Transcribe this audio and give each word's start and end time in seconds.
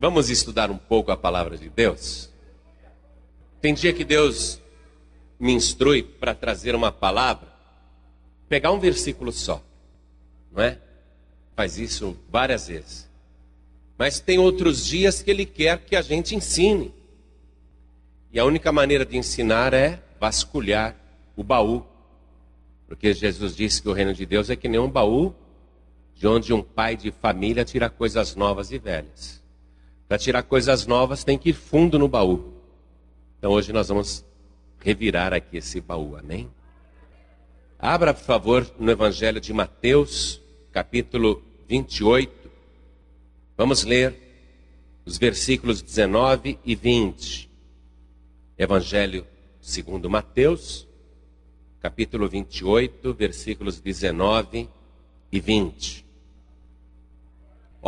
Vamos 0.00 0.30
estudar 0.30 0.70
um 0.70 0.78
pouco 0.78 1.10
a 1.10 1.16
palavra 1.16 1.58
de 1.58 1.68
Deus? 1.68 2.30
Tem 3.60 3.74
dia 3.74 3.92
que 3.92 4.04
Deus 4.04 4.60
me 5.40 5.52
instrui 5.52 6.04
para 6.04 6.36
trazer 6.36 6.72
uma 6.76 6.92
palavra, 6.92 7.48
pegar 8.48 8.70
um 8.70 8.78
versículo 8.78 9.32
só, 9.32 9.60
não 10.52 10.62
é? 10.62 10.78
Faz 11.56 11.78
isso 11.78 12.16
várias 12.30 12.68
vezes. 12.68 13.10
Mas 13.98 14.20
tem 14.20 14.38
outros 14.38 14.86
dias 14.86 15.20
que 15.20 15.32
Ele 15.32 15.44
quer 15.44 15.80
que 15.80 15.96
a 15.96 16.00
gente 16.00 16.32
ensine. 16.32 16.94
E 18.30 18.38
a 18.38 18.44
única 18.44 18.70
maneira 18.70 19.04
de 19.04 19.16
ensinar 19.16 19.74
é 19.74 20.00
vasculhar 20.20 20.94
o 21.34 21.42
baú. 21.42 21.84
Porque 22.86 23.12
Jesus 23.12 23.56
disse 23.56 23.82
que 23.82 23.88
o 23.88 23.92
reino 23.92 24.14
de 24.14 24.24
Deus 24.24 24.48
é 24.48 24.54
que 24.54 24.68
nem 24.68 24.78
um 24.78 24.88
baú 24.88 25.34
de 26.14 26.24
onde 26.28 26.52
um 26.52 26.62
pai 26.62 26.96
de 26.96 27.10
família 27.10 27.64
tira 27.64 27.90
coisas 27.90 28.36
novas 28.36 28.70
e 28.70 28.78
velhas. 28.78 29.38
Para 30.08 30.16
tirar 30.16 30.42
coisas 30.42 30.86
novas 30.86 31.22
tem 31.22 31.36
que 31.36 31.50
ir 31.50 31.54
fundo 31.54 31.98
no 31.98 32.08
baú. 32.08 32.54
Então 33.38 33.52
hoje 33.52 33.74
nós 33.74 33.88
vamos 33.88 34.24
revirar 34.80 35.34
aqui 35.34 35.58
esse 35.58 35.82
baú, 35.82 36.16
amém? 36.16 36.50
Abra, 37.78 38.14
por 38.14 38.24
favor, 38.24 38.66
no 38.78 38.90
Evangelho 38.90 39.38
de 39.38 39.52
Mateus, 39.52 40.40
capítulo 40.72 41.42
28. 41.68 42.50
Vamos 43.54 43.84
ler 43.84 44.16
os 45.04 45.18
versículos 45.18 45.82
19 45.82 46.58
e 46.64 46.74
20. 46.74 47.50
Evangelho 48.56 49.26
segundo 49.60 50.08
Mateus, 50.08 50.88
capítulo 51.80 52.26
28, 52.26 53.12
versículos 53.12 53.78
19 53.78 54.68
e 55.30 55.38
20. 55.38 56.07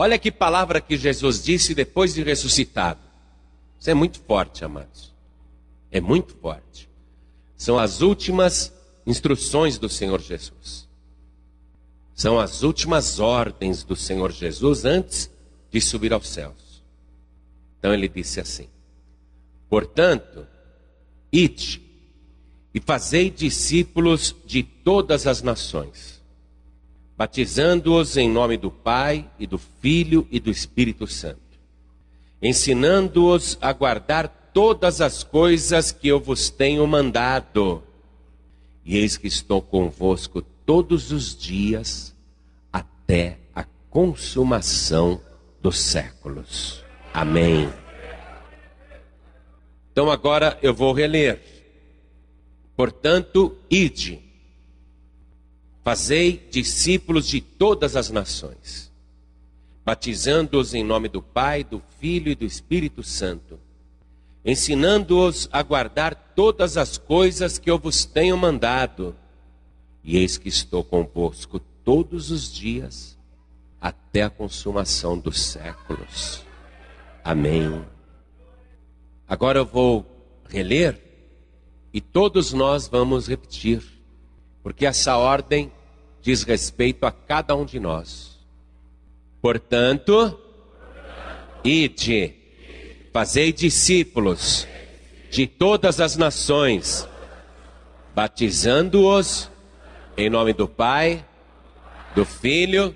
Olha 0.00 0.18
que 0.18 0.32
palavra 0.32 0.80
que 0.80 0.96
Jesus 0.96 1.42
disse 1.42 1.74
depois 1.74 2.14
de 2.14 2.22
ressuscitado. 2.22 3.00
Isso 3.78 3.90
é 3.90 3.92
muito 3.92 4.18
forte, 4.20 4.64
amados. 4.64 5.12
É 5.90 6.00
muito 6.00 6.34
forte. 6.36 6.88
São 7.54 7.78
as 7.78 8.00
últimas 8.00 8.72
instruções 9.06 9.76
do 9.76 9.90
Senhor 9.90 10.18
Jesus. 10.18 10.88
São 12.14 12.40
as 12.40 12.62
últimas 12.62 13.20
ordens 13.20 13.84
do 13.84 13.94
Senhor 13.94 14.32
Jesus 14.32 14.86
antes 14.86 15.30
de 15.70 15.82
subir 15.82 16.14
aos 16.14 16.30
céus. 16.30 16.82
Então 17.78 17.92
ele 17.92 18.08
disse 18.08 18.40
assim: 18.40 18.70
Portanto, 19.68 20.46
ide 21.30 21.78
e 22.72 22.80
fazei 22.80 23.28
discípulos 23.28 24.34
de 24.46 24.62
todas 24.62 25.26
as 25.26 25.42
nações 25.42 26.19
batizando-os 27.20 28.16
em 28.16 28.30
nome 28.30 28.56
do 28.56 28.70
Pai 28.70 29.28
e 29.38 29.46
do 29.46 29.58
Filho 29.58 30.26
e 30.30 30.40
do 30.40 30.50
Espírito 30.50 31.06
Santo, 31.06 31.60
ensinando-os 32.40 33.58
a 33.60 33.74
guardar 33.74 34.50
todas 34.54 35.02
as 35.02 35.22
coisas 35.22 35.92
que 35.92 36.08
eu 36.08 36.18
vos 36.18 36.48
tenho 36.48 36.86
mandado. 36.86 37.82
E 38.86 38.96
eis 38.96 39.18
que 39.18 39.26
estou 39.26 39.60
convosco 39.60 40.40
todos 40.64 41.12
os 41.12 41.36
dias 41.36 42.16
até 42.72 43.36
a 43.54 43.64
consumação 43.90 45.20
dos 45.60 45.78
séculos. 45.78 46.82
Amém. 47.12 47.70
Então 49.92 50.10
agora 50.10 50.58
eu 50.62 50.72
vou 50.72 50.94
reler. 50.94 51.38
Portanto, 52.74 53.58
ide 53.70 54.29
Fazei 55.90 56.46
discípulos 56.48 57.26
de 57.26 57.40
todas 57.40 57.96
as 57.96 58.10
nações, 58.10 58.92
batizando-os 59.84 60.72
em 60.72 60.84
nome 60.84 61.08
do 61.08 61.20
Pai, 61.20 61.64
do 61.64 61.82
Filho 61.98 62.30
e 62.30 62.36
do 62.36 62.44
Espírito 62.44 63.02
Santo, 63.02 63.58
ensinando-os 64.44 65.48
a 65.50 65.60
guardar 65.64 66.14
todas 66.36 66.76
as 66.76 66.96
coisas 66.96 67.58
que 67.58 67.68
eu 67.68 67.76
vos 67.76 68.04
tenho 68.04 68.38
mandado. 68.38 69.16
E 70.04 70.16
eis 70.16 70.38
que 70.38 70.48
estou 70.48 70.84
convosco 70.84 71.58
todos 71.84 72.30
os 72.30 72.52
dias, 72.52 73.18
até 73.80 74.22
a 74.22 74.30
consumação 74.30 75.18
dos 75.18 75.40
séculos. 75.40 76.44
Amém. 77.24 77.84
Agora 79.26 79.58
eu 79.58 79.66
vou 79.66 80.06
reler 80.48 81.02
e 81.92 82.00
todos 82.00 82.52
nós 82.52 82.86
vamos 82.86 83.26
repetir, 83.26 83.82
porque 84.62 84.86
essa 84.86 85.16
ordem 85.16 85.72
diz 86.22 86.42
respeito 86.42 87.06
a 87.06 87.12
cada 87.12 87.54
um 87.54 87.64
de 87.64 87.80
nós. 87.80 88.38
Portanto, 89.40 90.38
ide, 91.64 92.34
fazei 93.12 93.52
discípulos 93.52 94.66
de 95.30 95.46
todas 95.46 96.00
as 96.00 96.16
nações, 96.16 97.08
batizando-os 98.14 99.50
em 100.16 100.28
nome 100.28 100.52
do 100.52 100.68
Pai, 100.68 101.24
do 102.14 102.24
Filho 102.24 102.94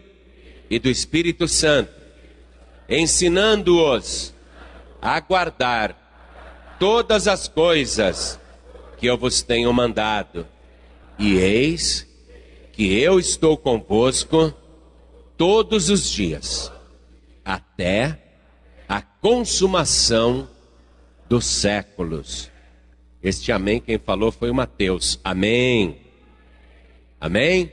e 0.69 0.79
do 0.79 0.91
Espírito 0.91 1.49
Santo, 1.49 1.93
ensinando-os 2.89 4.35
a 5.01 5.21
guardar 5.21 6.77
todas 6.79 7.27
as 7.29 7.49
coisas 7.49 8.39
que 8.99 9.07
eu 9.07 9.17
vos 9.17 9.43
tenho 9.43 9.73
mandado. 9.73 10.47
E 11.19 11.37
eis 11.37 12.07
que 12.75 12.99
eu 12.99 13.21
estou 13.21 13.57
convosco 13.57 14.53
todos 15.37 15.91
os 15.91 16.11
dias, 16.11 16.73
até 17.45 18.21
a 18.89 19.01
consumação 19.01 20.49
dos 21.29 21.47
séculos. 21.47 22.51
Este 23.23 23.53
amém 23.53 23.81
quem 23.81 23.97
falou 23.97 24.33
foi 24.33 24.51
o 24.51 24.55
Mateus. 24.55 25.21
Amém. 25.23 25.99
Amém? 27.21 27.71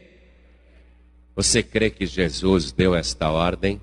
Você 1.36 1.64
crê 1.64 1.90
que 1.90 2.06
Jesus 2.06 2.72
deu 2.72 2.94
esta 2.94 3.32
ordem? 3.32 3.82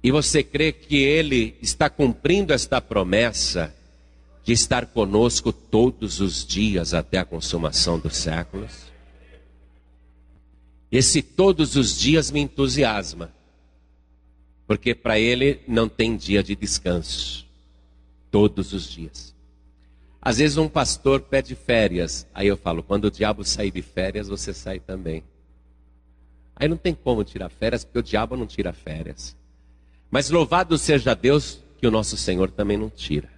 E 0.00 0.12
você 0.12 0.44
crê 0.44 0.70
que 0.70 0.96
ele 0.96 1.56
está 1.60 1.90
cumprindo 1.90 2.52
esta 2.52 2.80
promessa 2.80 3.74
de 4.44 4.52
estar 4.52 4.86
conosco 4.86 5.52
todos 5.52 6.20
os 6.20 6.46
dias 6.46 6.94
até 6.94 7.18
a 7.18 7.24
consumação 7.24 7.98
dos 7.98 8.16
séculos? 8.16 8.88
Esse 10.90 11.22
todos 11.22 11.76
os 11.76 11.98
dias 11.98 12.30
me 12.30 12.40
entusiasma, 12.40 13.32
porque 14.66 14.94
para 14.94 15.18
ele 15.18 15.60
não 15.68 15.88
tem 15.88 16.16
dia 16.16 16.42
de 16.42 16.56
descanso, 16.56 17.46
todos 18.30 18.72
os 18.72 18.88
dias. 18.88 19.34
Às 20.20 20.38
vezes 20.38 20.56
um 20.56 20.68
pastor 20.68 21.20
pede 21.20 21.54
férias, 21.54 22.26
aí 22.34 22.48
eu 22.48 22.56
falo: 22.56 22.82
quando 22.82 23.04
o 23.04 23.10
diabo 23.10 23.44
sair 23.44 23.70
de 23.70 23.82
férias, 23.82 24.28
você 24.28 24.52
sai 24.52 24.80
também. 24.80 25.22
Aí 26.56 26.68
não 26.68 26.76
tem 26.76 26.94
como 26.94 27.22
tirar 27.22 27.48
férias, 27.48 27.84
porque 27.84 27.98
o 28.00 28.02
diabo 28.02 28.36
não 28.36 28.46
tira 28.46 28.72
férias. 28.72 29.36
Mas 30.10 30.28
louvado 30.28 30.76
seja 30.76 31.14
Deus 31.14 31.60
que 31.78 31.86
o 31.86 31.90
nosso 31.90 32.16
Senhor 32.16 32.50
também 32.50 32.76
não 32.76 32.90
tira. 32.90 33.30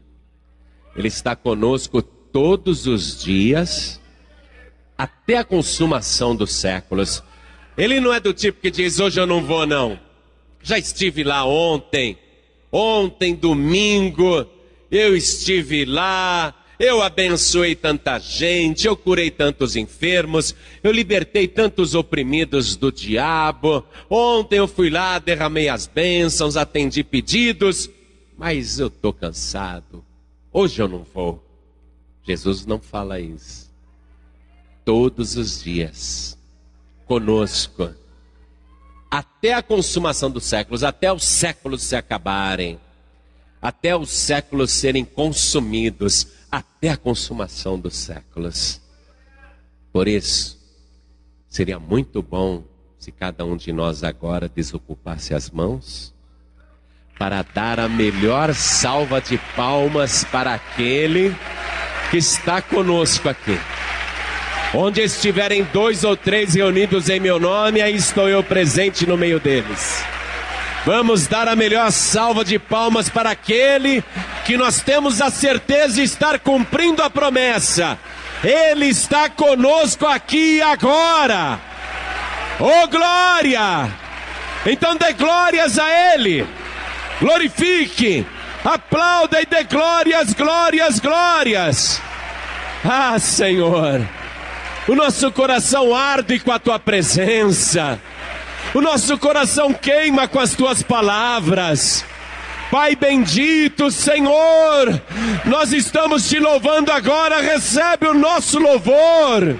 Ele 0.96 1.08
está 1.08 1.36
conosco 1.36 2.00
todos 2.00 2.86
os 2.86 3.22
dias, 3.22 4.00
até 4.96 5.38
a 5.38 5.44
consumação 5.44 6.34
dos 6.34 6.52
séculos. 6.52 7.22
Ele 7.80 7.98
não 7.98 8.12
é 8.12 8.20
do 8.20 8.34
tipo 8.34 8.60
que 8.60 8.70
diz: 8.70 9.00
hoje 9.00 9.18
eu 9.18 9.26
não 9.26 9.42
vou, 9.42 9.66
não. 9.66 9.98
Já 10.62 10.78
estive 10.78 11.24
lá 11.24 11.46
ontem. 11.46 12.18
Ontem, 12.70 13.34
domingo, 13.34 14.46
eu 14.90 15.16
estive 15.16 15.86
lá. 15.86 16.54
Eu 16.78 17.02
abençoei 17.02 17.74
tanta 17.74 18.18
gente, 18.18 18.86
eu 18.86 18.96
curei 18.96 19.30
tantos 19.30 19.76
enfermos, 19.76 20.54
eu 20.82 20.90
libertei 20.90 21.46
tantos 21.46 21.94
oprimidos 21.94 22.74
do 22.74 22.90
diabo. 22.90 23.84
Ontem 24.08 24.56
eu 24.56 24.66
fui 24.66 24.88
lá, 24.88 25.18
derramei 25.18 25.68
as 25.68 25.86
bênçãos, 25.86 26.56
atendi 26.56 27.04
pedidos, 27.04 27.90
mas 28.36 28.78
eu 28.78 28.86
estou 28.86 29.12
cansado. 29.12 30.02
Hoje 30.50 30.80
eu 30.80 30.88
não 30.88 31.04
vou. 31.14 31.44
Jesus 32.26 32.64
não 32.64 32.80
fala 32.80 33.20
isso. 33.20 33.70
Todos 34.82 35.36
os 35.36 35.62
dias 35.62 36.39
conosco 37.10 37.92
até 39.10 39.52
a 39.52 39.60
consumação 39.60 40.30
dos 40.30 40.44
séculos, 40.44 40.84
até 40.84 41.12
os 41.12 41.24
séculos 41.24 41.82
se 41.82 41.96
acabarem, 41.96 42.78
até 43.60 43.96
os 43.96 44.10
séculos 44.10 44.70
serem 44.70 45.04
consumidos, 45.04 46.28
até 46.48 46.90
a 46.90 46.96
consumação 46.96 47.76
dos 47.76 47.96
séculos. 47.96 48.80
Por 49.92 50.06
isso, 50.06 50.56
seria 51.48 51.80
muito 51.80 52.22
bom 52.22 52.62
se 52.96 53.10
cada 53.10 53.44
um 53.44 53.56
de 53.56 53.72
nós 53.72 54.04
agora 54.04 54.48
desocupasse 54.48 55.34
as 55.34 55.50
mãos 55.50 56.14
para 57.18 57.42
dar 57.42 57.80
a 57.80 57.88
melhor 57.88 58.54
salva 58.54 59.20
de 59.20 59.36
palmas 59.56 60.22
para 60.22 60.54
aquele 60.54 61.34
que 62.12 62.18
está 62.18 62.62
conosco 62.62 63.28
aqui. 63.28 63.58
Onde 64.72 65.00
estiverem 65.00 65.64
dois 65.72 66.04
ou 66.04 66.16
três 66.16 66.54
reunidos 66.54 67.08
em 67.08 67.18
meu 67.18 67.40
nome, 67.40 67.82
aí 67.82 67.96
estou 67.96 68.28
eu 68.28 68.42
presente 68.42 69.04
no 69.04 69.16
meio 69.16 69.40
deles. 69.40 70.04
Vamos 70.86 71.26
dar 71.26 71.48
a 71.48 71.56
melhor 71.56 71.90
salva 71.90 72.44
de 72.44 72.58
palmas 72.58 73.08
para 73.08 73.30
aquele 73.30 74.02
que 74.44 74.56
nós 74.56 74.80
temos 74.80 75.20
a 75.20 75.28
certeza 75.28 75.96
de 75.96 76.02
estar 76.02 76.38
cumprindo 76.38 77.02
a 77.02 77.10
promessa. 77.10 77.98
Ele 78.42 78.86
está 78.86 79.28
conosco 79.28 80.06
aqui 80.06 80.56
e 80.56 80.62
agora. 80.62 81.58
Oh 82.58 82.86
glória! 82.88 83.90
Então 84.64 84.96
dê 84.96 85.12
glórias 85.12 85.78
a 85.78 86.14
Ele. 86.14 86.46
Glorifique, 87.20 88.24
aplauda 88.64 89.42
e 89.42 89.46
dê 89.46 89.64
glórias, 89.64 90.32
glórias, 90.32 90.98
glórias. 91.00 92.00
Ah, 92.82 93.18
Senhor, 93.18 94.00
o 94.90 94.96
nosso 94.96 95.30
coração 95.30 95.94
arde 95.94 96.40
com 96.40 96.50
a 96.50 96.58
tua 96.58 96.76
presença. 96.76 97.96
O 98.74 98.80
nosso 98.80 99.16
coração 99.18 99.72
queima 99.72 100.26
com 100.26 100.40
as 100.40 100.54
tuas 100.54 100.82
palavras. 100.82 102.04
Pai 102.72 102.96
bendito, 102.96 103.88
Senhor, 103.92 105.00
nós 105.44 105.72
estamos 105.72 106.28
te 106.28 106.40
louvando 106.40 106.90
agora, 106.90 107.40
recebe 107.40 108.08
o 108.08 108.14
nosso 108.14 108.58
louvor. 108.58 109.56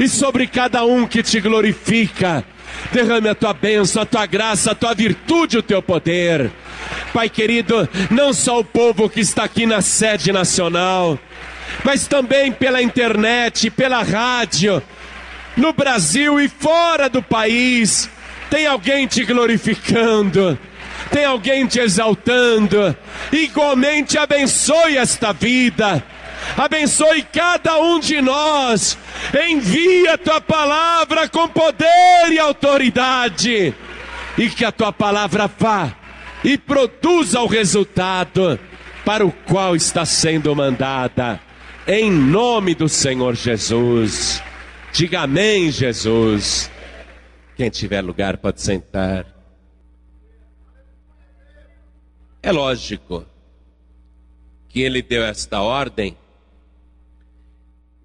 E 0.00 0.08
sobre 0.08 0.46
cada 0.46 0.82
um 0.82 1.06
que 1.06 1.22
te 1.22 1.42
glorifica, 1.42 2.42
derrame 2.90 3.28
a 3.28 3.34
tua 3.34 3.52
bênção, 3.52 4.00
a 4.00 4.06
tua 4.06 4.24
graça, 4.24 4.70
a 4.70 4.74
tua 4.74 4.94
virtude, 4.94 5.58
o 5.58 5.62
teu 5.62 5.82
poder. 5.82 6.50
Pai 7.12 7.28
querido, 7.28 7.86
não 8.10 8.32
só 8.32 8.60
o 8.60 8.64
povo 8.64 9.10
que 9.10 9.20
está 9.20 9.44
aqui 9.44 9.66
na 9.66 9.82
sede 9.82 10.32
nacional, 10.32 11.18
mas 11.82 12.06
também 12.06 12.52
pela 12.52 12.82
internet, 12.82 13.70
pela 13.70 14.02
rádio, 14.02 14.82
no 15.56 15.72
Brasil 15.72 16.40
e 16.40 16.48
fora 16.48 17.08
do 17.08 17.22
país, 17.22 18.08
tem 18.50 18.66
alguém 18.66 19.06
te 19.06 19.24
glorificando, 19.24 20.58
tem 21.10 21.24
alguém 21.24 21.66
te 21.66 21.78
exaltando. 21.78 22.96
Igualmente 23.32 24.18
abençoe 24.18 24.96
esta 24.96 25.32
vida, 25.32 26.02
abençoe 26.56 27.22
cada 27.22 27.78
um 27.78 28.00
de 28.00 28.20
nós. 28.20 28.98
Envia 29.48 30.14
a 30.14 30.18
tua 30.18 30.40
palavra 30.40 31.28
com 31.28 31.48
poder 31.48 32.30
e 32.30 32.38
autoridade, 32.38 33.74
e 34.36 34.48
que 34.48 34.64
a 34.64 34.72
tua 34.72 34.92
palavra 34.92 35.50
vá 35.58 35.92
e 36.42 36.58
produza 36.58 37.40
o 37.40 37.46
resultado 37.46 38.58
para 39.04 39.24
o 39.24 39.32
qual 39.32 39.74
está 39.74 40.04
sendo 40.04 40.54
mandada. 40.54 41.40
Em 41.86 42.10
nome 42.10 42.74
do 42.74 42.88
Senhor 42.88 43.34
Jesus. 43.34 44.42
Diga 44.90 45.20
amém, 45.20 45.70
Jesus. 45.70 46.70
Quem 47.56 47.68
tiver 47.68 48.00
lugar 48.00 48.38
pode 48.38 48.62
sentar. 48.62 49.26
É 52.42 52.50
lógico 52.50 53.26
que 54.66 54.80
ele 54.80 55.02
deu 55.02 55.24
esta 55.24 55.60
ordem 55.60 56.16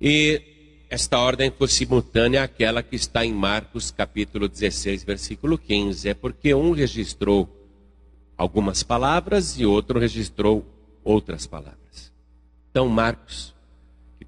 e 0.01 0.41
esta 0.89 1.17
ordem 1.17 1.49
foi 1.49 1.69
simultânea 1.69 2.43
àquela 2.43 2.83
que 2.83 2.97
está 2.97 3.25
em 3.25 3.31
Marcos 3.31 3.91
capítulo 3.91 4.49
16, 4.49 5.05
versículo 5.05 5.57
15. 5.57 6.09
É 6.09 6.13
porque 6.13 6.53
um 6.53 6.71
registrou 6.71 7.47
algumas 8.37 8.83
palavras 8.83 9.57
e 9.57 9.65
outro 9.65 9.97
registrou 9.99 10.65
outras 11.01 11.47
palavras. 11.47 12.11
Então, 12.69 12.85
Marcos, 12.89 13.57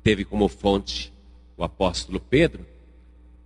teve 0.03 0.25
como 0.25 0.47
fonte 0.47 1.11
o 1.57 1.63
apóstolo 1.63 2.19
Pedro, 2.19 2.65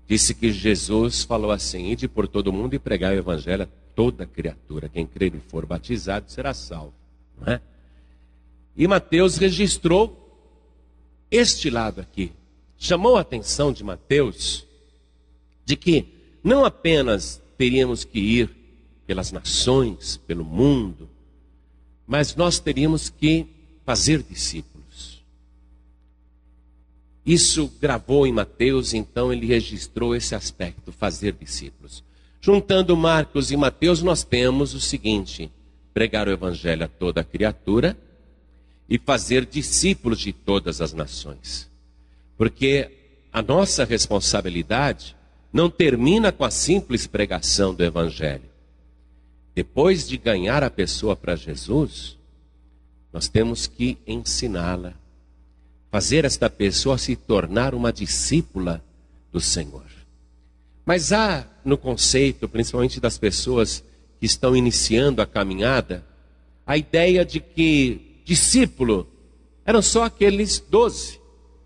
disse 0.07 0.33
que 0.33 0.51
Jesus 0.51 1.23
falou 1.23 1.51
assim: 1.51 1.91
Ide 1.91 2.07
por 2.07 2.27
todo 2.27 2.53
mundo 2.53 2.73
e 2.73 2.79
pregar 2.79 3.13
o 3.13 3.17
evangelho 3.17 3.63
a 3.63 3.67
toda 3.95 4.25
criatura. 4.25 4.89
Quem 4.89 5.05
crer 5.05 5.33
e 5.35 5.39
for 5.39 5.65
batizado 5.65 6.31
será 6.31 6.53
salvo. 6.53 6.93
Não 7.39 7.53
é? 7.53 7.61
E 8.75 8.87
Mateus 8.87 9.37
registrou 9.37 10.21
este 11.31 11.69
lado 11.69 12.01
aqui. 12.01 12.31
Chamou 12.77 13.17
a 13.17 13.21
atenção 13.21 13.71
de 13.71 13.83
Mateus 13.83 14.65
de 15.63 15.75
que 15.75 16.05
não 16.43 16.65
apenas 16.65 17.41
teríamos 17.57 18.03
que 18.03 18.19
ir 18.19 18.49
pelas 19.07 19.31
nações, 19.31 20.17
pelo 20.17 20.43
mundo, 20.43 21.09
mas 22.05 22.35
nós 22.35 22.59
teríamos 22.59 23.09
que 23.09 23.47
fazer 23.85 24.21
discípulos. 24.21 24.74
Isso 27.25 27.71
gravou 27.81 28.27
em 28.27 28.31
Mateus, 28.31 28.93
então 28.93 29.33
ele 29.33 29.47
registrou 29.47 30.15
esse 30.15 30.35
aspecto, 30.35 30.91
fazer 30.91 31.33
discípulos. 31.33 32.03
Juntando 32.39 32.95
Marcos 32.95 33.49
e 33.49 33.57
Mateus, 33.57 34.03
nós 34.03 34.23
temos 34.23 34.75
o 34.75 34.79
seguinte: 34.79 35.51
pregar 35.91 36.27
o 36.27 36.31
evangelho 36.31 36.83
a 36.85 36.87
toda 36.87 37.23
criatura 37.23 37.97
e 38.87 38.99
fazer 38.99 39.45
discípulos 39.45 40.19
de 40.19 40.31
todas 40.31 40.81
as 40.81 40.93
nações. 40.93 41.67
Porque 42.37 42.91
a 43.33 43.41
nossa 43.41 43.83
responsabilidade 43.83 45.15
não 45.51 45.69
termina 45.69 46.31
com 46.31 46.43
a 46.43 46.51
simples 46.51 47.07
pregação 47.07 47.73
do 47.73 47.83
evangelho. 47.83 48.49
Depois 49.55 50.07
de 50.07 50.17
ganhar 50.17 50.61
a 50.63 50.69
pessoa 50.69 51.15
para 51.15 51.35
Jesus, 51.35 52.17
nós 53.11 53.27
temos 53.27 53.65
que 53.65 53.97
ensiná-la 54.05 54.93
fazer 55.95 56.25
esta 56.25 56.49
pessoa 56.49 56.97
se 56.97 57.15
tornar 57.15 57.73
uma 57.73 57.89
discípula 57.93 58.83
do 59.31 59.39
Senhor. 59.39 59.85
Mas 60.85 61.13
há 61.13 61.47
no 61.63 61.77
conceito, 61.77 62.49
principalmente 62.49 62.99
das 62.99 63.17
pessoas 63.17 63.81
que 64.19 64.25
estão 64.25 64.57
iniciando 64.57 65.21
a 65.21 65.25
caminhada, 65.25 66.05
a 66.67 66.75
ideia 66.75 67.23
de 67.23 67.39
que 67.39 68.21
discípulo 68.25 69.07
eram 69.65 69.81
só 69.81 70.03
aqueles 70.03 70.59
doze 70.59 71.17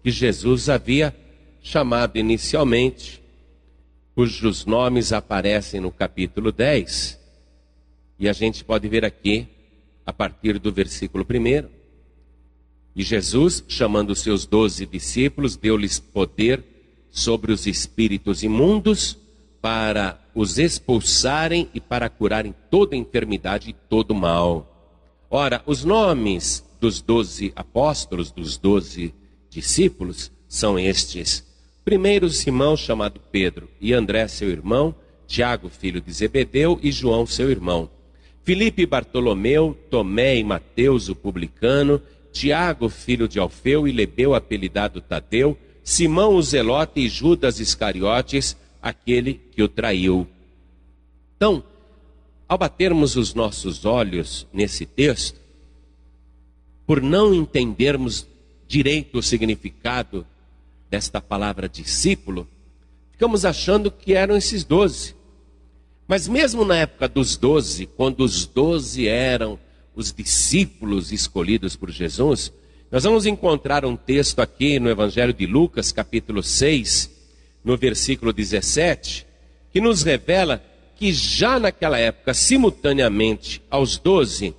que 0.03 0.11
Jesus 0.11 0.69
havia 0.69 1.11
chamado 1.59 2.19
inicialmente, 2.19 3.23
cujos 4.13 4.63
nomes 4.63 5.11
aparecem 5.11 5.81
no 5.81 5.89
capítulo 5.89 6.51
10. 6.51 7.19
E 8.19 8.29
a 8.29 8.33
gente 8.33 8.63
pode 8.63 8.87
ver 8.87 9.03
aqui, 9.03 9.47
a 10.05 10.13
partir 10.13 10.59
do 10.59 10.71
versículo 10.71 11.25
1. 11.27 11.78
E 12.99 13.03
Jesus, 13.03 13.63
chamando 13.65 14.13
seus 14.13 14.45
doze 14.45 14.85
discípulos, 14.85 15.55
deu-lhes 15.55 16.01
poder 16.01 16.61
sobre 17.09 17.53
os 17.53 17.65
espíritos 17.65 18.43
imundos 18.43 19.17
para 19.61 20.19
os 20.35 20.59
expulsarem 20.59 21.69
e 21.73 21.79
para 21.79 22.09
curarem 22.09 22.53
toda 22.69 22.97
enfermidade 22.97 23.69
e 23.69 23.73
todo 23.73 24.13
mal. 24.13 24.99
Ora, 25.31 25.63
os 25.65 25.85
nomes 25.85 26.61
dos 26.81 26.99
doze 26.99 27.53
apóstolos, 27.55 28.33
dos 28.33 28.57
doze 28.57 29.13
discípulos, 29.49 30.29
são 30.45 30.77
estes. 30.77 31.47
Primeiro, 31.85 32.29
Simão, 32.29 32.75
chamado 32.75 33.21
Pedro, 33.31 33.69
e 33.79 33.93
André, 33.93 34.27
seu 34.27 34.49
irmão, 34.49 34.93
Tiago, 35.25 35.69
filho 35.69 36.01
de 36.01 36.11
Zebedeu, 36.11 36.77
e 36.83 36.91
João, 36.91 37.25
seu 37.25 37.49
irmão. 37.49 37.89
Filipe 38.43 38.85
Bartolomeu, 38.85 39.77
Tomé 39.89 40.35
e 40.35 40.43
Mateus, 40.43 41.07
o 41.07 41.15
publicano, 41.15 42.01
Tiago, 42.31 42.89
filho 42.89 43.27
de 43.27 43.39
Alfeu, 43.39 43.87
e 43.87 43.91
Lebeu, 43.91 44.35
apelidado 44.35 45.01
Tadeu, 45.01 45.57
Simão 45.83 46.35
o 46.35 46.41
Zelote 46.41 46.99
e 46.99 47.09
Judas 47.09 47.59
Iscariotes, 47.59 48.55
aquele 48.81 49.33
que 49.51 49.63
o 49.63 49.67
traiu. 49.67 50.27
Então, 51.35 51.63
ao 52.47 52.57
batermos 52.57 53.15
os 53.15 53.33
nossos 53.33 53.85
olhos 53.85 54.47
nesse 54.51 54.85
texto, 54.85 55.39
por 56.85 57.01
não 57.01 57.33
entendermos 57.33 58.27
direito 58.67 59.19
o 59.19 59.23
significado 59.23 60.25
desta 60.89 61.21
palavra 61.21 61.69
discípulo, 61.69 62.47
ficamos 63.11 63.45
achando 63.45 63.91
que 63.91 64.13
eram 64.13 64.35
esses 64.35 64.63
doze. 64.63 65.15
Mas 66.07 66.27
mesmo 66.27 66.65
na 66.65 66.77
época 66.77 67.07
dos 67.07 67.37
doze, 67.37 67.85
quando 67.85 68.21
os 68.21 68.45
doze 68.45 69.07
eram 69.07 69.59
os 69.99 70.13
discípulos 70.13 71.11
escolhidos 71.11 71.75
por 71.75 71.91
Jesus, 71.91 72.53
nós 72.89 73.03
vamos 73.03 73.25
encontrar 73.25 73.85
um 73.85 73.95
texto 73.95 74.39
aqui 74.39 74.79
no 74.79 74.89
Evangelho 74.89 75.33
de 75.33 75.45
Lucas, 75.45 75.91
capítulo 75.91 76.41
6, 76.41 77.11
no 77.63 77.77
versículo 77.77 78.31
17, 78.31 79.27
que 79.71 79.81
nos 79.81 80.01
revela 80.01 80.63
que 80.95 81.11
já 81.11 81.59
naquela 81.59 81.99
época, 81.99 82.33
simultaneamente 82.33 83.61
aos 83.69 83.97
doze, 83.97 84.55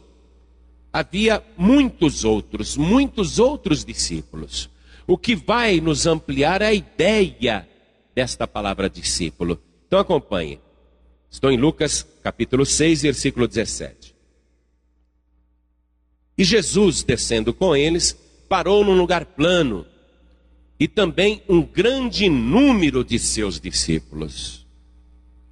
havia 0.92 1.42
muitos 1.56 2.24
outros, 2.24 2.76
muitos 2.76 3.38
outros 3.38 3.84
discípulos. 3.84 4.70
O 5.06 5.18
que 5.18 5.34
vai 5.34 5.80
nos 5.80 6.06
ampliar 6.06 6.62
é 6.62 6.66
a 6.66 6.74
ideia 6.74 7.68
desta 8.14 8.46
palavra 8.46 8.88
discípulo. 8.88 9.60
Então 9.86 9.98
acompanhe. 9.98 10.60
Estou 11.30 11.50
em 11.50 11.56
Lucas 11.56 12.06
capítulo 12.22 12.64
6, 12.64 13.02
versículo 13.02 13.48
17. 13.48 13.99
E 16.40 16.44
Jesus, 16.44 17.02
descendo 17.02 17.52
com 17.52 17.76
eles, 17.76 18.16
parou 18.48 18.82
num 18.82 18.96
lugar 18.96 19.26
plano, 19.26 19.84
e 20.78 20.88
também 20.88 21.42
um 21.46 21.60
grande 21.60 22.30
número 22.30 23.04
de 23.04 23.18
seus 23.18 23.60
discípulos. 23.60 24.66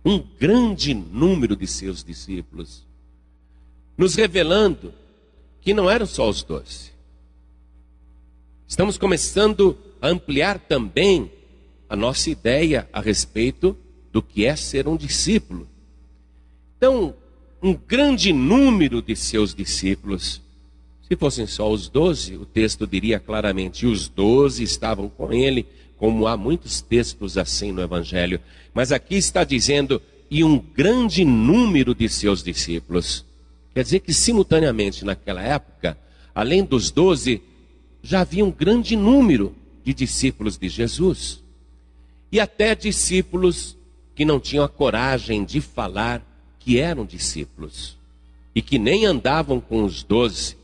Um 0.02 0.18
grande 0.18 0.94
número 0.94 1.54
de 1.54 1.66
seus 1.66 2.02
discípulos. 2.02 2.86
nos 3.98 4.14
revelando 4.14 4.94
que 5.60 5.74
não 5.74 5.90
eram 5.90 6.06
só 6.06 6.26
os 6.26 6.42
doze. 6.42 6.90
Estamos 8.66 8.96
começando 8.96 9.76
a 10.00 10.08
ampliar 10.08 10.58
também 10.58 11.30
a 11.86 11.94
nossa 11.94 12.30
ideia 12.30 12.88
a 12.94 13.00
respeito 13.02 13.76
do 14.10 14.22
que 14.22 14.46
é 14.46 14.56
ser 14.56 14.88
um 14.88 14.96
discípulo. 14.96 15.68
Então, 16.78 17.14
um 17.62 17.74
grande 17.74 18.32
número 18.32 19.02
de 19.02 19.14
seus 19.14 19.54
discípulos, 19.54 20.47
se 21.08 21.16
fossem 21.16 21.46
só 21.46 21.70
os 21.70 21.88
doze, 21.88 22.36
o 22.36 22.44
texto 22.44 22.86
diria 22.86 23.18
claramente: 23.18 23.86
os 23.86 24.08
doze 24.08 24.62
estavam 24.62 25.08
com 25.08 25.32
ele, 25.32 25.66
como 25.96 26.26
há 26.26 26.36
muitos 26.36 26.82
textos 26.82 27.38
assim 27.38 27.72
no 27.72 27.80
Evangelho. 27.80 28.38
Mas 28.74 28.92
aqui 28.92 29.16
está 29.16 29.42
dizendo: 29.42 30.02
e 30.30 30.44
um 30.44 30.58
grande 30.58 31.24
número 31.24 31.94
de 31.94 32.08
seus 32.10 32.42
discípulos. 32.42 33.24
Quer 33.74 33.84
dizer 33.84 34.00
que, 34.00 34.12
simultaneamente, 34.12 35.02
naquela 35.02 35.42
época, 35.42 35.96
além 36.34 36.62
dos 36.62 36.90
doze, 36.90 37.40
já 38.02 38.20
havia 38.20 38.44
um 38.44 38.50
grande 38.50 38.94
número 38.94 39.54
de 39.82 39.94
discípulos 39.94 40.58
de 40.58 40.68
Jesus. 40.68 41.42
E 42.30 42.38
até 42.38 42.74
discípulos 42.74 43.78
que 44.14 44.26
não 44.26 44.38
tinham 44.38 44.64
a 44.64 44.68
coragem 44.68 45.42
de 45.42 45.60
falar 45.62 46.22
que 46.58 46.78
eram 46.78 47.06
discípulos. 47.06 47.96
E 48.54 48.60
que 48.60 48.78
nem 48.78 49.06
andavam 49.06 49.60
com 49.60 49.84
os 49.84 50.02
doze, 50.02 50.57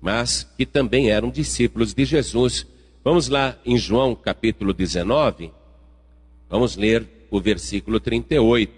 mas 0.00 0.46
que 0.56 0.64
também 0.64 1.10
eram 1.10 1.30
discípulos 1.30 1.92
de 1.92 2.04
Jesus. 2.04 2.66
Vamos 3.04 3.28
lá 3.28 3.58
em 3.64 3.76
João 3.76 4.14
capítulo 4.14 4.72
19, 4.72 5.50
vamos 6.48 6.76
ler 6.76 7.06
o 7.30 7.40
versículo 7.40 8.00
38. 8.00 8.72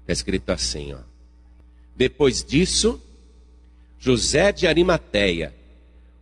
Está 0.00 0.12
escrito 0.12 0.50
assim, 0.50 0.92
ó. 0.92 0.98
Depois 1.94 2.44
disso, 2.44 3.00
José 3.98 4.52
de 4.52 4.66
Arimateia, 4.66 5.54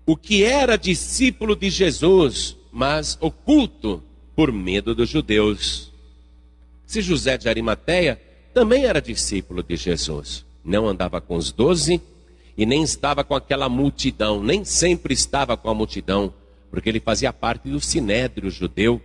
o 0.05 0.17
que 0.17 0.45
era 0.45 0.77
discípulo 0.77 1.55
de 1.55 1.71
Jesus, 1.71 2.57
mas 2.73 3.17
oculto 3.21 4.03
por 4.35 4.53
medo 4.53 4.95
dos 4.95 5.09
judeus. 5.09 5.93
Se 6.87 7.01
José 7.01 7.39
de 7.39 7.49
Arimateia 7.49 8.21
também 8.53 8.85
era 8.85 9.01
discípulo 9.01 9.63
de 9.63 9.77
Jesus, 9.77 10.45
não 10.65 10.89
andava 10.89 11.21
com 11.21 11.37
os 11.37 11.53
doze 11.53 12.03
e 12.61 12.67
nem 12.67 12.83
estava 12.83 13.25
com 13.25 13.35
aquela 13.35 13.71
multidão, 13.71 14.43
nem 14.43 14.67
sempre 14.67 15.15
estava 15.15 15.57
com 15.57 15.71
a 15.71 15.75
multidão, 15.75 16.31
porque 16.71 16.91
ele 16.91 17.01
fazia 17.01 17.33
parte 17.33 17.71
do 17.71 17.81
sinédrio 17.81 18.51
judeu, 18.51 19.01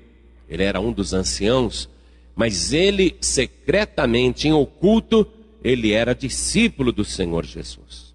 ele 0.50 0.62
era 0.62 0.82
um 0.82 0.92
dos 0.92 1.14
anciãos, 1.14 1.88
mas 2.36 2.74
ele 2.74 3.16
secretamente, 3.22 4.50
em 4.50 4.52
oculto, 4.52 5.26
ele 5.64 5.94
era 5.94 6.14
discípulo 6.14 6.92
do 6.92 7.06
Senhor 7.06 7.46
Jesus. 7.46 8.14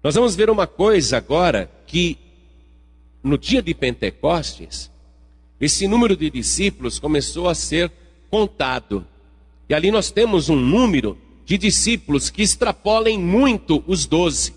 Nós 0.00 0.14
vamos 0.14 0.36
ver 0.36 0.48
uma 0.48 0.68
coisa 0.68 1.16
agora 1.16 1.68
que 1.84 2.16
no 3.24 3.36
dia 3.36 3.60
de 3.60 3.74
Pentecostes, 3.74 4.92
esse 5.60 5.88
número 5.88 6.16
de 6.16 6.30
discípulos 6.30 7.00
começou 7.00 7.48
a 7.48 7.54
ser 7.56 7.90
contado. 8.30 9.04
E 9.68 9.74
ali 9.74 9.90
nós 9.90 10.12
temos 10.12 10.48
um 10.48 10.54
número 10.54 11.18
de 11.46 11.56
discípulos 11.56 12.28
que 12.28 12.42
extrapolem 12.42 13.16
muito 13.16 13.82
os 13.86 14.04
doze. 14.04 14.52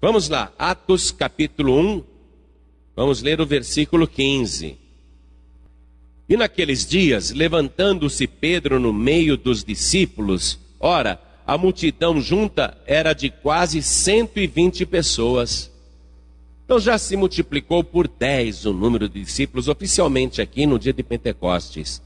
Vamos 0.00 0.30
lá, 0.30 0.50
Atos 0.58 1.10
capítulo 1.10 1.78
1, 1.78 2.02
vamos 2.96 3.20
ler 3.20 3.42
o 3.42 3.46
versículo 3.46 4.08
15. 4.08 4.78
E 6.26 6.36
naqueles 6.38 6.86
dias, 6.86 7.30
levantando-se 7.30 8.26
Pedro 8.26 8.80
no 8.80 8.90
meio 8.90 9.36
dos 9.36 9.62
discípulos, 9.62 10.58
ora, 10.80 11.20
a 11.46 11.58
multidão 11.58 12.18
junta 12.22 12.74
era 12.86 13.12
de 13.12 13.28
quase 13.28 13.82
120 13.82 14.86
pessoas. 14.86 15.70
Então 16.64 16.80
já 16.80 16.96
se 16.96 17.18
multiplicou 17.18 17.84
por 17.84 18.08
10 18.08 18.64
o 18.64 18.72
número 18.72 19.10
de 19.10 19.22
discípulos 19.22 19.68
oficialmente 19.68 20.40
aqui 20.40 20.64
no 20.64 20.78
dia 20.78 20.94
de 20.94 21.02
Pentecostes. 21.02 22.00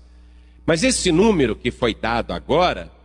Mas 0.66 0.82
esse 0.82 1.12
número 1.12 1.54
que 1.54 1.70
foi 1.70 1.94
dado 1.94 2.32
agora, 2.32 2.97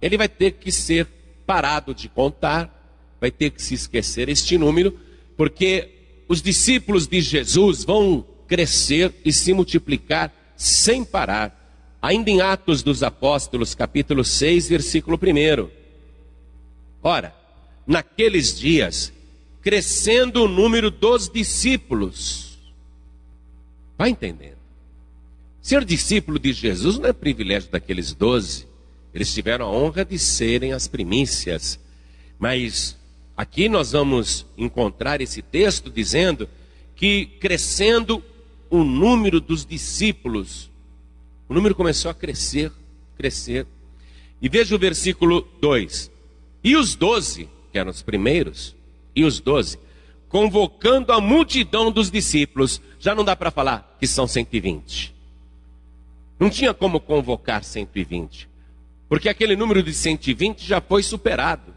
ele 0.00 0.16
vai 0.16 0.28
ter 0.28 0.52
que 0.52 0.72
ser 0.72 1.06
parado 1.46 1.94
de 1.94 2.08
contar, 2.08 3.16
vai 3.20 3.30
ter 3.30 3.50
que 3.50 3.62
se 3.62 3.74
esquecer 3.74 4.28
este 4.28 4.56
número, 4.56 4.98
porque 5.36 5.90
os 6.28 6.40
discípulos 6.40 7.06
de 7.06 7.20
Jesus 7.20 7.84
vão 7.84 8.24
crescer 8.46 9.14
e 9.24 9.32
se 9.32 9.52
multiplicar 9.52 10.32
sem 10.56 11.04
parar. 11.04 11.56
Ainda 12.00 12.30
em 12.30 12.40
Atos 12.40 12.82
dos 12.82 13.02
Apóstolos, 13.02 13.74
capítulo 13.74 14.24
6, 14.24 14.68
versículo 14.68 15.18
1. 15.18 15.68
Ora, 17.02 17.34
naqueles 17.86 18.58
dias, 18.58 19.12
crescendo 19.60 20.44
o 20.44 20.48
número 20.48 20.90
dos 20.90 21.28
discípulos. 21.28 22.58
Vai 23.98 24.10
entendendo? 24.10 24.56
Ser 25.60 25.84
discípulo 25.84 26.38
de 26.38 26.52
Jesus 26.52 26.98
não 26.98 27.08
é 27.08 27.12
privilégio 27.12 27.70
daqueles 27.70 28.14
doze. 28.14 28.69
Eles 29.14 29.32
tiveram 29.32 29.66
a 29.66 29.70
honra 29.70 30.04
de 30.04 30.18
serem 30.18 30.72
as 30.72 30.86
primícias. 30.86 31.78
Mas 32.38 32.96
aqui 33.36 33.68
nós 33.68 33.92
vamos 33.92 34.46
encontrar 34.56 35.20
esse 35.20 35.42
texto 35.42 35.90
dizendo 35.90 36.48
que 36.94 37.26
crescendo 37.40 38.22
o 38.68 38.84
número 38.84 39.40
dos 39.40 39.66
discípulos. 39.66 40.70
O 41.48 41.54
número 41.54 41.74
começou 41.74 42.10
a 42.10 42.14
crescer, 42.14 42.70
crescer. 43.16 43.66
E 44.40 44.48
veja 44.48 44.74
o 44.74 44.78
versículo 44.78 45.46
2. 45.60 46.10
E 46.62 46.76
os 46.76 46.94
doze, 46.94 47.48
que 47.72 47.78
eram 47.78 47.90
os 47.90 48.02
primeiros, 48.02 48.76
e 49.14 49.24
os 49.24 49.40
doze, 49.40 49.78
convocando 50.28 51.12
a 51.12 51.20
multidão 51.20 51.90
dos 51.90 52.10
discípulos, 52.10 52.80
já 52.98 53.14
não 53.14 53.24
dá 53.24 53.34
para 53.34 53.50
falar 53.50 53.96
que 53.98 54.06
são 54.06 54.26
120. 54.26 55.14
Não 56.38 56.48
tinha 56.48 56.72
como 56.72 57.00
convocar 57.00 57.64
120, 57.64 58.48
porque 59.10 59.28
aquele 59.28 59.56
número 59.56 59.82
de 59.82 59.92
120 59.92 60.64
já 60.64 60.80
foi 60.80 61.02
superado. 61.02 61.74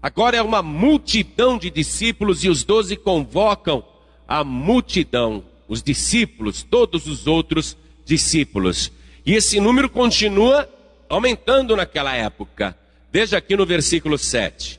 Agora 0.00 0.36
é 0.36 0.42
uma 0.42 0.62
multidão 0.62 1.58
de 1.58 1.68
discípulos 1.68 2.44
e 2.44 2.48
os 2.48 2.62
doze 2.62 2.96
convocam 2.96 3.84
a 4.28 4.44
multidão 4.44 5.42
os 5.66 5.82
discípulos, 5.82 6.62
todos 6.62 7.08
os 7.08 7.26
outros 7.26 7.76
discípulos. 8.04 8.92
E 9.26 9.34
esse 9.34 9.58
número 9.58 9.90
continua 9.90 10.68
aumentando 11.08 11.74
naquela 11.74 12.14
época. 12.14 12.78
Veja 13.12 13.36
aqui 13.38 13.56
no 13.56 13.66
versículo 13.66 14.16
7. 14.16 14.78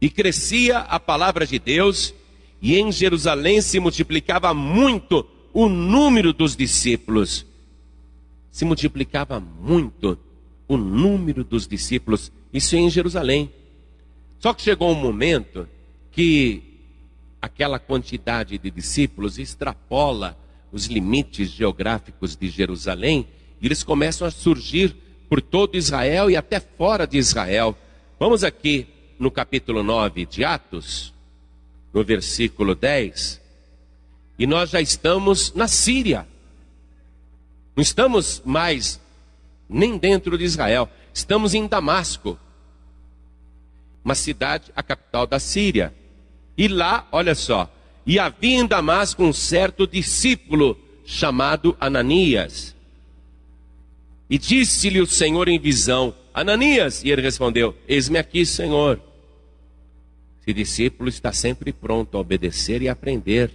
E 0.00 0.08
crescia 0.08 0.78
a 0.78 1.00
palavra 1.00 1.44
de 1.44 1.58
Deus, 1.58 2.14
e 2.62 2.76
em 2.76 2.92
Jerusalém 2.92 3.60
se 3.60 3.80
multiplicava 3.80 4.54
muito 4.54 5.26
o 5.52 5.68
número 5.68 6.32
dos 6.32 6.54
discípulos. 6.54 7.44
Se 8.52 8.64
multiplicava 8.64 9.40
muito 9.40 10.16
o 10.68 10.76
número 10.76 11.42
dos 11.42 11.66
discípulos, 11.66 12.30
isso 12.52 12.76
em 12.76 12.90
Jerusalém. 12.90 13.50
Só 14.38 14.52
que 14.52 14.62
chegou 14.62 14.92
um 14.92 14.94
momento 14.94 15.66
que 16.12 16.62
aquela 17.40 17.78
quantidade 17.78 18.58
de 18.58 18.70
discípulos 18.70 19.38
extrapola 19.38 20.36
os 20.70 20.86
limites 20.86 21.50
geográficos 21.50 22.36
de 22.36 22.48
Jerusalém 22.48 23.26
e 23.60 23.66
eles 23.66 23.82
começam 23.82 24.28
a 24.28 24.30
surgir 24.30 24.94
por 25.28 25.40
todo 25.40 25.76
Israel 25.76 26.30
e 26.30 26.36
até 26.36 26.60
fora 26.60 27.06
de 27.06 27.16
Israel. 27.18 27.76
Vamos 28.18 28.44
aqui 28.44 28.86
no 29.18 29.30
capítulo 29.30 29.82
9 29.82 30.26
de 30.26 30.44
Atos, 30.44 31.12
no 31.92 32.04
versículo 32.04 32.74
10, 32.74 33.40
e 34.38 34.46
nós 34.46 34.70
já 34.70 34.80
estamos 34.80 35.52
na 35.54 35.66
Síria. 35.66 36.26
Não 37.74 37.82
estamos 37.82 38.42
mais 38.44 39.00
nem 39.68 39.98
dentro 39.98 40.38
de 40.38 40.44
Israel, 40.44 40.88
estamos 41.12 41.54
em 41.54 41.66
Damasco, 41.66 42.38
uma 44.04 44.14
cidade, 44.14 44.72
a 44.74 44.82
capital 44.82 45.26
da 45.26 45.38
Síria. 45.38 45.94
E 46.56 46.66
lá, 46.66 47.06
olha 47.12 47.34
só, 47.34 47.70
e 48.06 48.18
havia 48.18 48.58
em 48.58 48.66
Damasco 48.66 49.22
um 49.22 49.32
certo 49.32 49.86
discípulo 49.86 50.78
chamado 51.04 51.76
Ananias. 51.78 52.74
E 54.30 54.38
disse-lhe 54.38 55.00
o 55.00 55.06
Senhor 55.06 55.48
em 55.48 55.58
visão: 55.58 56.14
Ananias, 56.32 57.04
e 57.04 57.10
ele 57.10 57.22
respondeu: 57.22 57.76
Eis-me 57.86 58.18
aqui, 58.18 58.46
Senhor. 58.46 59.00
Esse 60.40 60.52
discípulo 60.54 61.08
está 61.08 61.32
sempre 61.32 61.72
pronto 61.72 62.16
a 62.16 62.20
obedecer 62.20 62.80
e 62.80 62.88
aprender. 62.88 63.50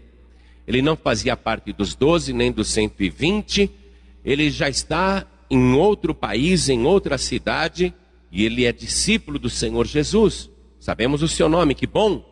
Ele 0.68 0.82
não 0.82 0.96
fazia 0.96 1.36
parte 1.36 1.74
dos 1.74 1.96
doze 1.96 2.32
nem 2.32 2.52
dos 2.52 2.70
120, 2.70 3.70
ele 4.24 4.50
já 4.50 4.70
está 4.70 5.26
em 5.54 5.74
outro 5.74 6.16
país, 6.16 6.68
em 6.68 6.84
outra 6.84 7.18
cidade, 7.18 7.94
e 8.32 8.44
ele 8.44 8.66
é 8.66 8.72
discípulo 8.72 9.38
do 9.38 9.50
Senhor 9.50 9.86
Jesus. 9.86 10.50
Sabemos 10.80 11.22
o 11.22 11.28
seu 11.28 11.48
nome, 11.48 11.76
que 11.76 11.86
bom. 11.86 12.26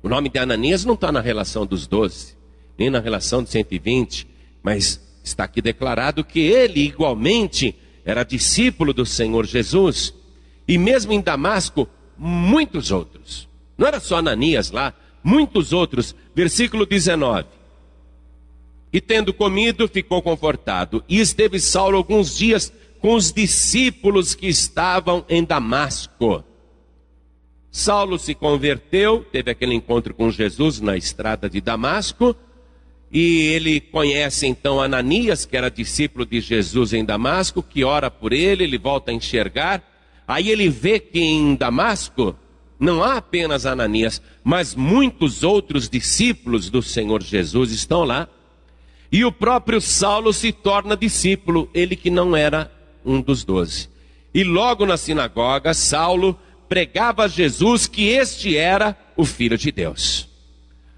O 0.00 0.08
nome 0.08 0.28
de 0.28 0.38
Ananias 0.38 0.84
não 0.84 0.94
está 0.94 1.10
na 1.10 1.20
relação 1.20 1.66
dos 1.66 1.88
doze, 1.88 2.36
nem 2.78 2.88
na 2.88 3.00
relação 3.00 3.42
dos 3.42 3.50
120, 3.50 4.28
mas 4.62 5.00
está 5.24 5.44
aqui 5.44 5.60
declarado 5.60 6.24
que 6.24 6.38
ele 6.38 6.80
igualmente 6.80 7.74
era 8.04 8.22
discípulo 8.22 8.92
do 8.92 9.04
Senhor 9.04 9.44
Jesus. 9.44 10.14
E 10.66 10.78
mesmo 10.78 11.12
em 11.12 11.20
Damasco, 11.20 11.88
muitos 12.16 12.92
outros. 12.92 13.48
Não 13.76 13.86
era 13.88 13.98
só 13.98 14.18
Ananias 14.18 14.70
lá, 14.70 14.94
muitos 15.22 15.72
outros. 15.72 16.14
Versículo 16.34 16.86
19. 16.86 17.46
E 18.92 19.00
tendo 19.00 19.32
comido, 19.32 19.88
ficou 19.88 20.20
confortado. 20.20 21.02
E 21.08 21.18
esteve 21.18 21.58
Saulo 21.58 21.96
alguns 21.96 22.36
dias 22.36 22.72
com 23.00 23.14
os 23.14 23.32
discípulos 23.32 24.34
que 24.34 24.46
estavam 24.46 25.24
em 25.28 25.42
Damasco. 25.42 26.44
Saulo 27.70 28.18
se 28.18 28.34
converteu, 28.34 29.24
teve 29.32 29.50
aquele 29.50 29.74
encontro 29.74 30.12
com 30.12 30.30
Jesus 30.30 30.78
na 30.78 30.94
estrada 30.94 31.48
de 31.48 31.58
Damasco, 31.58 32.36
e 33.10 33.40
ele 33.48 33.80
conhece 33.80 34.46
então 34.46 34.80
Ananias, 34.80 35.46
que 35.46 35.56
era 35.56 35.70
discípulo 35.70 36.24
de 36.26 36.40
Jesus 36.40 36.92
em 36.92 37.04
Damasco, 37.04 37.62
que 37.62 37.82
ora 37.82 38.10
por 38.10 38.32
ele, 38.32 38.64
ele 38.64 38.78
volta 38.78 39.10
a 39.10 39.14
enxergar. 39.14 39.82
Aí 40.28 40.50
ele 40.50 40.68
vê 40.68 40.98
que 40.98 41.18
em 41.18 41.54
Damasco 41.54 42.36
não 42.78 43.02
há 43.02 43.16
apenas 43.16 43.66
Ananias, 43.66 44.20
mas 44.42 44.74
muitos 44.74 45.42
outros 45.42 45.88
discípulos 45.88 46.70
do 46.70 46.82
Senhor 46.82 47.22
Jesus 47.22 47.70
estão 47.70 48.04
lá. 48.04 48.28
E 49.12 49.26
o 49.26 49.30
próprio 49.30 49.78
Saulo 49.78 50.32
se 50.32 50.50
torna 50.50 50.96
discípulo, 50.96 51.68
ele 51.74 51.94
que 51.94 52.08
não 52.08 52.34
era 52.34 52.72
um 53.04 53.20
dos 53.20 53.44
doze. 53.44 53.90
E 54.32 54.42
logo 54.42 54.86
na 54.86 54.96
sinagoga, 54.96 55.74
Saulo 55.74 56.38
pregava 56.66 57.24
a 57.24 57.28
Jesus 57.28 57.86
que 57.86 58.08
este 58.08 58.56
era 58.56 58.96
o 59.14 59.26
Filho 59.26 59.58
de 59.58 59.70
Deus. 59.70 60.26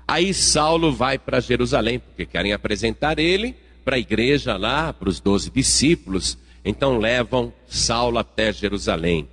Aí 0.07 0.33
Saulo 0.33 0.93
vai 0.93 1.19
para 1.19 1.41
Jerusalém, 1.41 1.99
porque 1.99 2.25
querem 2.25 2.53
apresentar 2.53 3.19
ele 3.19 3.57
para 3.85 3.97
a 3.97 3.99
igreja 3.99 4.57
lá, 4.57 4.93
para 4.93 5.09
os 5.09 5.19
doze 5.19 5.51
discípulos. 5.51 6.39
Então 6.65 6.99
levam 6.99 7.53
Saulo 7.67 8.19
até 8.19 8.53
Jerusalém. 8.53 9.29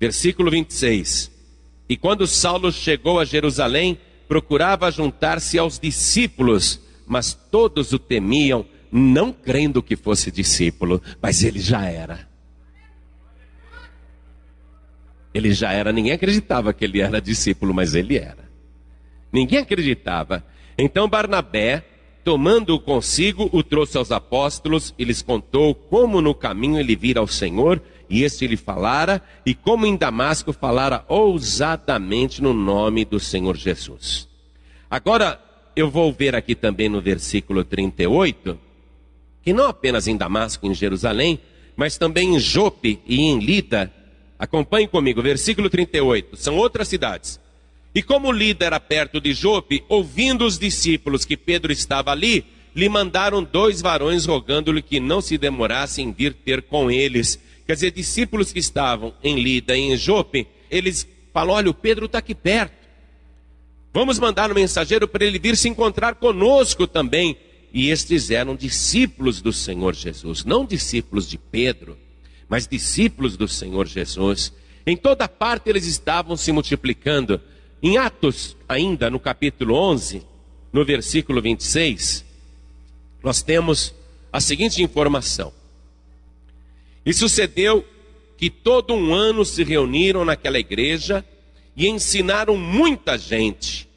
Versículo 0.00 0.50
26. 0.50 1.30
E 1.88 1.96
quando 1.98 2.26
Saulo 2.26 2.72
chegou 2.72 3.20
a 3.20 3.26
Jerusalém, 3.26 3.98
procurava 4.26 4.90
juntar-se 4.90 5.58
aos 5.58 5.78
discípulos, 5.78 6.80
mas 7.06 7.34
todos 7.34 7.92
o 7.92 7.98
temiam, 7.98 8.64
não 8.90 9.32
crendo 9.32 9.82
que 9.82 9.96
fosse 9.96 10.30
discípulo, 10.30 11.02
mas 11.20 11.42
ele 11.42 11.58
já 11.58 11.84
era. 11.84 12.28
Ele 15.32 15.52
já 15.52 15.72
era, 15.72 15.92
ninguém 15.92 16.12
acreditava 16.12 16.72
que 16.72 16.84
ele 16.84 17.00
era 17.00 17.20
discípulo, 17.20 17.74
mas 17.74 17.94
ele 17.94 18.16
era. 18.16 18.48
Ninguém 19.32 19.58
acreditava. 19.58 20.44
Então 20.78 21.08
Barnabé, 21.08 21.84
tomando-o 22.22 22.78
consigo, 22.78 23.50
o 23.52 23.62
trouxe 23.62 23.98
aos 23.98 24.12
apóstolos 24.12 24.94
e 24.96 25.04
lhes 25.04 25.22
contou 25.22 25.74
como 25.74 26.20
no 26.20 26.34
caminho 26.34 26.78
ele 26.78 26.94
vira 26.94 27.18
ao 27.18 27.26
Senhor 27.26 27.82
e 28.08 28.22
este 28.22 28.46
lhe 28.46 28.56
falara, 28.56 29.22
e 29.44 29.54
como 29.54 29.86
em 29.86 29.96
Damasco 29.96 30.52
falara 30.52 31.04
ousadamente 31.08 32.42
no 32.42 32.52
nome 32.52 33.04
do 33.04 33.18
Senhor 33.18 33.56
Jesus. 33.56 34.28
Agora, 34.90 35.40
eu 35.76 35.90
vou 35.90 36.12
ver 36.12 36.34
aqui 36.34 36.54
também 36.54 36.88
no 36.88 37.00
versículo 37.00 37.64
38, 37.64 38.58
que 39.42 39.52
não 39.52 39.66
apenas 39.66 40.06
em 40.06 40.16
Damasco, 40.16 40.66
em 40.66 40.74
Jerusalém, 40.74 41.38
mas 41.76 41.98
também 41.98 42.34
em 42.34 42.38
Jope 42.38 43.00
e 43.06 43.22
em 43.22 43.38
Lida, 43.38 43.92
acompanhe 44.38 44.86
comigo, 44.86 45.22
versículo 45.22 45.68
38, 45.68 46.36
são 46.36 46.56
outras 46.56 46.88
cidades. 46.88 47.40
E 47.94 48.02
como 48.02 48.32
Lida 48.32 48.64
era 48.64 48.80
perto 48.80 49.20
de 49.20 49.32
Jope, 49.32 49.84
ouvindo 49.88 50.44
os 50.44 50.58
discípulos 50.58 51.24
que 51.24 51.36
Pedro 51.36 51.72
estava 51.72 52.10
ali, 52.10 52.44
lhe 52.74 52.88
mandaram 52.88 53.42
dois 53.42 53.80
varões 53.80 54.26
rogando-lhe 54.26 54.82
que 54.82 54.98
não 54.98 55.20
se 55.20 55.38
demorasse 55.38 56.02
em 56.02 56.12
vir 56.12 56.34
ter 56.34 56.62
com 56.62 56.90
eles. 56.90 57.38
Quer 57.66 57.74
dizer, 57.74 57.90
discípulos 57.92 58.52
que 58.52 58.58
estavam 58.58 59.14
em 59.22 59.40
Lida 59.40 59.76
e 59.76 59.80
em 59.80 59.96
Jope, 59.96 60.46
eles 60.70 61.06
falam: 61.32 61.54
olha, 61.54 61.70
o 61.70 61.74
Pedro 61.74 62.06
está 62.06 62.18
aqui 62.18 62.34
perto. 62.34 62.83
Vamos 63.94 64.18
mandar 64.18 64.50
um 64.50 64.54
mensageiro 64.54 65.06
para 65.06 65.24
ele 65.24 65.38
vir 65.38 65.56
se 65.56 65.68
encontrar 65.68 66.16
conosco 66.16 66.84
também. 66.84 67.36
E 67.72 67.90
estes 67.90 68.28
eram 68.28 68.56
discípulos 68.56 69.40
do 69.40 69.52
Senhor 69.52 69.94
Jesus, 69.94 70.44
não 70.44 70.66
discípulos 70.66 71.28
de 71.30 71.38
Pedro, 71.38 71.96
mas 72.48 72.66
discípulos 72.66 73.36
do 73.36 73.46
Senhor 73.46 73.86
Jesus. 73.86 74.52
Em 74.84 74.96
toda 74.96 75.28
parte 75.28 75.70
eles 75.70 75.86
estavam 75.86 76.36
se 76.36 76.50
multiplicando. 76.50 77.40
Em 77.80 77.96
Atos, 77.96 78.56
ainda 78.68 79.08
no 79.08 79.20
capítulo 79.20 79.76
11, 79.76 80.26
no 80.72 80.84
versículo 80.84 81.40
26, 81.40 82.24
nós 83.22 83.42
temos 83.42 83.94
a 84.32 84.40
seguinte 84.40 84.82
informação. 84.82 85.52
E 87.06 87.14
sucedeu 87.14 87.84
que 88.36 88.50
todo 88.50 88.92
um 88.92 89.14
ano 89.14 89.44
se 89.44 89.62
reuniram 89.62 90.24
naquela 90.24 90.58
igreja 90.58 91.24
e 91.76 91.88
ensinaram 91.88 92.56
muita 92.56 93.18
gente 93.18 93.88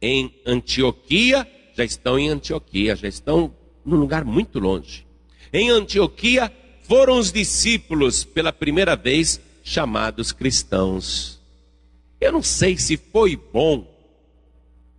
em 0.00 0.34
Antioquia, 0.44 1.46
já 1.74 1.84
estão 1.84 2.18
em 2.18 2.28
Antioquia, 2.28 2.94
já 2.94 3.08
estão 3.08 3.54
num 3.84 3.96
lugar 3.96 4.24
muito 4.24 4.58
longe. 4.58 5.06
Em 5.52 5.70
Antioquia 5.70 6.52
foram 6.82 7.18
os 7.18 7.32
discípulos 7.32 8.24
pela 8.24 8.52
primeira 8.52 8.94
vez 8.94 9.40
chamados 9.62 10.32
cristãos. 10.32 11.40
Eu 12.20 12.32
não 12.32 12.42
sei 12.42 12.76
se 12.76 12.96
foi 12.96 13.36
bom 13.36 13.86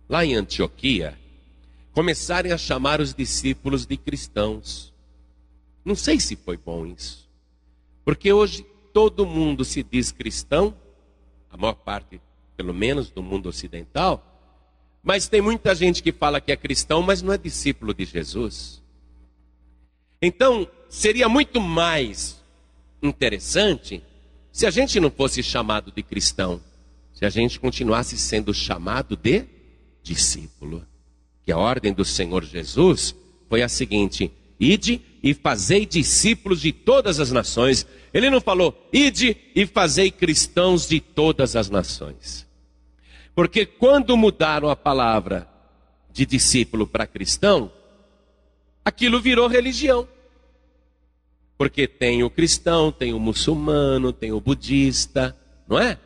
lá 0.08 0.24
em 0.24 0.34
Antioquia 0.34 1.18
começarem 1.92 2.52
a 2.52 2.58
chamar 2.58 3.00
os 3.00 3.12
discípulos 3.12 3.86
de 3.86 3.96
cristãos. 3.96 4.92
Não 5.84 5.94
sei 5.94 6.20
se 6.20 6.36
foi 6.36 6.56
bom 6.56 6.86
isso. 6.86 7.28
Porque 8.04 8.32
hoje 8.32 8.64
todo 8.92 9.26
mundo 9.26 9.64
se 9.64 9.82
diz 9.82 10.12
cristão, 10.12 10.74
a 11.50 11.56
maior 11.56 11.74
parte, 11.74 12.20
pelo 12.56 12.74
menos, 12.74 13.10
do 13.10 13.22
mundo 13.22 13.48
ocidental, 13.48 14.24
mas 15.02 15.28
tem 15.28 15.40
muita 15.40 15.74
gente 15.74 16.02
que 16.02 16.12
fala 16.12 16.40
que 16.40 16.52
é 16.52 16.56
cristão, 16.56 17.02
mas 17.02 17.22
não 17.22 17.32
é 17.32 17.38
discípulo 17.38 17.94
de 17.94 18.04
Jesus. 18.04 18.82
Então, 20.20 20.68
seria 20.88 21.28
muito 21.28 21.60
mais 21.60 22.42
interessante 23.02 24.02
se 24.52 24.66
a 24.66 24.70
gente 24.70 24.98
não 24.98 25.10
fosse 25.10 25.42
chamado 25.42 25.92
de 25.92 26.02
cristão, 26.02 26.60
se 27.14 27.24
a 27.24 27.30
gente 27.30 27.60
continuasse 27.60 28.18
sendo 28.18 28.52
chamado 28.52 29.16
de 29.16 29.44
discípulo. 30.02 30.84
Que 31.44 31.52
a 31.52 31.58
ordem 31.58 31.92
do 31.92 32.04
Senhor 32.04 32.44
Jesus 32.44 33.14
foi 33.48 33.62
a 33.62 33.68
seguinte: 33.68 34.30
ide 34.58 35.00
e 35.22 35.34
fazei 35.34 35.84
discípulos 35.84 36.60
de 36.60 36.72
todas 36.72 37.20
as 37.20 37.32
nações. 37.32 37.86
Ele 38.12 38.30
não 38.30 38.40
falou, 38.40 38.88
ide 38.92 39.36
e 39.54 39.66
fazei 39.66 40.10
cristãos 40.10 40.88
de 40.88 41.00
todas 41.00 41.56
as 41.56 41.68
nações. 41.68 42.46
Porque 43.34 43.64
quando 43.64 44.16
mudaram 44.16 44.68
a 44.68 44.76
palavra 44.76 45.48
de 46.10 46.26
discípulo 46.26 46.86
para 46.86 47.06
cristão, 47.06 47.70
aquilo 48.84 49.20
virou 49.20 49.46
religião. 49.46 50.08
Porque 51.56 51.86
tem 51.86 52.22
o 52.22 52.30
cristão, 52.30 52.92
tem 52.92 53.12
o 53.12 53.18
muçulmano, 53.18 54.12
tem 54.12 54.32
o 54.32 54.40
budista, 54.40 55.36
não 55.66 55.78
é? 55.78 55.98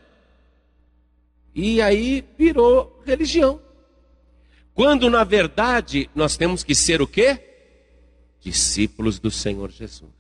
E 1.55 1.81
aí 1.83 2.25
virou 2.39 3.03
religião. 3.05 3.61
Quando 4.75 5.11
na 5.11 5.25
verdade 5.25 6.09
nós 6.15 6.37
temos 6.37 6.65
que 6.65 6.75
ser 6.75 7.03
o 7.03 7.07
quê? 7.07 7.52
Discípulos 8.43 9.19
do 9.19 9.31
Senhor 9.31 9.71
Jesus. 9.71 10.11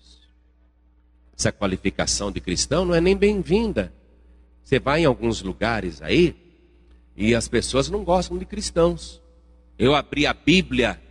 Essa 1.37 1.51
qualificação 1.51 2.31
de 2.31 2.41
cristão 2.41 2.85
não 2.85 2.95
é 2.95 3.01
nem 3.01 3.17
bem-vinda. 3.17 3.93
Você 4.63 4.79
vai 4.79 5.03
em 5.03 5.05
alguns 5.05 5.43
lugares 5.43 6.01
aí 6.01 6.37
e 7.17 7.35
as 7.35 7.49
pessoas 7.49 7.91
não 7.91 8.05
gostam 8.05 8.39
de 8.39 8.45
cristãos. 8.45 9.21
Eu 9.77 9.95
abri 9.95 10.25
a 10.25 10.33
Bíblia 10.33 11.03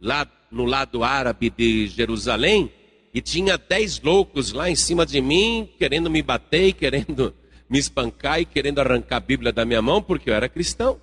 lá 0.00 0.30
no 0.50 0.64
lado 0.64 1.02
árabe 1.02 1.48
de 1.48 1.88
Jerusalém 1.88 2.70
e 3.14 3.22
tinha 3.22 3.56
dez 3.56 4.00
loucos 4.00 4.52
lá 4.52 4.68
em 4.68 4.76
cima 4.76 5.06
de 5.06 5.22
mim, 5.22 5.68
querendo 5.78 6.10
me 6.10 6.22
bater, 6.22 6.74
querendo 6.76 7.34
me 7.68 7.78
espancar 7.78 8.40
e 8.40 8.44
querendo 8.44 8.78
arrancar 8.78 9.16
a 9.16 9.20
Bíblia 9.20 9.52
da 9.52 9.64
minha 9.64 9.80
mão 9.80 10.02
porque 10.02 10.28
eu 10.28 10.34
era 10.34 10.50
cristão. 10.50 11.00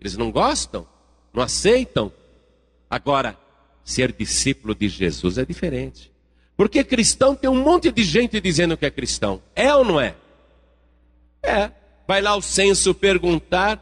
Eles 0.00 0.16
não 0.16 0.32
gostam, 0.32 0.86
não 1.34 1.42
aceitam. 1.42 2.10
Agora, 2.88 3.38
Ser 3.86 4.10
discípulo 4.10 4.74
de 4.74 4.88
Jesus 4.88 5.38
é 5.38 5.44
diferente. 5.44 6.10
Porque 6.56 6.82
cristão 6.82 7.36
tem 7.36 7.48
um 7.48 7.62
monte 7.62 7.92
de 7.92 8.02
gente 8.02 8.40
dizendo 8.40 8.76
que 8.76 8.84
é 8.84 8.90
cristão. 8.90 9.40
É 9.54 9.72
ou 9.72 9.84
não 9.84 10.00
é? 10.00 10.16
É. 11.40 11.70
Vai 12.04 12.20
lá 12.20 12.34
o 12.34 12.42
censo 12.42 12.92
perguntar 12.92 13.80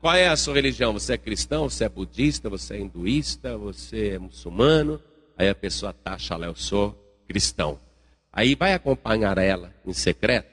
qual 0.00 0.14
é 0.14 0.28
a 0.28 0.36
sua 0.36 0.54
religião. 0.54 0.94
Você 0.94 1.12
é 1.12 1.18
cristão? 1.18 1.68
Você 1.68 1.84
é 1.84 1.90
budista? 1.90 2.48
Você 2.48 2.76
é 2.76 2.80
hinduísta? 2.80 3.58
Você 3.58 4.12
é 4.14 4.18
muçulmano? 4.18 4.98
Aí 5.36 5.50
a 5.50 5.54
pessoa 5.54 5.92
taxa 5.92 6.38
lá, 6.38 6.46
eu 6.46 6.54
sou 6.54 6.98
cristão. 7.28 7.78
Aí 8.32 8.54
vai 8.54 8.72
acompanhar 8.72 9.36
ela 9.36 9.74
em 9.84 9.92
secreto. 9.92 10.48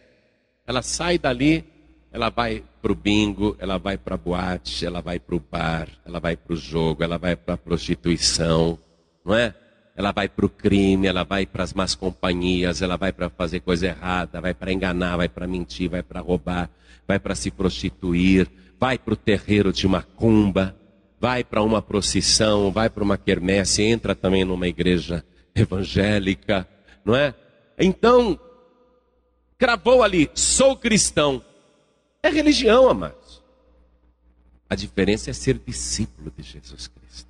Ela 0.67 0.81
sai 0.81 1.17
dali, 1.17 1.63
ela 2.11 2.29
vai 2.29 2.63
para 2.81 2.91
o 2.91 2.95
bingo, 2.95 3.55
ela 3.59 3.77
vai 3.77 3.97
para 3.97 4.17
boate, 4.17 4.85
ela 4.85 5.01
vai 5.01 5.19
para 5.19 5.35
o 5.35 5.39
bar, 5.39 5.87
ela 6.05 6.19
vai 6.19 6.35
para 6.35 6.53
o 6.53 6.57
jogo, 6.57 7.03
ela 7.03 7.17
vai 7.17 7.35
para 7.35 7.53
a 7.53 7.57
prostituição, 7.57 8.77
não 9.23 9.35
é? 9.35 9.53
ela 9.95 10.11
vai 10.11 10.27
para 10.27 10.45
o 10.45 10.49
crime, 10.49 11.07
ela 11.07 11.23
vai 11.23 11.45
para 11.45 11.63
as 11.63 11.73
más 11.73 11.95
companhias, 11.95 12.81
ela 12.81 12.97
vai 12.97 13.11
para 13.11 13.29
fazer 13.29 13.59
coisa 13.59 13.87
errada, 13.87 14.41
vai 14.41 14.53
para 14.53 14.71
enganar, 14.71 15.17
vai 15.17 15.29
para 15.29 15.47
mentir, 15.47 15.89
vai 15.89 16.01
para 16.01 16.21
roubar, 16.21 16.69
vai 17.07 17.19
para 17.19 17.35
se 17.35 17.51
prostituir, 17.51 18.49
vai 18.79 18.97
para 18.97 19.13
o 19.13 19.17
terreiro 19.17 19.71
de 19.71 19.87
macumba, 19.87 20.75
vai 21.19 21.43
para 21.43 21.61
uma 21.61 21.81
procissão, 21.81 22.71
vai 22.71 22.89
para 22.89 23.03
uma 23.03 23.17
quermesse, 23.17 23.83
entra 23.83 24.15
também 24.15 24.43
numa 24.43 24.67
igreja 24.67 25.23
evangélica, 25.53 26.67
não 27.05 27.15
é? 27.15 27.35
Então, 27.77 28.39
cravou 29.57 30.03
ali, 30.03 30.29
sou 30.33 30.75
cristão. 30.75 31.43
É 32.23 32.29
religião, 32.29 32.89
amados. 32.89 33.41
A 34.69 34.75
diferença 34.75 35.29
é 35.29 35.33
ser 35.33 35.59
discípulo 35.59 36.31
de 36.37 36.43
Jesus 36.43 36.87
Cristo. 36.87 37.29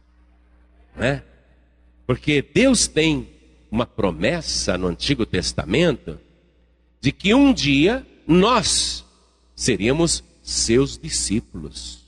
Não 0.95 1.03
é? 1.03 1.23
Porque 2.05 2.41
Deus 2.41 2.87
tem 2.87 3.27
uma 3.71 3.85
promessa 3.85 4.77
no 4.77 4.87
Antigo 4.87 5.25
Testamento 5.25 6.19
de 6.99 7.11
que 7.11 7.33
um 7.33 7.53
dia 7.53 8.05
nós 8.27 9.05
seríamos 9.55 10.23
seus 10.43 10.97
discípulos. 10.97 12.01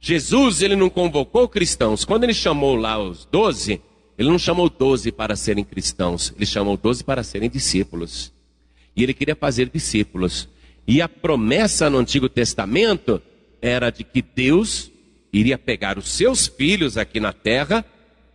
Jesus, 0.00 0.60
ele 0.60 0.76
não 0.76 0.90
convocou 0.90 1.48
cristãos. 1.48 2.04
Quando 2.04 2.24
ele 2.24 2.34
chamou 2.34 2.76
lá 2.76 3.02
os 3.02 3.24
doze, 3.24 3.80
ele 4.18 4.28
não 4.28 4.38
chamou 4.38 4.68
doze 4.68 5.10
para 5.10 5.34
serem 5.34 5.64
cristãos, 5.64 6.32
ele 6.36 6.44
chamou 6.44 6.76
doze 6.76 7.02
para 7.02 7.22
serem 7.22 7.48
discípulos. 7.48 8.32
E 8.94 9.02
ele 9.02 9.14
queria 9.14 9.34
fazer 9.34 9.70
discípulos. 9.70 10.48
E 10.86 11.00
a 11.00 11.08
promessa 11.08 11.88
no 11.88 11.98
Antigo 11.98 12.28
Testamento 12.28 13.22
era 13.60 13.90
de 13.90 14.04
que 14.04 14.20
Deus 14.20 14.90
iria 15.32 15.58
pegar 15.58 15.98
os 15.98 16.12
seus 16.12 16.46
filhos 16.46 16.96
aqui 16.96 17.18
na 17.18 17.32
terra 17.32 17.84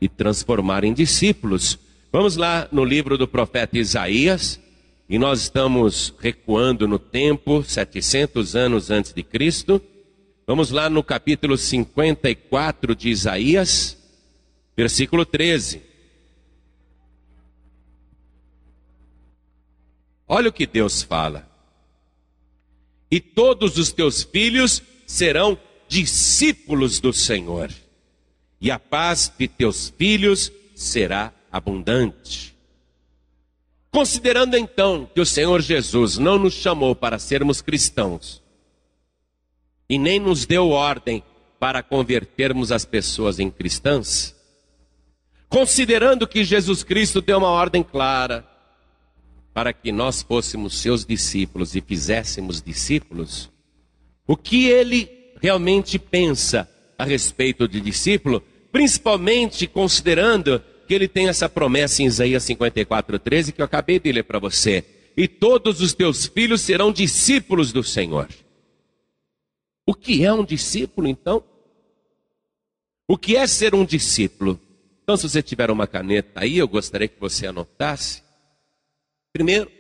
e 0.02 0.10
transformar 0.10 0.84
em 0.84 0.94
discípulos. 0.94 1.78
Vamos 2.12 2.36
lá 2.36 2.68
no 2.72 2.84
livro 2.84 3.18
do 3.18 3.28
profeta 3.28 3.78
Isaías, 3.78 4.60
e 5.08 5.18
nós 5.18 5.42
estamos 5.42 6.14
recuando 6.20 6.88
no 6.88 7.00
tempo, 7.00 7.64
700 7.64 8.56
anos 8.56 8.92
antes 8.92 9.14
de 9.14 9.24
Cristo. 9.24 9.82
Vamos 10.46 10.72
lá 10.72 10.90
no 10.90 11.04
capítulo 11.04 11.58
54 11.58 12.96
de 12.96 13.10
Isaías, 13.10 13.98
versículo 14.76 15.26
13. 15.26 15.82
Olha 20.28 20.50
o 20.50 20.54
que 20.54 20.68
Deus 20.68 21.02
fala. 21.02 21.49
E 23.12 23.20
todos 23.20 23.78
os 23.78 23.92
teus 23.92 24.24
filhos 24.24 24.82
serão 25.06 25.58
discípulos 25.88 27.00
do 27.00 27.12
Senhor, 27.12 27.72
e 28.62 28.70
a 28.70 28.78
paz 28.78 29.32
de 29.38 29.48
teus 29.48 29.90
filhos 29.98 30.52
será 30.76 31.34
abundante. 31.52 32.56
Considerando 33.92 34.56
então 34.56 35.10
que 35.14 35.20
o 35.20 35.26
Senhor 35.26 35.62
Jesus 35.62 36.18
não 36.18 36.38
nos 36.38 36.54
chamou 36.54 36.96
para 36.96 37.18
sermos 37.18 37.62
cristãos, 37.62 38.42
e 39.90 39.98
nem 39.98 40.20
nos 40.20 40.46
deu 40.46 40.70
ordem 40.70 41.24
para 41.60 41.82
convertermos 41.82 42.72
as 42.72 42.86
pessoas 42.86 43.40
em 43.40 43.50
cristãs, 43.50 44.36
considerando 45.50 46.28
que 46.28 46.44
Jesus 46.44 46.84
Cristo 46.84 47.20
deu 47.20 47.40
uma 47.40 47.50
ordem 47.50 47.82
clara 47.82 48.48
para 49.54 49.74
que 49.74 49.92
nós 49.92 50.22
fôssemos 50.22 50.80
seus 50.80 51.06
discípulos 51.06 51.76
e 51.76 51.82
fizéssemos 51.82 52.62
discípulos, 52.62 53.50
o 54.28 54.38
que 54.38 54.68
ele 54.68 55.10
realmente 55.42 55.98
pensa 55.98 56.70
a 56.98 57.04
respeito 57.04 57.68
de 57.68 57.82
discípulo, 57.82 58.44
principalmente 58.72 59.66
considerando 59.68 60.62
que 60.88 60.94
ele 60.94 61.08
tem 61.08 61.28
essa 61.28 61.48
promessa 61.48 62.02
em 62.02 62.06
Isaías 62.06 62.44
54:13 62.44 63.52
que 63.52 63.62
eu 63.62 63.66
acabei 63.66 64.00
de 64.00 64.12
ler 64.12 64.24
para 64.24 64.40
você. 64.40 64.84
E 65.16 65.28
todos 65.28 65.82
os 65.82 65.94
teus 65.94 66.28
filhos 66.28 66.62
serão 66.62 66.92
discípulos 66.92 67.72
do 67.72 67.84
Senhor. 67.84 68.28
O 69.86 69.94
que 69.94 70.24
é 70.24 70.32
um 70.32 70.46
discípulo 70.46 71.08
então? 71.08 71.44
O 73.08 73.18
que 73.18 73.36
é 73.36 73.48
ser 73.48 73.74
um 73.74 73.84
discípulo? 73.84 74.60
Então, 75.04 75.18
se 75.18 75.28
você 75.28 75.42
tiver 75.42 75.72
uma 75.72 75.88
caneta 75.88 76.42
aí, 76.42 76.60
eu 76.60 76.68
gostaria 76.68 77.08
que 77.08 77.20
você 77.20 77.48
anotasse. 77.48 78.22
Primeiro, 79.32 79.72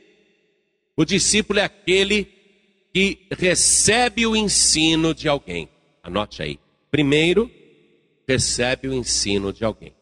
o 0.95 1.05
discípulo 1.05 1.59
é 1.59 1.63
aquele 1.63 2.25
que 2.93 3.27
recebe 3.31 4.25
o 4.25 4.35
ensino 4.35 5.13
de 5.13 5.27
alguém. 5.27 5.69
Anote 6.03 6.41
aí. 6.41 6.59
Primeiro, 6.91 7.49
recebe 8.27 8.88
o 8.88 8.93
ensino 8.93 9.53
de 9.53 9.63
alguém. 9.63 9.93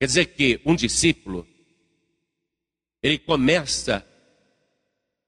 Quer 0.00 0.06
dizer 0.06 0.26
que 0.26 0.60
um 0.64 0.74
discípulo, 0.74 1.46
ele 3.02 3.18
começa 3.18 4.06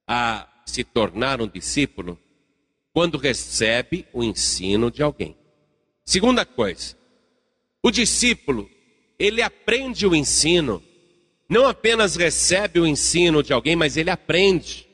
a 0.07 0.49
se 0.67 0.85
tornar 0.85 1.41
um 1.41 1.49
discípulo 1.49 2.19
quando 2.93 3.19
recebe 3.19 4.07
o 4.13 4.23
ensino 4.23 4.91
de 4.91 5.03
alguém. 5.03 5.37
Segunda 6.05 6.45
coisa, 6.45 6.97
o 7.83 7.91
discípulo, 7.91 8.69
ele 9.19 9.43
aprende 9.43 10.07
o 10.07 10.15
ensino, 10.15 10.83
não 11.51 11.67
apenas 11.67 12.15
recebe 12.15 12.79
o 12.79 12.87
ensino 12.87 13.43
de 13.43 13.53
alguém, 13.53 13.75
mas 13.75 13.97
ele 13.97 14.09
aprende. 14.09 14.87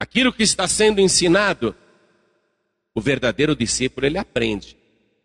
Aquilo 0.00 0.32
que 0.32 0.42
está 0.42 0.66
sendo 0.66 1.02
ensinado, 1.02 1.74
o 2.94 3.00
verdadeiro 3.02 3.54
discípulo, 3.54 4.06
ele 4.06 4.16
aprende. 4.16 4.74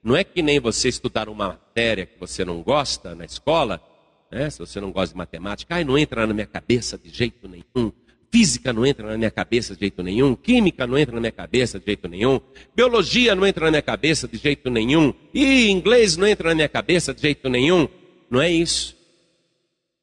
Não 0.03 0.13
é 0.13 0.25
que 0.25 0.41
nem 0.41 0.59
você 0.59 0.89
estudar 0.89 1.29
uma 1.29 1.47
matéria 1.47 2.05
que 2.05 2.19
você 2.19 2.43
não 2.43 2.61
gosta 2.61 3.15
na 3.15 3.23
escola, 3.23 3.81
né? 4.29 4.49
se 4.49 4.59
você 4.59 4.81
não 4.81 4.91
gosta 4.91 5.13
de 5.13 5.17
matemática, 5.17 5.75
ai, 5.75 5.85
não 5.85 5.97
entra 5.97 6.27
na 6.27 6.33
minha 6.33 6.45
cabeça 6.45 6.97
de 6.97 7.09
jeito 7.09 7.47
nenhum. 7.47 7.93
Física 8.29 8.73
não 8.73 8.85
entra 8.85 9.07
na 9.07 9.17
minha 9.17 9.31
cabeça 9.31 9.73
de 9.73 9.79
jeito 9.79 10.03
nenhum, 10.03 10.35
química 10.35 10.85
não 10.85 10.97
entra 10.97 11.15
na 11.15 11.21
minha 11.21 11.31
cabeça 11.31 11.79
de 11.79 11.85
jeito 11.85 12.09
nenhum, 12.09 12.41
biologia 12.75 13.33
não 13.33 13.47
entra 13.47 13.65
na 13.65 13.71
minha 13.71 13.81
cabeça 13.81 14.27
de 14.27 14.35
jeito 14.35 14.69
nenhum, 14.69 15.13
e 15.33 15.69
inglês 15.69 16.17
não 16.17 16.27
entra 16.27 16.49
na 16.49 16.55
minha 16.55 16.67
cabeça 16.67 17.13
de 17.13 17.21
jeito 17.21 17.47
nenhum. 17.47 17.87
Não 18.29 18.41
é 18.41 18.51
isso. 18.51 18.94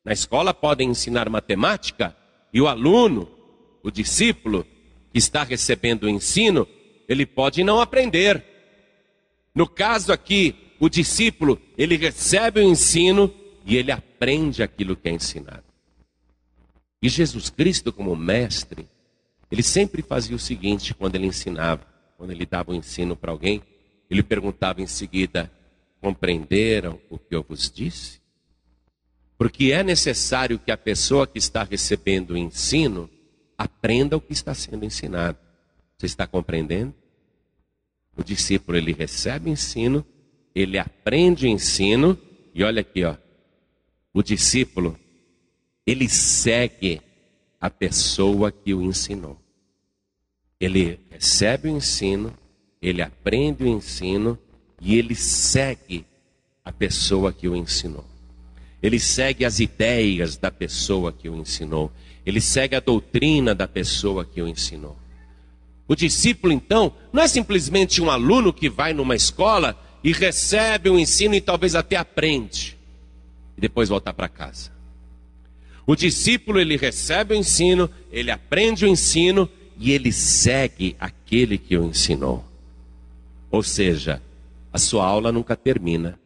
Na 0.04 0.12
escola 0.12 0.52
podem 0.52 0.90
ensinar 0.90 1.28
matemática 1.28 2.16
e 2.52 2.60
o 2.60 2.66
aluno, 2.66 3.28
o 3.82 3.90
discípulo 3.90 4.66
que 5.12 5.18
está 5.18 5.44
recebendo 5.44 6.04
o 6.04 6.08
ensino, 6.08 6.66
ele 7.08 7.24
pode 7.24 7.62
não 7.62 7.80
aprender. 7.80 8.44
No 9.54 9.68
caso 9.68 10.12
aqui, 10.12 10.54
o 10.80 10.88
discípulo, 10.88 11.60
ele 11.76 11.96
recebe 11.96 12.60
o 12.60 12.62
ensino 12.62 13.32
e 13.64 13.76
ele 13.76 13.92
aprende 13.92 14.62
aquilo 14.62 14.96
que 14.96 15.08
é 15.08 15.12
ensinado. 15.12 15.64
E 17.00 17.08
Jesus 17.08 17.50
Cristo, 17.50 17.92
como 17.92 18.16
mestre, 18.16 18.88
ele 19.50 19.62
sempre 19.62 20.02
fazia 20.02 20.34
o 20.34 20.38
seguinte 20.38 20.94
quando 20.94 21.14
ele 21.14 21.26
ensinava, 21.26 21.86
quando 22.16 22.30
ele 22.30 22.46
dava 22.46 22.70
o 22.70 22.74
um 22.74 22.78
ensino 22.78 23.14
para 23.14 23.30
alguém, 23.30 23.62
ele 24.08 24.22
perguntava 24.22 24.80
em 24.80 24.86
seguida: 24.86 25.52
compreenderam 26.00 26.98
o 27.10 27.18
que 27.18 27.34
eu 27.34 27.44
vos 27.46 27.70
disse? 27.70 28.21
Porque 29.42 29.72
é 29.72 29.83
necessário 29.83 30.57
que 30.57 30.70
a 30.70 30.76
pessoa 30.76 31.26
que 31.26 31.37
está 31.37 31.64
recebendo 31.64 32.31
o 32.31 32.38
ensino 32.38 33.11
aprenda 33.59 34.16
o 34.16 34.20
que 34.20 34.33
está 34.33 34.55
sendo 34.55 34.85
ensinado. 34.85 35.37
Você 35.98 36.07
está 36.07 36.28
compreendendo? 36.28 36.94
O 38.16 38.22
discípulo 38.22 38.78
ele 38.78 38.92
recebe 38.92 39.50
ensino, 39.50 40.07
ele 40.55 40.78
aprende 40.78 41.44
o 41.44 41.48
ensino 41.48 42.16
e 42.55 42.62
olha 42.62 42.83
aqui, 42.83 43.02
ó. 43.02 43.16
O 44.14 44.22
discípulo 44.22 44.96
ele 45.85 46.09
segue 46.09 47.02
a 47.61 47.68
pessoa 47.68 48.52
que 48.52 48.72
o 48.72 48.81
ensinou. 48.81 49.37
Ele 50.61 51.00
recebe 51.11 51.68
o 51.68 51.76
ensino, 51.76 52.33
ele 52.81 53.02
aprende 53.02 53.64
o 53.64 53.66
ensino 53.66 54.38
e 54.81 54.96
ele 54.96 55.16
segue 55.16 56.07
a 56.64 56.70
pessoa 56.70 57.33
que 57.33 57.48
o 57.48 57.57
ensinou. 57.57 58.12
Ele 58.82 58.98
segue 58.98 59.44
as 59.44 59.60
ideias 59.60 60.36
da 60.36 60.50
pessoa 60.50 61.12
que 61.12 61.28
o 61.28 61.36
ensinou. 61.36 61.92
Ele 62.26 62.40
segue 62.40 62.74
a 62.74 62.80
doutrina 62.80 63.54
da 63.54 63.68
pessoa 63.68 64.24
que 64.24 64.42
o 64.42 64.48
ensinou. 64.48 64.96
O 65.86 65.94
discípulo, 65.94 66.52
então, 66.52 66.92
não 67.12 67.22
é 67.22 67.28
simplesmente 67.28 68.00
um 68.00 68.10
aluno 68.10 68.52
que 68.52 68.68
vai 68.68 68.92
numa 68.92 69.14
escola 69.14 69.78
e 70.02 70.12
recebe 70.12 70.88
o 70.88 70.94
um 70.94 70.98
ensino 70.98 71.34
e 71.34 71.40
talvez 71.40 71.74
até 71.74 71.96
aprende 71.96 72.76
e 73.56 73.60
depois 73.60 73.88
volta 73.88 74.12
para 74.12 74.28
casa. 74.28 74.70
O 75.86 75.96
discípulo, 75.96 76.60
ele 76.60 76.76
recebe 76.76 77.34
o 77.34 77.36
ensino, 77.36 77.90
ele 78.10 78.30
aprende 78.30 78.84
o 78.84 78.88
ensino 78.88 79.48
e 79.78 79.92
ele 79.92 80.12
segue 80.12 80.96
aquele 80.98 81.58
que 81.58 81.76
o 81.76 81.84
ensinou. 81.84 82.44
Ou 83.50 83.62
seja, 83.62 84.22
a 84.72 84.78
sua 84.78 85.04
aula 85.04 85.32
nunca 85.32 85.56
termina. 85.56 86.18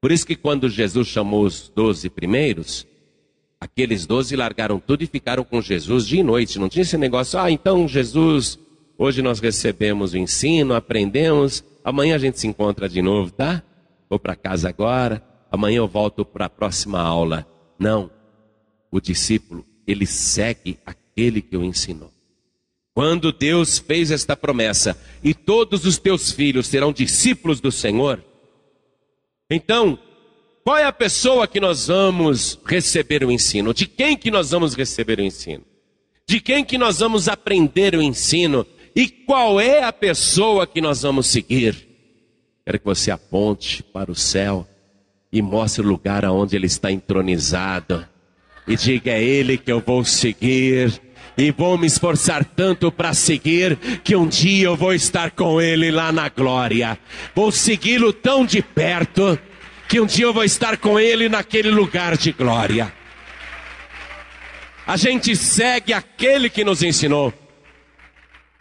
Por 0.00 0.10
isso 0.10 0.26
que 0.26 0.34
quando 0.34 0.68
Jesus 0.68 1.08
chamou 1.08 1.44
os 1.44 1.70
doze 1.74 2.08
primeiros, 2.08 2.86
aqueles 3.60 4.06
doze 4.06 4.34
largaram 4.34 4.80
tudo 4.80 5.04
e 5.04 5.06
ficaram 5.06 5.44
com 5.44 5.60
Jesus 5.60 6.06
dia 6.06 6.20
e 6.20 6.24
noite. 6.24 6.58
Não 6.58 6.68
tinha 6.68 6.82
esse 6.82 6.96
negócio, 6.96 7.38
ah, 7.38 7.50
então 7.50 7.86
Jesus, 7.86 8.58
hoje 8.96 9.20
nós 9.20 9.40
recebemos 9.40 10.14
o 10.14 10.16
ensino, 10.16 10.74
aprendemos, 10.74 11.62
amanhã 11.84 12.14
a 12.14 12.18
gente 12.18 12.40
se 12.40 12.46
encontra 12.46 12.88
de 12.88 13.02
novo, 13.02 13.30
tá? 13.30 13.62
Vou 14.08 14.18
para 14.18 14.34
casa 14.34 14.68
agora. 14.68 15.22
amanhã 15.52 15.78
eu 15.78 15.88
volto 15.88 16.24
para 16.24 16.46
a 16.46 16.50
próxima 16.50 17.00
aula. 17.00 17.46
Não. 17.78 18.10
O 18.90 19.00
discípulo, 19.00 19.66
ele 19.86 20.06
segue 20.06 20.78
aquele 20.86 21.42
que 21.42 21.56
o 21.56 21.64
ensinou. 21.64 22.10
Quando 22.94 23.32
Deus 23.32 23.78
fez 23.78 24.10
esta 24.10 24.36
promessa, 24.36 24.96
e 25.22 25.32
todos 25.32 25.84
os 25.84 25.98
teus 25.98 26.32
filhos 26.32 26.66
serão 26.66 26.92
discípulos 26.92 27.60
do 27.60 27.70
Senhor, 27.70 28.24
então, 29.50 29.98
qual 30.62 30.78
é 30.78 30.84
a 30.84 30.92
pessoa 30.92 31.48
que 31.48 31.58
nós 31.58 31.88
vamos 31.88 32.58
receber 32.64 33.24
o 33.24 33.30
ensino? 33.30 33.74
De 33.74 33.86
quem 33.86 34.16
que 34.16 34.30
nós 34.30 34.50
vamos 34.50 34.74
receber 34.74 35.18
o 35.18 35.22
ensino? 35.22 35.64
De 36.26 36.40
quem 36.40 36.64
que 36.64 36.78
nós 36.78 37.00
vamos 37.00 37.28
aprender 37.28 37.94
o 37.96 38.02
ensino? 38.02 38.64
E 38.94 39.08
qual 39.08 39.60
é 39.60 39.82
a 39.82 39.92
pessoa 39.92 40.66
que 40.66 40.80
nós 40.80 41.02
vamos 41.02 41.26
seguir? 41.26 41.88
Quero 42.64 42.78
que 42.78 42.84
você 42.84 43.10
aponte 43.10 43.82
para 43.82 44.12
o 44.12 44.14
céu 44.14 44.66
e 45.32 45.40
mostre 45.42 45.82
o 45.82 45.88
lugar 45.88 46.24
aonde 46.24 46.54
ele 46.54 46.66
está 46.66 46.92
entronizado. 46.92 48.06
E 48.66 48.76
diga: 48.76 49.10
é 49.10 49.22
ele 49.22 49.58
que 49.58 49.72
eu 49.72 49.80
vou 49.80 50.04
seguir. 50.04 51.00
E 51.36 51.50
vou 51.50 51.78
me 51.78 51.86
esforçar 51.86 52.44
tanto 52.44 52.90
para 52.90 53.14
seguir 53.14 53.76
que 54.02 54.14
um 54.16 54.26
dia 54.26 54.66
eu 54.66 54.76
vou 54.76 54.92
estar 54.92 55.30
com 55.30 55.60
ele 55.60 55.90
lá 55.90 56.12
na 56.12 56.28
glória. 56.28 56.98
Vou 57.34 57.50
segui-lo 57.50 58.12
tão 58.12 58.44
de 58.44 58.62
perto 58.62 59.38
que 59.88 60.00
um 60.00 60.06
dia 60.06 60.24
eu 60.24 60.32
vou 60.32 60.44
estar 60.44 60.76
com 60.76 60.98
ele 60.98 61.28
naquele 61.28 61.70
lugar 61.70 62.16
de 62.16 62.32
glória. 62.32 62.92
A 64.86 64.96
gente 64.96 65.36
segue 65.36 65.92
aquele 65.92 66.50
que 66.50 66.64
nos 66.64 66.82
ensinou. 66.82 67.32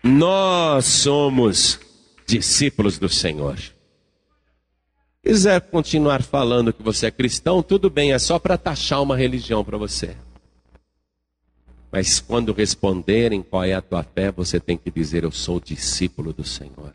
Nós 0.03 0.85
somos 0.85 1.79
discípulos 2.25 2.97
do 2.97 3.09
Senhor. 3.09 3.57
Quiser 5.23 5.59
continuar 5.61 6.23
falando 6.23 6.71
que 6.71 6.81
você 6.81 7.07
é 7.07 7.11
cristão, 7.11 7.61
tudo 7.61 7.89
bem, 7.89 8.13
é 8.13 8.19
só 8.19 8.39
para 8.39 8.57
taxar 8.57 9.01
uma 9.01 9.17
religião 9.17 9.63
para 9.65 9.77
você. 9.77 10.15
Mas 11.91 12.19
quando 12.19 12.53
responderem 12.53 13.41
qual 13.41 13.63
é 13.63 13.73
a 13.73 13.81
tua 13.81 14.03
fé, 14.03 14.31
você 14.31 14.59
tem 14.59 14.77
que 14.77 14.91
dizer: 14.91 15.23
Eu 15.23 15.31
sou 15.31 15.59
discípulo 15.59 16.31
do 16.31 16.43
Senhor. 16.43 16.93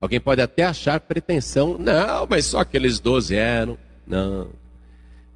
Alguém 0.00 0.20
pode 0.20 0.40
até 0.42 0.64
achar 0.64 0.98
pretensão, 1.00 1.78
não, 1.78 2.26
mas 2.28 2.46
só 2.46 2.58
aqueles 2.58 2.98
doze 2.98 3.36
eram. 3.36 3.78
Não. 4.06 4.48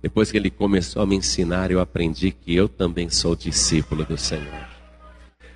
Depois 0.03 0.31
que 0.31 0.37
ele 0.37 0.51
começou 0.51 1.03
a 1.03 1.07
me 1.07 1.17
ensinar, 1.17 1.71
eu 1.71 1.81
aprendi 1.81 2.31
que 2.31 2.55
eu 2.55 2.69
também 2.69 3.09
sou 3.09 3.35
discípulo 3.35 4.05
do 4.05 4.19
Senhor. 4.19 4.69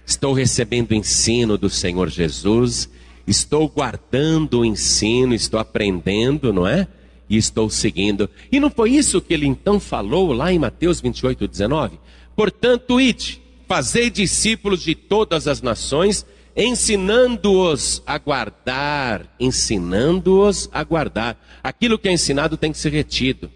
Estou 0.06 0.32
recebendo 0.32 0.92
o 0.92 0.94
ensino 0.94 1.58
do 1.58 1.68
Senhor 1.68 2.08
Jesus, 2.08 2.88
estou 3.26 3.68
guardando 3.68 4.60
o 4.60 4.64
ensino, 4.64 5.34
estou 5.34 5.60
aprendendo, 5.60 6.52
não 6.52 6.66
é? 6.66 6.88
E 7.30 7.36
estou 7.36 7.70
seguindo. 7.70 8.28
E 8.50 8.60
não 8.60 8.68
foi 8.68 8.90
isso 8.90 9.22
que 9.22 9.32
ele 9.32 9.46
então 9.46 9.80
falou 9.80 10.32
lá 10.32 10.52
em 10.52 10.58
Mateus 10.58 11.00
28, 11.00 11.46
19? 11.46 11.98
Portanto, 12.36 13.00
ide, 13.00 13.40
fazei 13.68 14.10
discípulos 14.10 14.82
de 14.82 14.94
todas 14.94 15.46
as 15.46 15.62
nações, 15.62 16.26
ensinando-os 16.56 18.02
a 18.04 18.18
guardar, 18.18 19.32
ensinando-os 19.38 20.68
a 20.72 20.82
guardar. 20.82 21.40
Aquilo 21.62 21.98
que 21.98 22.08
é 22.08 22.12
ensinado 22.12 22.56
tem 22.56 22.72
que 22.72 22.78
ser 22.78 22.92
retido 22.92 23.48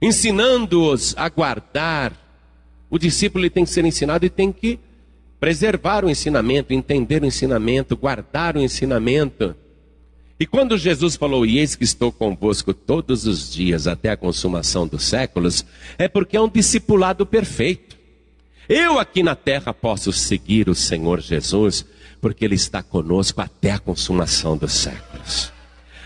ensinando-os 0.00 1.14
a 1.16 1.28
guardar. 1.28 2.12
O 2.90 2.98
discípulo 2.98 3.48
tem 3.50 3.64
que 3.64 3.70
ser 3.70 3.84
ensinado 3.84 4.24
e 4.24 4.30
tem 4.30 4.52
que 4.52 4.78
preservar 5.40 6.04
o 6.04 6.10
ensinamento, 6.10 6.72
entender 6.72 7.22
o 7.22 7.26
ensinamento, 7.26 7.96
guardar 7.96 8.56
o 8.56 8.60
ensinamento. 8.60 9.54
E 10.38 10.46
quando 10.46 10.76
Jesus 10.76 11.16
falou, 11.16 11.46
e 11.46 11.58
eis 11.58 11.74
que 11.74 11.84
estou 11.84 12.12
convosco 12.12 12.74
todos 12.74 13.26
os 13.26 13.50
dias 13.50 13.86
até 13.86 14.10
a 14.10 14.16
consumação 14.16 14.86
dos 14.86 15.04
séculos, 15.04 15.64
é 15.96 16.08
porque 16.08 16.36
é 16.36 16.40
um 16.40 16.48
discipulado 16.48 17.24
perfeito. 17.24 17.96
Eu 18.68 18.98
aqui 18.98 19.22
na 19.22 19.34
terra 19.34 19.72
posso 19.72 20.12
seguir 20.12 20.68
o 20.68 20.74
Senhor 20.74 21.20
Jesus, 21.20 21.86
porque 22.20 22.44
Ele 22.44 22.54
está 22.54 22.82
conosco 22.82 23.40
até 23.40 23.70
a 23.70 23.78
consumação 23.78 24.58
dos 24.58 24.72
séculos. 24.72 25.52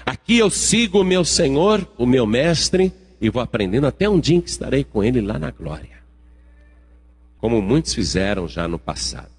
Aqui 0.06 0.38
eu 0.38 0.48
sigo 0.48 1.00
o 1.00 1.04
meu 1.04 1.24
Senhor, 1.24 1.86
o 1.98 2.06
meu 2.06 2.24
Mestre, 2.24 2.92
e 3.20 3.28
vou 3.28 3.42
aprendendo 3.42 3.86
até 3.86 4.08
um 4.08 4.20
dia 4.20 4.36
em 4.36 4.40
que 4.40 4.50
estarei 4.50 4.84
com 4.84 5.02
Ele 5.02 5.20
lá 5.20 5.38
na 5.38 5.50
glória. 5.50 5.98
Como 7.38 7.60
muitos 7.60 7.94
fizeram 7.94 8.46
já 8.46 8.68
no 8.68 8.78
passado. 8.78 9.30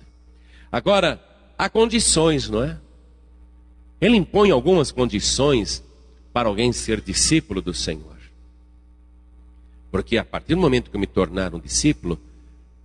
Agora, 0.72 1.22
há 1.58 1.70
condições, 1.70 2.50
não 2.50 2.64
é? 2.64 2.78
Ele 4.02 4.18
impõe 4.18 4.50
algumas 4.50 4.92
condições 4.92 5.84
para 6.34 6.50
alguém 6.50 6.74
ser 6.74 7.00
discípulo 7.00 7.62
do 7.62 7.74
Senhor. 7.74 8.18
Porque 9.92 10.18
a 10.18 10.26
partir 10.26 10.56
do 10.56 10.62
momento 10.62 10.90
que 10.90 10.96
eu 10.96 11.00
me 11.00 11.06
tornar 11.06 11.54
um 11.54 11.60
discípulo, 11.60 12.20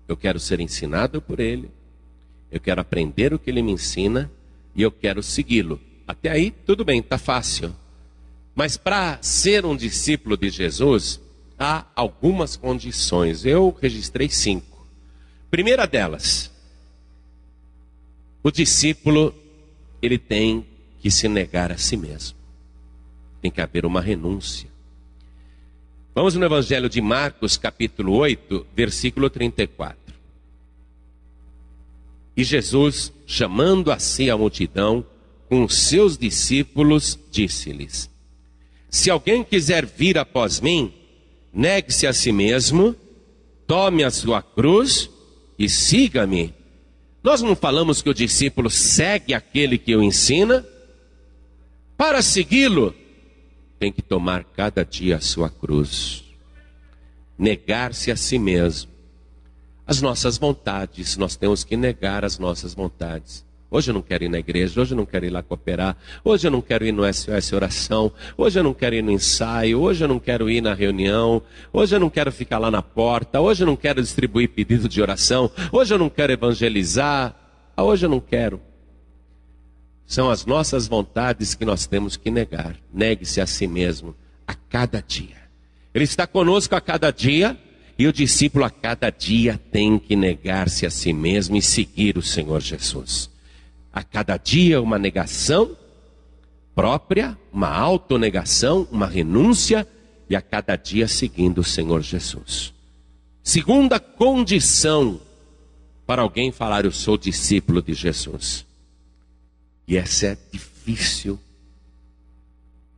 eu 0.06 0.16
quero 0.16 0.38
ser 0.38 0.60
ensinado 0.60 1.22
por 1.22 1.40
Ele, 1.40 1.70
eu 2.52 2.60
quero 2.60 2.80
aprender 2.80 3.32
o 3.32 3.38
que 3.38 3.48
Ele 3.48 3.62
me 3.62 3.72
ensina 3.72 4.30
e 4.74 4.82
eu 4.82 4.90
quero 4.92 5.22
segui-lo. 5.22 5.80
Até 6.06 6.30
aí, 6.30 6.50
tudo 6.50 6.84
bem, 6.84 7.00
está 7.00 7.16
fácil. 7.16 7.74
Mas 8.54 8.76
para 8.76 9.18
ser 9.22 9.64
um 9.64 9.76
discípulo 9.76 10.36
de 10.36 10.50
Jesus, 10.50 11.20
há 11.58 11.86
algumas 11.94 12.56
condições. 12.56 13.44
Eu 13.44 13.76
registrei 13.80 14.28
cinco. 14.28 14.86
Primeira 15.50 15.86
delas, 15.86 16.50
o 18.42 18.50
discípulo 18.50 19.34
ele 20.02 20.18
tem 20.18 20.66
que 21.06 21.10
se 21.12 21.28
negar 21.28 21.70
a 21.70 21.78
si 21.78 21.96
mesmo. 21.96 22.36
Tem 23.40 23.48
que 23.48 23.60
haver 23.60 23.86
uma 23.86 24.00
renúncia. 24.00 24.68
Vamos 26.12 26.34
no 26.34 26.44
Evangelho 26.44 26.88
de 26.88 27.00
Marcos, 27.00 27.56
capítulo 27.56 28.12
8, 28.14 28.66
versículo 28.74 29.30
34. 29.30 29.96
E 32.36 32.42
Jesus, 32.42 33.12
chamando 33.24 33.92
a 33.92 34.00
si 34.00 34.28
a 34.28 34.36
multidão, 34.36 35.06
com 35.48 35.62
os 35.62 35.76
seus 35.76 36.18
discípulos, 36.18 37.16
disse-lhes: 37.30 38.10
se 38.90 39.08
alguém 39.08 39.44
quiser 39.44 39.86
vir 39.86 40.18
após 40.18 40.60
mim, 40.60 40.92
negue-se 41.52 42.08
a 42.08 42.12
si 42.12 42.32
mesmo, 42.32 42.96
tome 43.64 44.02
a 44.02 44.10
sua 44.10 44.42
cruz 44.42 45.08
e 45.56 45.68
siga-me. 45.68 46.52
Nós 47.22 47.42
não 47.42 47.54
falamos 47.54 48.02
que 48.02 48.10
o 48.10 48.14
discípulo 48.14 48.68
segue 48.68 49.34
aquele 49.34 49.78
que 49.78 49.94
o 49.94 50.02
ensina? 50.02 50.66
Para 51.96 52.20
segui-lo, 52.20 52.94
tem 53.78 53.90
que 53.90 54.02
tomar 54.02 54.44
cada 54.44 54.84
dia 54.84 55.16
a 55.16 55.20
sua 55.20 55.48
cruz, 55.48 56.24
negar-se 57.38 58.10
a 58.10 58.16
si 58.16 58.38
mesmo. 58.38 58.90
As 59.86 60.02
nossas 60.02 60.36
vontades, 60.36 61.16
nós 61.16 61.36
temos 61.36 61.64
que 61.64 61.76
negar 61.76 62.24
as 62.24 62.38
nossas 62.38 62.74
vontades. 62.74 63.46
Hoje 63.70 63.90
eu 63.90 63.94
não 63.94 64.02
quero 64.02 64.24
ir 64.24 64.28
na 64.28 64.38
igreja, 64.38 64.80
hoje 64.80 64.92
eu 64.92 64.96
não 64.96 65.06
quero 65.06 65.26
ir 65.26 65.30
lá 65.30 65.42
cooperar, 65.42 65.96
hoje 66.24 66.46
eu 66.46 66.50
não 66.50 66.60
quero 66.60 66.84
ir 66.84 66.92
no 66.92 67.02
SOS 67.12 67.52
oração, 67.52 68.12
hoje 68.36 68.58
eu 68.58 68.62
não 68.62 68.74
quero 68.74 68.94
ir 68.94 69.02
no 69.02 69.10
ensaio, 69.10 69.80
hoje 69.80 70.04
eu 70.04 70.08
não 70.08 70.18
quero 70.18 70.50
ir 70.50 70.60
na 70.60 70.74
reunião, 70.74 71.42
hoje 71.72 71.96
eu 71.96 72.00
não 72.00 72.10
quero 72.10 72.30
ficar 72.30 72.58
lá 72.58 72.70
na 72.70 72.82
porta, 72.82 73.40
hoje 73.40 73.62
eu 73.62 73.66
não 73.66 73.76
quero 73.76 74.02
distribuir 74.02 74.50
pedido 74.50 74.88
de 74.88 75.00
oração, 75.00 75.50
hoje 75.72 75.94
eu 75.94 75.98
não 75.98 76.08
quero 76.08 76.32
evangelizar, 76.32 77.34
hoje 77.76 78.06
eu 78.06 78.10
não 78.10 78.20
quero. 78.20 78.60
São 80.06 80.30
as 80.30 80.46
nossas 80.46 80.86
vontades 80.86 81.54
que 81.54 81.64
nós 81.64 81.86
temos 81.86 82.16
que 82.16 82.30
negar. 82.30 82.76
Negue-se 82.92 83.40
a 83.40 83.46
si 83.46 83.66
mesmo 83.66 84.14
a 84.46 84.54
cada 84.54 85.00
dia. 85.00 85.36
Ele 85.92 86.04
está 86.04 86.26
conosco 86.26 86.74
a 86.74 86.80
cada 86.80 87.10
dia 87.10 87.58
e 87.98 88.06
o 88.06 88.12
discípulo 88.12 88.64
a 88.64 88.70
cada 88.70 89.10
dia 89.10 89.60
tem 89.72 89.98
que 89.98 90.14
negar-se 90.14 90.86
a 90.86 90.90
si 90.90 91.12
mesmo 91.12 91.56
e 91.56 91.62
seguir 91.62 92.16
o 92.16 92.22
Senhor 92.22 92.60
Jesus 92.60 93.30
a 93.96 94.02
cada 94.02 94.36
dia 94.36 94.82
uma 94.82 94.98
negação 94.98 95.74
própria, 96.74 97.34
uma 97.50 97.70
autonegação, 97.70 98.86
uma 98.92 99.06
renúncia 99.06 99.88
e 100.28 100.36
a 100.36 100.42
cada 100.42 100.76
dia 100.76 101.08
seguindo 101.08 101.62
o 101.62 101.64
Senhor 101.64 102.02
Jesus. 102.02 102.74
Segunda 103.42 103.98
condição 103.98 105.18
para 106.06 106.20
alguém 106.20 106.52
falar 106.52 106.84
eu 106.84 106.92
sou 106.92 107.16
discípulo 107.16 107.80
de 107.80 107.94
Jesus. 107.94 108.65
E 109.86 109.96
essa 109.96 110.26
é 110.26 110.38
difícil. 110.50 111.38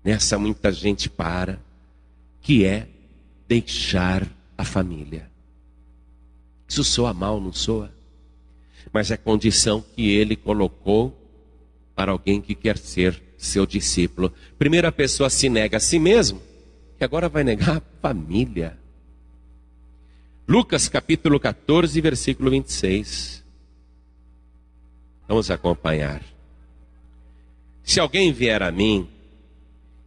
Nessa 0.04 0.38
muita 0.38 0.72
gente 0.72 1.10
para, 1.10 1.60
que 2.40 2.64
é 2.64 2.88
deixar 3.46 4.26
a 4.56 4.64
família. 4.64 5.30
Isso 6.66 6.84
soa 6.84 7.12
mal, 7.12 7.40
não 7.40 7.52
soa? 7.52 7.92
mas 8.92 9.10
é 9.10 9.16
condição 9.16 9.84
que 9.94 10.08
ele 10.10 10.36
colocou 10.36 11.14
para 11.94 12.12
alguém 12.12 12.40
que 12.40 12.54
quer 12.54 12.78
ser 12.78 13.20
seu 13.36 13.66
discípulo. 13.66 14.32
Primeira 14.58 14.90
pessoa 14.90 15.30
se 15.30 15.48
nega 15.48 15.76
a 15.76 15.80
si 15.80 15.98
mesmo, 15.98 16.40
e 16.98 17.04
agora 17.04 17.28
vai 17.28 17.44
negar 17.44 17.78
a 17.78 17.82
família. 18.00 18.78
Lucas 20.46 20.88
capítulo 20.88 21.38
14, 21.38 22.00
versículo 22.00 22.50
26. 22.50 23.44
Vamos 25.26 25.50
acompanhar. 25.50 26.22
Se 27.88 27.98
alguém 27.98 28.34
vier 28.34 28.62
a 28.62 28.70
mim 28.70 29.08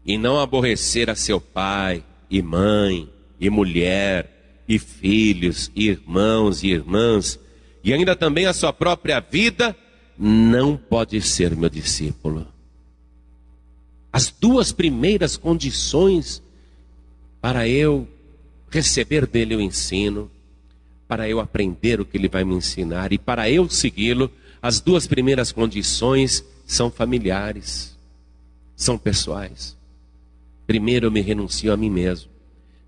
e 0.06 0.15
não 0.15 0.39
aborrecer 0.39 1.10
a 1.10 1.15
seu 1.15 1.41
pai 1.41 2.04
e 2.30 2.39
mãe 2.39 3.10
e 3.39 3.50
mulher 3.50 4.62
e 4.67 4.78
filhos 4.78 5.72
e 5.76 5.88
irmãos 5.88 6.62
e 6.62 6.67
irmãs 6.67 7.39
e 7.84 7.91
ainda 7.91 8.15
também 8.15 8.46
a 8.46 8.54
sua 8.54 8.72
própria 8.72 9.20
vida, 9.20 9.76
não 10.15 10.78
pode 10.78 11.20
ser 11.24 11.56
meu 11.56 11.72
discípulo. 11.72 12.48
As 14.13 14.30
duas 14.30 14.72
primeiras 14.72 15.36
condições 15.36 16.39
para 17.41 17.67
eu 17.67 18.08
receber 18.70 19.26
dele 19.26 19.56
o 19.56 19.62
ensino, 19.62 20.30
para 21.08 21.28
eu 21.28 21.39
aprender 21.39 22.00
o 22.00 22.06
que 22.06 22.15
ele 22.15 22.30
vai 22.30 22.44
me 22.44 22.54
ensinar 22.54 23.12
e 23.12 23.17
para 23.17 23.50
eu 23.50 23.67
segui-lo, 23.67 24.32
as 24.62 24.80
duas 24.80 25.08
primeiras 25.08 25.52
condições 25.52 26.46
são 26.72 26.90
familiares, 26.90 27.98
são 28.78 28.98
pessoais. 28.98 29.78
Primeiro 30.66 31.08
eu 31.08 31.12
me 31.12 31.20
renuncio 31.20 31.74
a 31.74 31.76
mim 31.76 31.90
mesmo. 31.90 32.32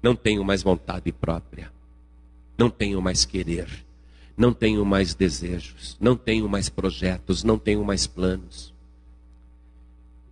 Não 0.02 0.16
tenho 0.16 0.42
mais 0.42 0.64
vontade 0.64 1.12
própria. 1.12 1.70
Não 2.58 2.70
tenho 2.70 3.02
mais 3.02 3.26
querer. 3.26 3.68
Não 4.38 4.54
tenho 4.54 4.86
mais 4.86 5.14
desejos. 5.14 5.98
Não 6.00 6.16
tenho 6.16 6.48
mais 6.48 6.70
projetos. 6.70 7.44
Não 7.44 7.60
tenho 7.60 7.84
mais 7.84 8.08
planos. 8.08 8.74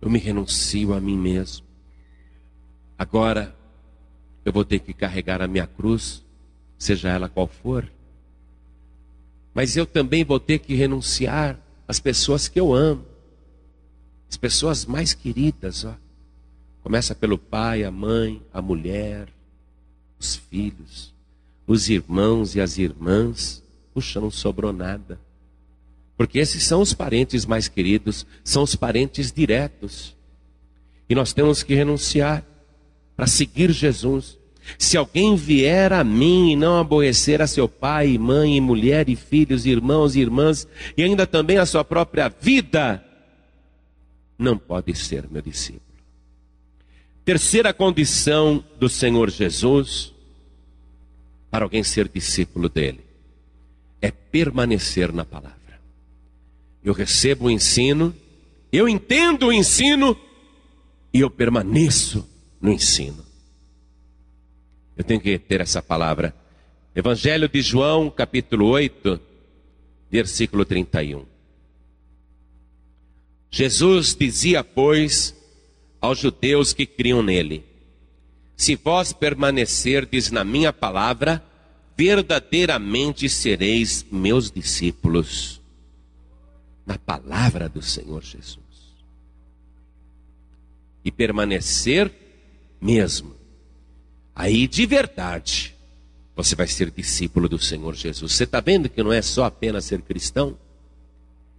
Eu 0.00 0.08
me 0.08 0.18
renuncio 0.18 0.94
a 0.94 1.00
mim 1.00 1.18
mesmo. 1.18 1.66
Agora 2.98 3.54
eu 4.46 4.52
vou 4.52 4.64
ter 4.64 4.78
que 4.78 4.94
carregar 4.94 5.42
a 5.42 5.46
minha 5.46 5.66
cruz, 5.66 6.24
seja 6.78 7.10
ela 7.10 7.28
qual 7.28 7.46
for. 7.46 7.86
Mas 9.52 9.76
eu 9.76 9.84
também 9.84 10.24
vou 10.24 10.40
ter 10.40 10.58
que 10.58 10.74
renunciar 10.74 11.60
às 11.86 12.00
pessoas 12.00 12.48
que 12.48 12.58
eu 12.58 12.72
amo, 12.72 13.11
as 14.32 14.36
pessoas 14.38 14.86
mais 14.86 15.12
queridas, 15.12 15.84
ó. 15.84 15.94
Começa 16.82 17.14
pelo 17.14 17.36
pai, 17.36 17.84
a 17.84 17.90
mãe, 17.90 18.40
a 18.50 18.62
mulher, 18.62 19.28
os 20.18 20.36
filhos, 20.36 21.12
os 21.66 21.90
irmãos 21.90 22.54
e 22.54 22.60
as 22.62 22.78
irmãs. 22.78 23.62
Puxa, 23.92 24.22
não 24.22 24.30
sobrou 24.30 24.72
nada. 24.72 25.20
Porque 26.16 26.38
esses 26.38 26.64
são 26.64 26.80
os 26.80 26.94
parentes 26.94 27.44
mais 27.44 27.68
queridos, 27.68 28.24
são 28.42 28.62
os 28.62 28.74
parentes 28.74 29.30
diretos. 29.30 30.16
E 31.10 31.14
nós 31.14 31.34
temos 31.34 31.62
que 31.62 31.74
renunciar 31.74 32.42
para 33.14 33.26
seguir 33.26 33.70
Jesus. 33.70 34.38
Se 34.78 34.96
alguém 34.96 35.36
vier 35.36 35.92
a 35.92 36.02
mim 36.02 36.52
e 36.52 36.56
não 36.56 36.80
aborrecer 36.80 37.42
a 37.42 37.46
seu 37.46 37.68
pai, 37.68 38.16
mãe, 38.16 38.56
e 38.56 38.62
mulher, 38.62 39.10
e 39.10 39.14
filhos, 39.14 39.66
irmãos 39.66 40.16
e 40.16 40.20
irmãs, 40.20 40.66
e 40.96 41.02
ainda 41.02 41.26
também 41.26 41.58
a 41.58 41.66
sua 41.66 41.84
própria 41.84 42.30
vida, 42.30 43.04
não 44.42 44.58
pode 44.58 44.94
ser 44.94 45.28
meu 45.30 45.40
discípulo. 45.40 45.82
Terceira 47.24 47.72
condição 47.72 48.64
do 48.78 48.88
Senhor 48.88 49.30
Jesus 49.30 50.12
para 51.50 51.64
alguém 51.64 51.84
ser 51.84 52.08
discípulo 52.08 52.68
dele 52.68 53.00
é 54.00 54.10
permanecer 54.10 55.12
na 55.12 55.24
palavra. 55.24 55.80
Eu 56.82 56.92
recebo 56.92 57.46
o 57.46 57.50
ensino, 57.50 58.14
eu 58.72 58.88
entendo 58.88 59.46
o 59.46 59.52
ensino 59.52 60.18
e 61.14 61.20
eu 61.20 61.30
permaneço 61.30 62.28
no 62.60 62.72
ensino. 62.72 63.24
Eu 64.96 65.04
tenho 65.04 65.20
que 65.20 65.38
ter 65.38 65.60
essa 65.60 65.80
palavra. 65.80 66.34
Evangelho 66.94 67.48
de 67.48 67.62
João, 67.62 68.10
capítulo 68.10 68.66
8, 68.66 69.20
versículo 70.10 70.64
31. 70.64 71.31
Jesus 73.54 74.16
dizia, 74.18 74.64
pois, 74.64 75.36
aos 76.00 76.18
judeus 76.18 76.72
que 76.72 76.86
criam 76.86 77.22
nele: 77.22 77.62
Se 78.56 78.74
vós 78.74 79.12
permanecerdes 79.12 80.30
na 80.30 80.42
minha 80.42 80.72
palavra, 80.72 81.44
verdadeiramente 81.94 83.28
sereis 83.28 84.06
meus 84.10 84.50
discípulos. 84.50 85.60
Na 86.86 86.98
palavra 86.98 87.68
do 87.68 87.82
Senhor 87.82 88.24
Jesus. 88.24 88.58
E 91.04 91.12
permanecer 91.12 92.10
mesmo. 92.80 93.36
Aí 94.34 94.66
de 94.66 94.86
verdade, 94.86 95.76
você 96.34 96.56
vai 96.56 96.66
ser 96.66 96.90
discípulo 96.90 97.50
do 97.50 97.58
Senhor 97.58 97.94
Jesus. 97.94 98.32
Você 98.32 98.44
está 98.44 98.60
vendo 98.60 98.88
que 98.88 99.02
não 99.02 99.12
é 99.12 99.20
só 99.20 99.44
apenas 99.44 99.84
ser 99.84 100.00
cristão? 100.00 100.56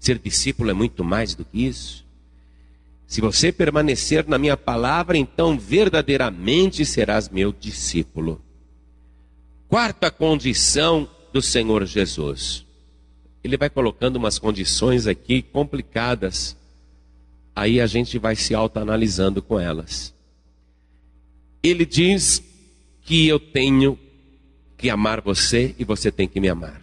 Ser 0.03 0.19
discípulo 0.19 0.69
é 0.69 0.73
muito 0.73 1.01
mais 1.01 1.33
do 1.33 1.45
que 1.45 1.65
isso. 1.65 2.05
Se 3.07 3.21
você 3.21 3.53
permanecer 3.53 4.27
na 4.27 4.37
minha 4.37 4.57
palavra, 4.57 5.17
então 5.17 5.57
verdadeiramente 5.57 6.85
serás 6.85 7.29
meu 7.29 7.53
discípulo. 7.53 8.41
Quarta 9.69 10.11
condição 10.11 11.09
do 11.31 11.41
Senhor 11.41 11.85
Jesus. 11.85 12.65
Ele 13.41 13.55
vai 13.55 13.69
colocando 13.69 14.17
umas 14.17 14.37
condições 14.37 15.07
aqui 15.07 15.41
complicadas. 15.41 16.57
Aí 17.55 17.79
a 17.79 17.87
gente 17.87 18.19
vai 18.19 18.35
se 18.35 18.53
autoanalisando 18.53 19.41
com 19.41 19.57
elas. 19.57 20.13
Ele 21.63 21.85
diz 21.85 22.43
que 23.03 23.25
eu 23.25 23.39
tenho 23.39 23.97
que 24.77 24.89
amar 24.89 25.21
você 25.21 25.73
e 25.79 25.85
você 25.85 26.11
tem 26.11 26.27
que 26.27 26.41
me 26.41 26.49
amar. 26.49 26.82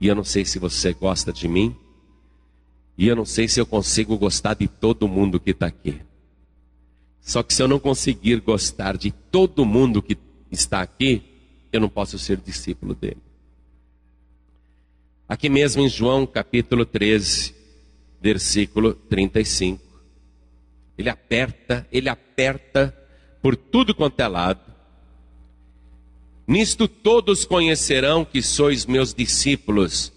E 0.00 0.06
eu 0.06 0.14
não 0.14 0.24
sei 0.24 0.44
se 0.44 0.58
você 0.58 0.92
gosta 0.92 1.32
de 1.32 1.46
mim, 1.46 1.76
e 2.96 3.06
eu 3.06 3.16
não 3.16 3.24
sei 3.24 3.48
se 3.48 3.60
eu 3.60 3.66
consigo 3.66 4.16
gostar 4.16 4.54
de 4.54 4.66
todo 4.66 5.08
mundo 5.08 5.38
que 5.38 5.50
está 5.50 5.66
aqui. 5.66 6.00
Só 7.20 7.42
que 7.42 7.52
se 7.52 7.62
eu 7.62 7.68
não 7.68 7.78
conseguir 7.78 8.40
gostar 8.40 8.96
de 8.96 9.10
todo 9.10 9.64
mundo 9.64 10.02
que 10.02 10.16
está 10.50 10.80
aqui, 10.80 11.22
eu 11.72 11.80
não 11.80 11.88
posso 11.88 12.18
ser 12.18 12.38
discípulo 12.38 12.94
dele. 12.94 13.22
Aqui 15.28 15.48
mesmo 15.48 15.82
em 15.82 15.88
João 15.88 16.26
capítulo 16.26 16.84
13, 16.84 17.54
versículo 18.20 18.94
35. 18.94 19.80
Ele 20.98 21.08
aperta, 21.08 21.86
ele 21.92 22.08
aperta 22.08 22.94
por 23.40 23.56
tudo 23.56 23.94
quanto 23.94 24.20
é 24.20 24.26
lado. 24.26 24.69
Nisto 26.50 26.88
todos 26.88 27.44
conhecerão 27.44 28.24
que 28.24 28.42
sois 28.42 28.84
meus 28.84 29.14
discípulos 29.14 30.12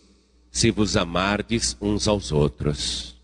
se 0.49 0.71
vos 0.71 0.97
amardes 0.97 1.77
uns 1.79 2.07
aos 2.07 2.31
outros. 2.31 3.15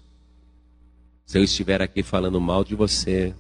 Se 1.26 1.39
eu 1.39 1.43
estiver 1.43 1.82
aqui 1.82 2.04
falando 2.04 2.39
mal 2.39 2.63
de 2.63 2.76
você, 2.76 3.34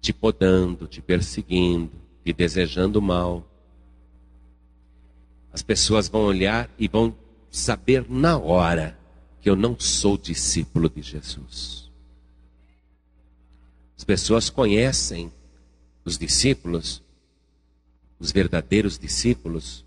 te 0.00 0.14
podando, 0.14 0.86
te 0.86 1.02
perseguindo, 1.02 1.92
te 2.24 2.32
desejando 2.32 3.02
mal, 3.02 3.46
as 5.52 5.60
pessoas 5.60 6.08
vão 6.08 6.22
olhar 6.22 6.70
e 6.78 6.88
vão 6.88 7.14
saber 7.50 8.06
na 8.08 8.38
hora 8.38 8.98
que 9.42 9.50
eu 9.50 9.54
não 9.54 9.78
sou 9.78 10.16
discípulo 10.16 10.88
de 10.88 11.02
Jesus. 11.02 11.90
As 13.94 14.04
pessoas 14.04 14.48
conhecem 14.48 15.30
os 16.02 16.16
discípulos, 16.16 17.02
os 18.22 18.30
verdadeiros 18.30 18.96
discípulos, 18.96 19.84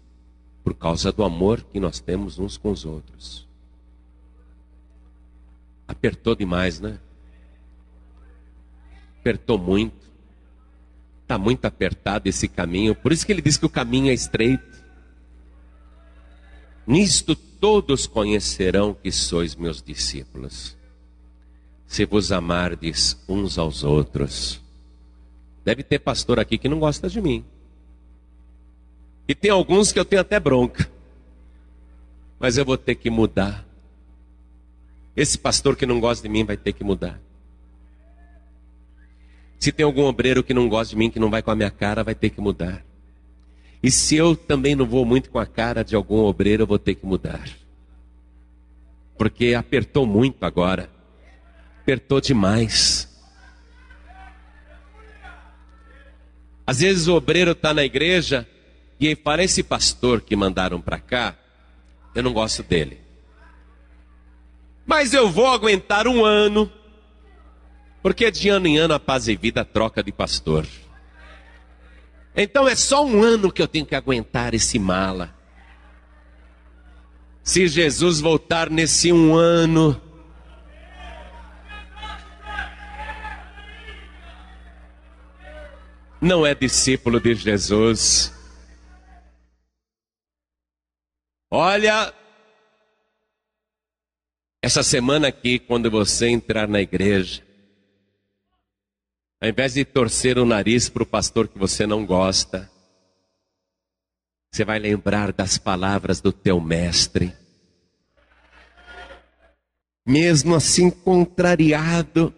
por 0.61 0.73
causa 0.73 1.09
do 1.09 1.23
amor 1.23 1.61
que 1.63 1.79
nós 1.79 2.01
temos 2.01 2.37
uns 2.37 2.57
com 2.57 2.69
os 2.69 2.83
outros. 2.83 3.47
Apertou 5.87 6.35
demais, 6.35 6.81
né? 6.81 6.99
Apertou 9.21 9.57
muito. 9.57 10.05
Está 11.21 11.37
muito 11.37 11.63
apertado 11.63 12.27
esse 12.27 12.49
caminho. 12.49 12.93
Por 12.93 13.13
isso 13.13 13.25
que 13.25 13.31
ele 13.31 13.41
diz 13.41 13.55
que 13.55 13.65
o 13.65 13.69
caminho 13.69 14.09
é 14.09 14.13
estreito. 14.13 14.83
Nisto 16.85 17.37
todos 17.37 18.05
conhecerão 18.05 18.93
que 18.93 19.13
sois 19.13 19.55
meus 19.55 19.81
discípulos, 19.81 20.75
se 21.87 22.05
vos 22.05 22.33
amardes 22.33 23.17
uns 23.29 23.57
aos 23.57 23.81
outros. 23.81 24.61
Deve 25.63 25.83
ter 25.83 25.99
pastor 25.99 26.37
aqui 26.37 26.57
que 26.57 26.67
não 26.67 26.79
gosta 26.79 27.07
de 27.09 27.21
mim. 27.21 27.45
E 29.27 29.33
tem 29.33 29.49
alguns 29.49 29.91
que 29.91 29.99
eu 29.99 30.05
tenho 30.05 30.21
até 30.21 30.39
bronca. 30.39 30.89
Mas 32.39 32.57
eu 32.57 32.65
vou 32.65 32.77
ter 32.77 32.95
que 32.95 33.09
mudar. 33.09 33.65
Esse 35.15 35.37
pastor 35.37 35.75
que 35.75 35.85
não 35.85 35.99
gosta 35.99 36.27
de 36.27 36.31
mim 36.31 36.43
vai 36.43 36.57
ter 36.57 36.73
que 36.73 36.83
mudar. 36.83 37.19
Se 39.57 39.71
tem 39.71 39.85
algum 39.85 40.03
obreiro 40.03 40.43
que 40.43 40.53
não 40.53 40.69
gosta 40.69 40.91
de 40.91 40.97
mim, 40.97 41.09
que 41.09 41.19
não 41.19 41.29
vai 41.29 41.41
com 41.41 41.49
a 41.49 41.55
minha 41.55 41.71
cara, 41.71 42.03
vai 42.03 42.13
ter 42.13 42.29
que 42.29 42.41
mudar. 42.41 42.85
E 43.81 43.89
se 43.89 44.15
eu 44.15 44.35
também 44.35 44.75
não 44.75 44.85
vou 44.85 45.05
muito 45.05 45.29
com 45.29 45.39
a 45.39 45.45
cara 45.45 45.83
de 45.83 45.95
algum 45.95 46.19
obreiro, 46.19 46.63
eu 46.63 46.67
vou 46.67 46.77
ter 46.77 46.95
que 46.95 47.05
mudar. 47.05 47.49
Porque 49.17 49.53
apertou 49.53 50.05
muito 50.05 50.43
agora. 50.43 50.89
Apertou 51.81 52.19
demais. 52.19 53.07
Às 56.67 56.79
vezes 56.79 57.07
o 57.07 57.15
obreiro 57.15 57.51
está 57.51 57.73
na 57.73 57.83
igreja 57.83 58.47
e 58.99 59.15
fala: 59.15 59.43
esse 59.43 59.63
pastor 59.63 60.21
que 60.21 60.35
mandaram 60.35 60.81
para 60.81 60.99
cá, 60.99 61.35
eu 62.13 62.23
não 62.23 62.33
gosto 62.33 62.63
dele. 62.63 62.99
Mas 64.85 65.13
eu 65.13 65.29
vou 65.29 65.47
aguentar 65.47 66.07
um 66.07 66.23
ano, 66.23 66.71
Porque 68.01 68.29
de 68.29 68.49
ano 68.49 68.67
em 68.67 68.77
ano 68.77 68.93
a 68.93 68.99
paz 68.99 69.27
e 69.27 69.35
vida 69.35 69.65
troca 69.65 70.03
de 70.03 70.11
pastor. 70.11 70.67
Então 72.35 72.67
é 72.67 72.75
só 72.75 73.03
um 73.03 73.23
ano 73.23 73.51
que 73.51 73.61
eu 73.61 73.67
tenho 73.67 73.85
que 73.85 73.95
aguentar 73.95 74.53
esse 74.53 74.77
mala. 74.77 75.33
Se 77.41 77.67
Jesus 77.67 78.19
voltar 78.19 78.69
nesse 78.69 79.11
um 79.11 79.35
ano, 79.35 79.99
não 86.21 86.45
é 86.45 86.53
discípulo 86.53 87.19
de 87.19 87.33
Jesus. 87.33 88.34
Olha, 91.57 92.13
essa 94.61 94.83
semana 94.83 95.29
aqui, 95.29 95.57
quando 95.57 95.89
você 95.89 96.27
entrar 96.27 96.67
na 96.67 96.81
igreja, 96.81 97.41
ao 99.39 99.47
invés 99.47 99.75
de 99.75 99.85
torcer 99.85 100.37
o 100.37 100.43
nariz 100.43 100.89
para 100.89 101.03
o 101.03 101.05
pastor 101.05 101.47
que 101.47 101.57
você 101.57 101.87
não 101.87 102.05
gosta, 102.05 102.69
você 104.51 104.65
vai 104.65 104.79
lembrar 104.79 105.31
das 105.31 105.57
palavras 105.57 106.19
do 106.19 106.33
teu 106.33 106.59
mestre. 106.59 107.33
Mesmo 110.05 110.55
assim 110.55 110.89
contrariado, 110.91 112.35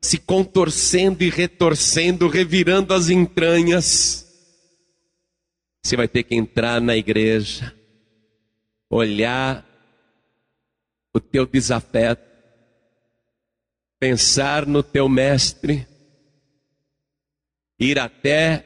se 0.00 0.16
contorcendo 0.16 1.22
e 1.22 1.28
retorcendo, 1.28 2.26
revirando 2.28 2.94
as 2.94 3.10
entranhas, 3.10 4.26
você 5.84 5.98
vai 5.98 6.08
ter 6.08 6.22
que 6.22 6.34
entrar 6.34 6.80
na 6.80 6.96
igreja, 6.96 7.77
olhar 8.90 9.64
o 11.12 11.20
teu 11.20 11.46
desafeto, 11.46 12.22
pensar 13.98 14.66
no 14.66 14.82
teu 14.82 15.08
mestre, 15.08 15.86
ir 17.78 17.98
até 17.98 18.64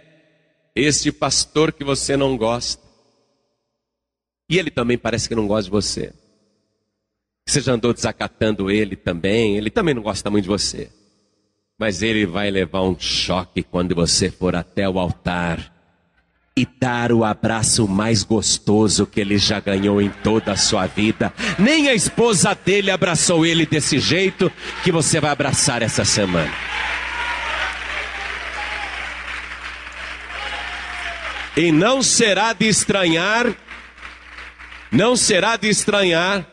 este 0.74 1.10
pastor 1.10 1.72
que 1.72 1.84
você 1.84 2.16
não 2.16 2.36
gosta. 2.36 2.82
E 4.48 4.58
ele 4.58 4.70
também 4.70 4.98
parece 4.98 5.28
que 5.28 5.34
não 5.34 5.46
gosta 5.46 5.64
de 5.64 5.70
você. 5.70 6.12
Você 7.46 7.60
já 7.60 7.72
andou 7.72 7.92
desacatando 7.92 8.70
ele 8.70 8.96
também, 8.96 9.56
ele 9.56 9.70
também 9.70 9.94
não 9.94 10.02
gosta 10.02 10.30
muito 10.30 10.44
de 10.44 10.50
você. 10.50 10.90
Mas 11.78 12.02
ele 12.02 12.26
vai 12.26 12.50
levar 12.50 12.82
um 12.82 12.98
choque 12.98 13.62
quando 13.62 13.94
você 13.94 14.30
for 14.30 14.54
até 14.54 14.88
o 14.88 14.98
altar 14.98 15.71
e 16.56 16.66
dar 16.66 17.12
o 17.12 17.24
abraço 17.24 17.88
mais 17.88 18.22
gostoso 18.22 19.06
que 19.06 19.20
ele 19.20 19.38
já 19.38 19.58
ganhou 19.58 20.02
em 20.02 20.10
toda 20.10 20.52
a 20.52 20.56
sua 20.56 20.86
vida. 20.86 21.32
Nem 21.58 21.88
a 21.88 21.94
esposa 21.94 22.54
dele 22.54 22.90
abraçou 22.90 23.46
ele 23.46 23.64
desse 23.64 23.98
jeito 23.98 24.52
que 24.84 24.92
você 24.92 25.18
vai 25.18 25.30
abraçar 25.30 25.80
essa 25.80 26.04
semana. 26.04 26.52
E 31.56 31.70
não 31.72 32.02
será 32.02 32.52
de 32.52 32.66
estranhar, 32.66 33.54
não 34.90 35.16
será 35.16 35.56
de 35.56 35.68
estranhar, 35.68 36.46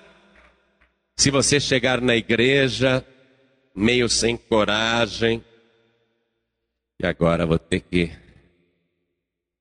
se 1.18 1.30
você 1.30 1.60
chegar 1.60 2.00
na 2.00 2.16
igreja 2.16 3.06
meio 3.76 4.10
sem 4.10 4.38
coragem, 4.38 5.44
e 7.02 7.06
agora 7.06 7.46
vou 7.46 7.60
ter 7.60 7.80
que 7.82 8.12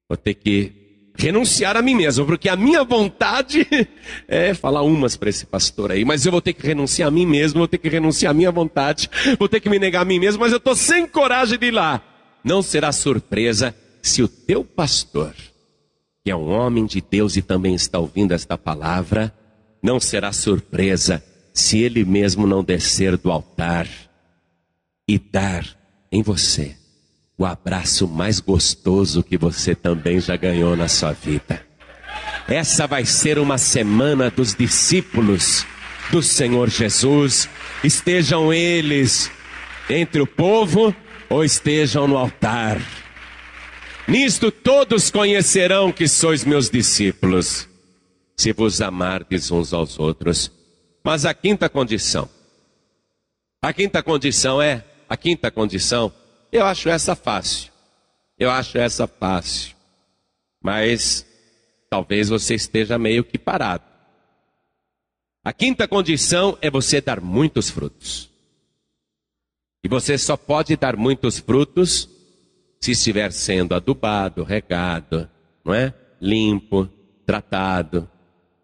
Vou 0.09 0.17
ter 0.17 0.35
que 0.35 0.73
renunciar 1.15 1.77
a 1.77 1.83
mim 1.83 1.95
mesmo, 1.95 2.25
porque 2.25 2.49
a 2.49 2.57
minha 2.57 2.83
vontade 2.83 3.67
é 4.27 4.55
falar 4.55 4.83
umas 4.83 5.17
para 5.17 5.29
esse 5.29 5.45
pastor 5.45 5.91
aí, 5.91 6.05
mas 6.05 6.25
eu 6.25 6.33
vou 6.33 6.41
ter 6.41 6.55
que 6.55 6.67
renunciar 6.67 7.09
a 7.09 7.11
mim 7.11 7.27
mesmo, 7.27 7.59
vou 7.59 7.69
ter 7.69 7.77
que 7.77 7.89
renunciar 7.89 8.31
a 8.31 8.35
minha 8.35 8.53
vontade, 8.53 9.11
vou 9.39 9.49
ter 9.49 9.61
que 9.61 9.69
me 9.69 9.79
negar 9.79 10.03
a 10.03 10.05
mim 10.05 10.19
mesmo, 10.19 10.41
mas 10.41 10.53
eu 10.53 10.59
estou 10.59 10.75
sem 10.75 11.07
coragem 11.07 11.59
de 11.59 11.67
ir 11.67 11.71
lá. 11.73 12.03
Não 12.43 12.63
será 12.63 12.93
surpresa 12.93 13.75
se 14.01 14.23
o 14.23 14.29
teu 14.29 14.65
pastor, 14.65 15.35
que 16.25 16.31
é 16.31 16.37
um 16.37 16.49
homem 16.49 16.87
de 16.87 17.03
Deus 17.03 17.37
e 17.37 17.43
também 17.43 17.75
está 17.75 17.99
ouvindo 17.99 18.33
esta 18.33 18.57
palavra, 18.57 19.35
não 19.83 20.01
será 20.01 20.33
surpresa 20.33 21.23
se 21.53 21.83
ele 21.83 22.05
mesmo 22.05 22.47
não 22.47 22.63
descer 22.65 23.19
do 23.19 23.31
altar 23.31 23.89
e 25.07 25.19
dar 25.19 25.67
em 26.11 26.23
você 26.23 26.77
o 27.39 27.47
abraço 27.47 28.09
mais 28.09 28.41
gostoso 28.41 29.23
que 29.23 29.39
você 29.39 29.73
também 29.73 30.19
já 30.19 30.37
ganhou 30.37 30.77
na 30.77 30.89
sua 30.89 31.13
vida. 31.13 31.65
Essa 32.49 32.85
vai 32.87 33.05
ser 33.05 33.39
uma 33.39 33.57
semana 33.57 34.29
dos 34.29 34.55
discípulos 34.55 35.65
do 36.11 36.21
Senhor 36.21 36.69
Jesus, 36.69 37.49
estejam 37.85 38.53
eles 38.53 39.31
entre 39.89 40.21
o 40.21 40.27
povo 40.27 40.93
ou 41.31 41.45
estejam 41.45 42.09
no 42.09 42.17
altar. 42.17 42.81
Nisto 44.09 44.51
todos 44.51 45.11
conhecerão 45.11 45.93
que 45.93 46.09
sois 46.09 46.45
meus 46.45 46.69
discípulos, 46.69 47.69
se 48.37 48.53
vos 48.53 48.81
amardes 48.81 49.51
uns 49.51 49.73
aos 49.73 49.99
outros. 49.99 50.51
Mas 51.05 51.25
a 51.25 51.33
quinta 51.33 51.69
condição, 51.69 52.29
a 53.63 53.73
quinta 53.73 54.03
condição 54.03 54.61
é, 54.61 54.83
a 55.09 55.17
quinta 55.17 55.51
condição 55.51 56.13
eu 56.51 56.65
acho 56.65 56.89
essa 56.89 57.15
fácil. 57.15 57.73
Eu 58.39 58.51
acho 58.51 58.79
essa 58.79 59.07
fácil. 59.07 59.77
Mas 60.63 61.27
talvez 61.91 62.29
você 62.29 62.55
esteja 62.55 62.99
meio 62.99 63.25
que 63.25 63.39
parado. 63.39 63.85
A 65.45 65.53
quinta 65.53 65.87
condição 65.89 66.59
é 66.61 66.71
você 66.71 67.01
dar 67.01 67.21
muitos 67.21 67.71
frutos. 67.71 68.31
E 69.85 69.89
você 69.89 70.19
só 70.19 70.37
pode 70.37 70.77
dar 70.77 70.97
muitos 70.97 71.39
frutos 71.39 72.09
se 72.81 72.93
estiver 72.93 73.33
sendo 73.33 73.75
adubado, 73.75 74.45
regado, 74.45 75.29
não 75.65 75.75
é? 75.75 75.95
Limpo, 76.21 76.89
tratado. 77.25 78.09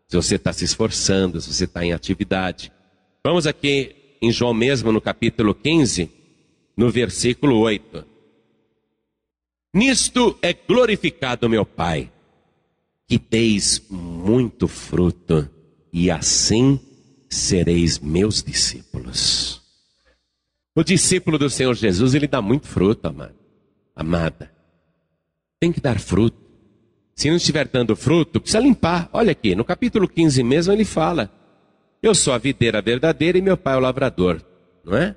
Se 0.08 0.16
você 0.16 0.36
está 0.36 0.52
se 0.52 0.64
esforçando, 0.64 1.40
se 1.40 1.52
você 1.52 1.64
está 1.64 1.84
em 1.84 1.92
atividade. 1.92 2.72
Vamos 3.24 3.46
aqui 3.46 4.16
em 4.20 4.30
João 4.30 4.54
mesmo, 4.54 4.92
no 4.92 5.00
capítulo 5.00 5.54
15 5.54 6.23
no 6.76 6.90
versículo 6.90 7.58
8. 7.58 8.04
Nisto 9.72 10.38
é 10.40 10.52
glorificado 10.52 11.48
meu 11.48 11.66
Pai, 11.66 12.10
que 13.06 13.18
deis 13.18 13.84
muito 13.90 14.68
fruto, 14.68 15.48
e 15.92 16.10
assim 16.10 16.80
sereis 17.28 17.98
meus 17.98 18.42
discípulos. 18.42 19.62
O 20.74 20.82
discípulo 20.82 21.38
do 21.38 21.48
Senhor 21.50 21.74
Jesus, 21.74 22.14
ele 22.14 22.26
dá 22.26 22.42
muito 22.42 22.66
fruto, 22.66 23.06
amado. 23.06 23.34
Amada. 23.94 24.52
Tem 25.60 25.72
que 25.72 25.80
dar 25.80 26.00
fruto. 26.00 26.36
Se 27.14 27.28
não 27.28 27.36
estiver 27.36 27.68
dando 27.68 27.94
fruto, 27.94 28.40
precisa 28.40 28.58
limpar. 28.58 29.08
Olha 29.12 29.30
aqui, 29.30 29.54
no 29.54 29.64
capítulo 29.64 30.08
15 30.08 30.42
mesmo 30.42 30.72
ele 30.72 30.84
fala: 30.84 31.30
Eu 32.02 32.12
sou 32.14 32.32
a 32.32 32.38
videira 32.38 32.82
verdadeira 32.82 33.38
e 33.38 33.42
meu 33.42 33.56
pai 33.56 33.74
é 33.74 33.76
o 33.76 33.80
lavrador. 33.80 34.44
Não 34.84 34.96
é? 34.96 35.16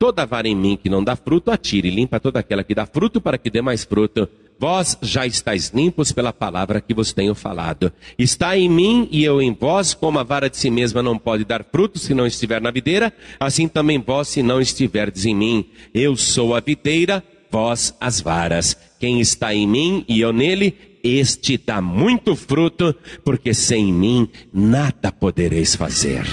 Toda 0.00 0.24
vara 0.24 0.48
em 0.48 0.56
mim 0.56 0.78
que 0.82 0.88
não 0.88 1.04
dá 1.04 1.14
fruto, 1.14 1.50
atire 1.50 1.90
limpa 1.90 2.18
toda 2.18 2.40
aquela 2.40 2.64
que 2.64 2.74
dá 2.74 2.86
fruto 2.86 3.20
para 3.20 3.36
que 3.36 3.50
dê 3.50 3.60
mais 3.60 3.84
fruto. 3.84 4.26
Vós 4.58 4.96
já 5.02 5.26
estáis 5.26 5.68
limpos 5.74 6.10
pela 6.10 6.32
palavra 6.32 6.80
que 6.80 6.94
vos 6.94 7.12
tenho 7.12 7.34
falado. 7.34 7.92
Está 8.18 8.56
em 8.56 8.66
mim 8.66 9.06
e 9.12 9.22
eu 9.22 9.42
em 9.42 9.52
vós, 9.52 9.92
como 9.92 10.18
a 10.18 10.22
vara 10.22 10.48
de 10.48 10.56
si 10.56 10.70
mesma 10.70 11.02
não 11.02 11.18
pode 11.18 11.44
dar 11.44 11.62
fruto 11.70 11.98
se 11.98 12.14
não 12.14 12.26
estiver 12.26 12.62
na 12.62 12.70
videira, 12.70 13.12
assim 13.38 13.68
também 13.68 13.98
vós 13.98 14.28
se 14.28 14.42
não 14.42 14.58
estiverdes 14.58 15.26
em 15.26 15.34
mim. 15.34 15.66
Eu 15.92 16.16
sou 16.16 16.54
a 16.54 16.60
videira, 16.60 17.22
vós 17.50 17.94
as 18.00 18.22
varas. 18.22 18.74
Quem 18.98 19.20
está 19.20 19.54
em 19.54 19.66
mim 19.66 20.02
e 20.08 20.22
eu 20.22 20.32
nele, 20.32 20.78
este 21.04 21.58
dá 21.58 21.82
muito 21.82 22.34
fruto, 22.34 22.94
porque 23.22 23.52
sem 23.52 23.92
mim 23.92 24.30
nada 24.50 25.12
podereis 25.12 25.76
fazer. 25.76 26.24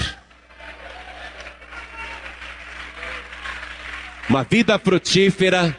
Uma 4.30 4.44
vida 4.44 4.78
frutífera 4.78 5.76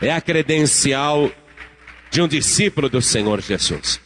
é 0.00 0.10
a 0.10 0.20
credencial 0.20 1.30
de 2.10 2.20
um 2.20 2.26
discípulo 2.26 2.88
do 2.88 3.00
Senhor 3.00 3.40
Jesus. 3.40 4.00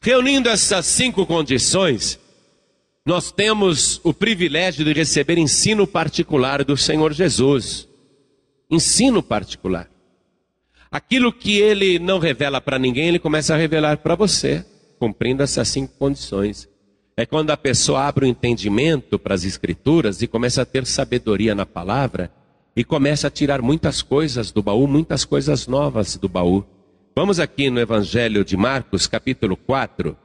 Reunindo 0.00 0.48
essas 0.48 0.86
cinco 0.86 1.26
condições, 1.26 2.20
nós 3.04 3.32
temos 3.32 4.00
o 4.04 4.14
privilégio 4.14 4.84
de 4.84 4.92
receber 4.92 5.38
ensino 5.38 5.88
particular 5.88 6.62
do 6.62 6.76
Senhor 6.76 7.12
Jesus. 7.12 7.88
Ensino 8.70 9.24
particular. 9.24 9.90
Aquilo 10.88 11.32
que 11.32 11.58
ele 11.58 11.98
não 11.98 12.20
revela 12.20 12.60
para 12.60 12.78
ninguém, 12.78 13.08
ele 13.08 13.18
começa 13.18 13.54
a 13.54 13.58
revelar 13.58 13.98
para 13.98 14.14
você, 14.14 14.64
cumprindo 15.00 15.42
essas 15.42 15.66
cinco 15.66 15.92
condições. 15.98 16.68
É 17.16 17.26
quando 17.26 17.50
a 17.50 17.56
pessoa 17.56 18.06
abre 18.06 18.24
o 18.24 18.28
entendimento 18.28 19.18
para 19.18 19.34
as 19.34 19.42
Escrituras 19.44 20.22
e 20.22 20.28
começa 20.28 20.62
a 20.62 20.64
ter 20.64 20.86
sabedoria 20.86 21.56
na 21.56 21.66
palavra 21.66 22.30
e 22.76 22.82
começa 22.82 23.28
a 23.28 23.30
tirar 23.30 23.62
muitas 23.62 24.02
coisas 24.02 24.50
do 24.50 24.62
baú, 24.62 24.86
muitas 24.86 25.24
coisas 25.24 25.66
novas 25.66 26.16
do 26.16 26.28
baú. 26.28 26.64
Vamos 27.14 27.38
aqui 27.38 27.70
no 27.70 27.80
Evangelho 27.80 28.44
de 28.44 28.56
Marcos, 28.56 29.06
capítulo 29.06 29.56
4, 29.56 30.16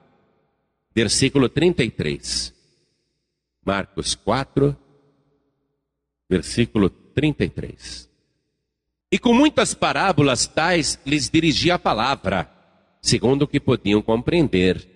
versículo 0.96 1.48
33. 1.48 2.54
Marcos 3.64 4.16
4, 4.16 4.76
versículo 6.28 6.90
33. 6.90 8.10
E 9.12 9.20
com 9.20 9.34
muitas 9.34 9.74
parábolas 9.74 10.48
tais 10.48 11.00
lhes 11.06 11.30
dirigia 11.30 11.76
a 11.76 11.80
palavra, 11.80 12.50
segundo 13.02 13.44
o 13.44 13.48
que 13.48 13.60
podiam 13.60 14.02
compreender. 14.02 14.88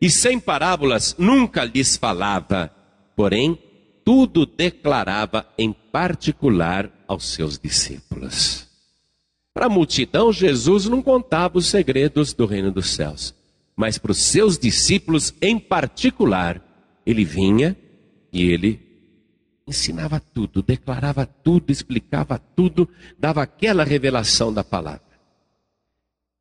E 0.00 0.10
sem 0.10 0.38
parábolas 0.38 1.14
nunca 1.18 1.64
lhes 1.64 1.96
falava, 1.96 2.70
porém 3.14 3.58
tudo 4.04 4.44
declarava 4.44 5.46
em 5.56 5.72
particular 5.72 6.90
aos 7.08 7.24
seus 7.24 7.58
discípulos. 7.58 8.68
Para 9.52 9.66
a 9.66 9.70
multidão, 9.70 10.32
Jesus 10.32 10.84
não 10.86 11.00
contava 11.00 11.58
os 11.58 11.66
segredos 11.66 12.34
do 12.34 12.44
reino 12.44 12.70
dos 12.70 12.90
céus, 12.90 13.34
mas 13.74 13.96
para 13.96 14.12
os 14.12 14.18
seus 14.18 14.58
discípulos 14.58 15.32
em 15.40 15.58
particular, 15.58 16.62
ele 17.06 17.24
vinha 17.24 17.76
e 18.32 18.42
ele 18.42 18.80
ensinava 19.66 20.20
tudo, 20.20 20.62
declarava 20.62 21.24
tudo, 21.24 21.70
explicava 21.70 22.38
tudo, 22.38 22.88
dava 23.18 23.42
aquela 23.42 23.84
revelação 23.84 24.52
da 24.52 24.62
palavra. 24.62 25.00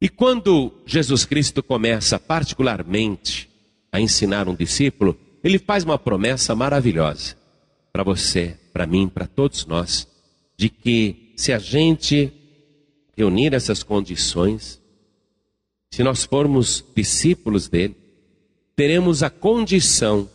E 0.02 0.10
quando 0.10 0.74
Jesus 0.86 1.24
Cristo 1.24 1.64
começa 1.64 2.20
particularmente 2.20 3.50
a 3.90 4.02
ensinar 4.02 4.50
um 4.50 4.56
discípulo, 4.56 5.18
ele 5.42 5.58
faz 5.58 5.86
uma 5.86 5.98
promessa 5.98 6.54
maravilhosa 6.54 7.43
para 7.94 8.04
você, 8.04 8.58
para 8.74 8.88
mim, 8.88 9.08
para 9.08 9.28
todos 9.28 9.68
nós, 9.68 10.08
de 10.58 10.68
que 10.68 11.32
se 11.36 11.54
a 11.54 11.60
gente 11.60 12.34
reunir 13.16 13.54
essas 13.54 13.84
condições, 13.84 14.82
se 15.92 16.02
nós 16.02 16.24
formos 16.24 16.84
discípulos 16.96 17.70
dele, 17.70 17.96
teremos 18.76 19.22
a 19.22 19.30
condição 19.30 20.28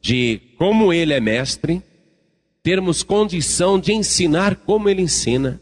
de, 0.00 0.40
como 0.56 0.90
ele 0.90 1.12
é 1.12 1.20
mestre, 1.20 1.82
termos 2.62 3.02
condição 3.02 3.78
de 3.78 3.92
ensinar 3.92 4.56
como 4.56 4.88
ele 4.88 5.02
ensina. 5.02 5.60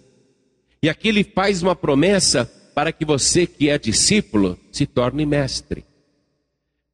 E 0.80 0.88
aqui 0.88 1.08
ele 1.08 1.24
faz 1.24 1.62
uma 1.64 1.74
promessa 1.74 2.46
para 2.76 2.92
que 2.92 3.04
você 3.04 3.44
que 3.44 3.68
é 3.68 3.76
discípulo 3.76 4.56
se 4.70 4.86
torne 4.86 5.26
mestre. 5.26 5.84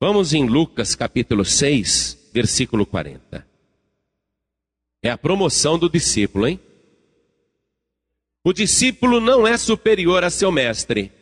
Vamos 0.01 0.32
em 0.32 0.47
Lucas 0.47 0.95
capítulo 0.95 1.45
6, 1.45 2.30
versículo 2.32 2.86
40. 2.86 3.49
É 5.03 5.11
a 5.11 5.16
promoção 5.16 5.78
do 5.78 5.88
discípulo, 5.88 6.46
hein? 6.46 6.61
O 8.44 8.53
discípulo 8.53 9.20
não 9.20 9.46
é 9.46 9.57
superior 9.57 10.24
a 10.24 10.30
seu 10.30 10.51
mestre, 10.51 11.12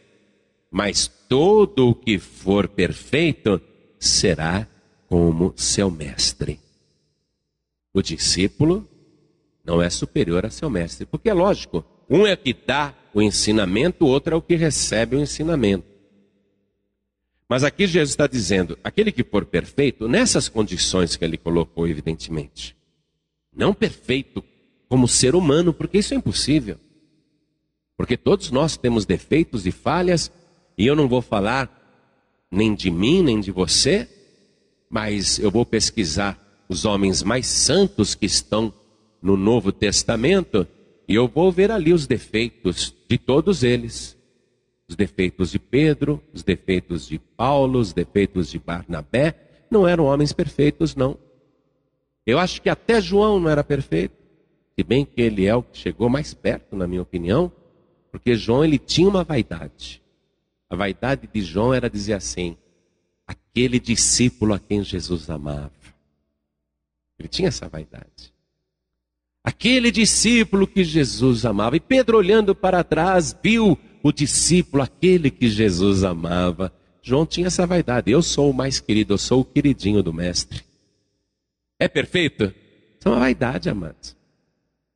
mas 0.71 1.09
todo 1.29 1.89
o 1.89 1.95
que 1.95 2.19
for 2.19 2.69
perfeito 2.69 3.61
será 3.99 4.67
como 5.09 5.53
seu 5.57 5.91
mestre. 5.91 6.61
O 7.93 8.03
discípulo 8.03 8.89
não 9.65 9.83
é 9.83 9.91
superior 9.91 10.47
a 10.47 10.51
seu 10.51 10.71
mestre, 10.71 11.07
porque 11.07 11.29
é 11.29 11.35
lógico, 11.35 11.85
um 12.09 12.27
é 12.27 12.37
que 12.37 12.55
dá 12.55 12.95
o 13.13 13.21
ensinamento, 13.21 14.05
o 14.05 14.09
outro 14.09 14.35
é 14.35 14.37
o 14.37 14.43
que 14.43 14.55
recebe 14.55 15.17
o 15.17 15.21
ensinamento. 15.21 15.87
Mas 17.49 17.65
aqui 17.65 17.87
Jesus 17.87 18.11
está 18.11 18.27
dizendo: 18.27 18.79
aquele 18.85 19.11
que 19.11 19.25
for 19.25 19.45
perfeito, 19.45 20.07
nessas 20.07 20.49
condições 20.49 21.17
que 21.17 21.25
ele 21.25 21.37
colocou, 21.37 21.89
evidentemente, 21.89 22.78
não 23.59 23.75
perfeito 23.75 24.43
como 24.89 25.09
ser 25.09 25.35
humano, 25.35 25.75
porque 25.75 25.99
isso 25.99 26.15
é 26.15 26.17
impossível. 26.17 26.79
Porque 27.97 28.17
todos 28.17 28.51
nós 28.53 28.77
temos 28.77 29.05
defeitos 29.05 29.67
e 29.67 29.73
falhas, 29.73 30.31
e 30.79 30.87
eu 30.87 30.95
não 30.95 31.09
vou 31.09 31.21
falar 31.21 31.69
nem 32.51 32.75
de 32.75 32.91
mim, 32.91 33.23
nem 33.23 33.41
de 33.41 33.51
você, 33.51 34.09
mas 34.89 35.39
eu 35.39 35.51
vou 35.51 35.67
pesquisar 35.67 36.39
os 36.69 36.85
homens 36.85 37.23
mais 37.23 37.47
santos 37.47 38.15
que 38.15 38.27
estão 38.27 38.73
no 39.21 39.37
Novo 39.37 39.73
Testamento, 39.73 40.67
e 41.09 41.15
eu 41.15 41.27
vou 41.27 41.51
ver 41.51 41.71
ali 41.73 41.93
os 41.93 42.07
defeitos 42.07 42.95
de 43.09 43.19
todos 43.19 43.65
eles. 43.65 44.17
Os 44.89 44.95
defeitos 44.95 45.51
de 45.51 45.59
Pedro, 45.59 46.23
os 46.33 46.43
defeitos 46.43 47.09
de 47.09 47.19
Paulo, 47.19 47.81
os 47.81 47.93
defeitos 47.93 48.51
de 48.51 48.59
Barnabé, 48.59 49.67
não 49.71 49.87
eram 49.87 50.05
homens 50.05 50.33
perfeitos, 50.33 50.95
não. 50.95 51.19
Eu 52.29 52.39
acho 52.39 52.61
que 52.61 52.69
até 52.69 53.01
João 53.01 53.41
não 53.41 53.49
era 53.49 53.65
perfeito, 53.65 54.15
se 54.77 54.85
bem 54.85 55.03
que 55.03 55.19
ele 55.19 55.47
é 55.47 55.55
o 55.55 55.63
que 55.63 55.79
chegou 55.79 56.11
mais 56.11 56.35
perto, 56.35 56.77
na 56.77 56.87
minha 56.87 57.01
opinião, 57.01 57.51
porque 58.13 58.35
João 58.35 58.63
ele 58.63 58.79
tinha 58.79 59.09
uma 59.09 59.25
vaidade. 59.25 60.03
A 60.69 60.77
vaidade 60.77 61.27
de 61.27 61.41
João 61.41 61.73
era 61.73 61.89
dizer 61.89 62.13
assim: 62.13 62.55
aquele 63.27 63.81
discípulo 63.81 64.53
a 64.53 64.59
quem 64.59 64.85
Jesus 64.85 65.31
amava. 65.31 65.73
Ele 67.19 67.29
tinha 67.29 67.49
essa 67.49 67.67
vaidade. 67.67 68.31
Aquele 69.43 69.91
discípulo 69.91 70.67
que 70.67 70.85
Jesus 70.85 71.47
amava. 71.47 71.77
E 71.77 71.81
Pedro, 71.81 72.19
olhando 72.19 72.55
para 72.55 72.85
trás, 72.85 73.35
viu 73.43 73.79
o 74.03 74.13
discípulo, 74.13 74.83
aquele 74.83 75.31
que 75.31 75.49
Jesus 75.49 76.05
amava. 76.05 76.71
João 77.01 77.25
tinha 77.25 77.47
essa 77.47 77.67
vaidade. 77.67 78.11
Eu 78.11 78.21
sou 78.21 78.51
o 78.51 78.55
mais 78.55 78.81
querido, 78.81 79.15
eu 79.15 79.19
sou 79.19 79.41
o 79.41 79.45
queridinho 79.47 80.03
do 80.03 80.13
Mestre. 80.13 80.68
É 81.79 81.87
perfeito? 81.87 82.45
Isso 82.45 83.07
é 83.07 83.09
uma 83.09 83.21
vaidade, 83.21 83.69
amados. 83.69 84.17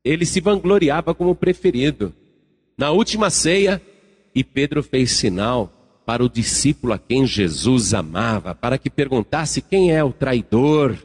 Ele 0.04 0.26
se 0.26 0.40
vangloriava 0.40 1.14
como 1.14 1.34
preferido. 1.34 2.12
Na 2.76 2.90
última 2.90 3.30
ceia, 3.30 3.80
e 4.34 4.42
Pedro 4.42 4.82
fez 4.82 5.12
sinal 5.12 5.72
para 6.04 6.24
o 6.24 6.28
discípulo 6.28 6.92
a 6.92 6.98
quem 6.98 7.26
Jesus 7.26 7.94
amava, 7.94 8.54
para 8.54 8.76
que 8.78 8.90
perguntasse 8.90 9.62
quem 9.62 9.92
é 9.92 10.02
o 10.02 10.12
traidor. 10.12 10.96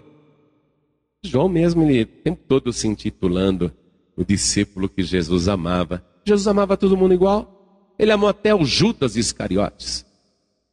João 1.24 1.48
mesmo, 1.48 1.84
ele 1.84 2.04
o 2.04 2.06
tempo 2.06 2.42
todo 2.48 2.74
se 2.74 2.88
intitulando 2.88 3.72
o 4.16 4.24
discípulo 4.24 4.90
que 4.90 5.04
Jesus 5.04 5.48
amava. 5.48 6.04
Jesus 6.26 6.48
amava 6.48 6.76
todo 6.76 6.98
mundo 6.98 7.14
igual. 7.14 7.94
Ele 8.00 8.12
amou 8.12 8.30
até 8.30 8.54
o 8.54 8.66
Judas 8.66 9.16
Iscariotes. 9.16 10.06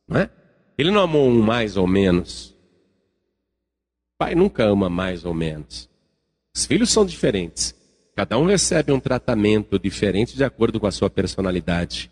Não 0.09 0.19
é? 0.19 0.31
Ele 0.77 0.91
não 0.91 1.03
amou 1.03 1.29
um 1.29 1.43
mais 1.43 1.77
ou 1.77 1.87
menos. 1.87 2.54
Pai 4.19 4.35
nunca 4.35 4.65
ama 4.65 4.89
mais 4.89 5.25
ou 5.25 5.35
menos. 5.35 5.89
Os 6.55 6.65
filhos 6.65 6.91
são 6.91 7.05
diferentes. 7.05 7.75
Cada 8.15 8.39
um 8.39 8.47
recebe 8.47 8.93
um 8.93 9.01
tratamento 9.01 9.79
diferente 9.79 10.37
de 10.37 10.45
acordo 10.45 10.79
com 10.79 10.87
a 10.87 10.93
sua 10.93 11.11
personalidade. 11.11 12.11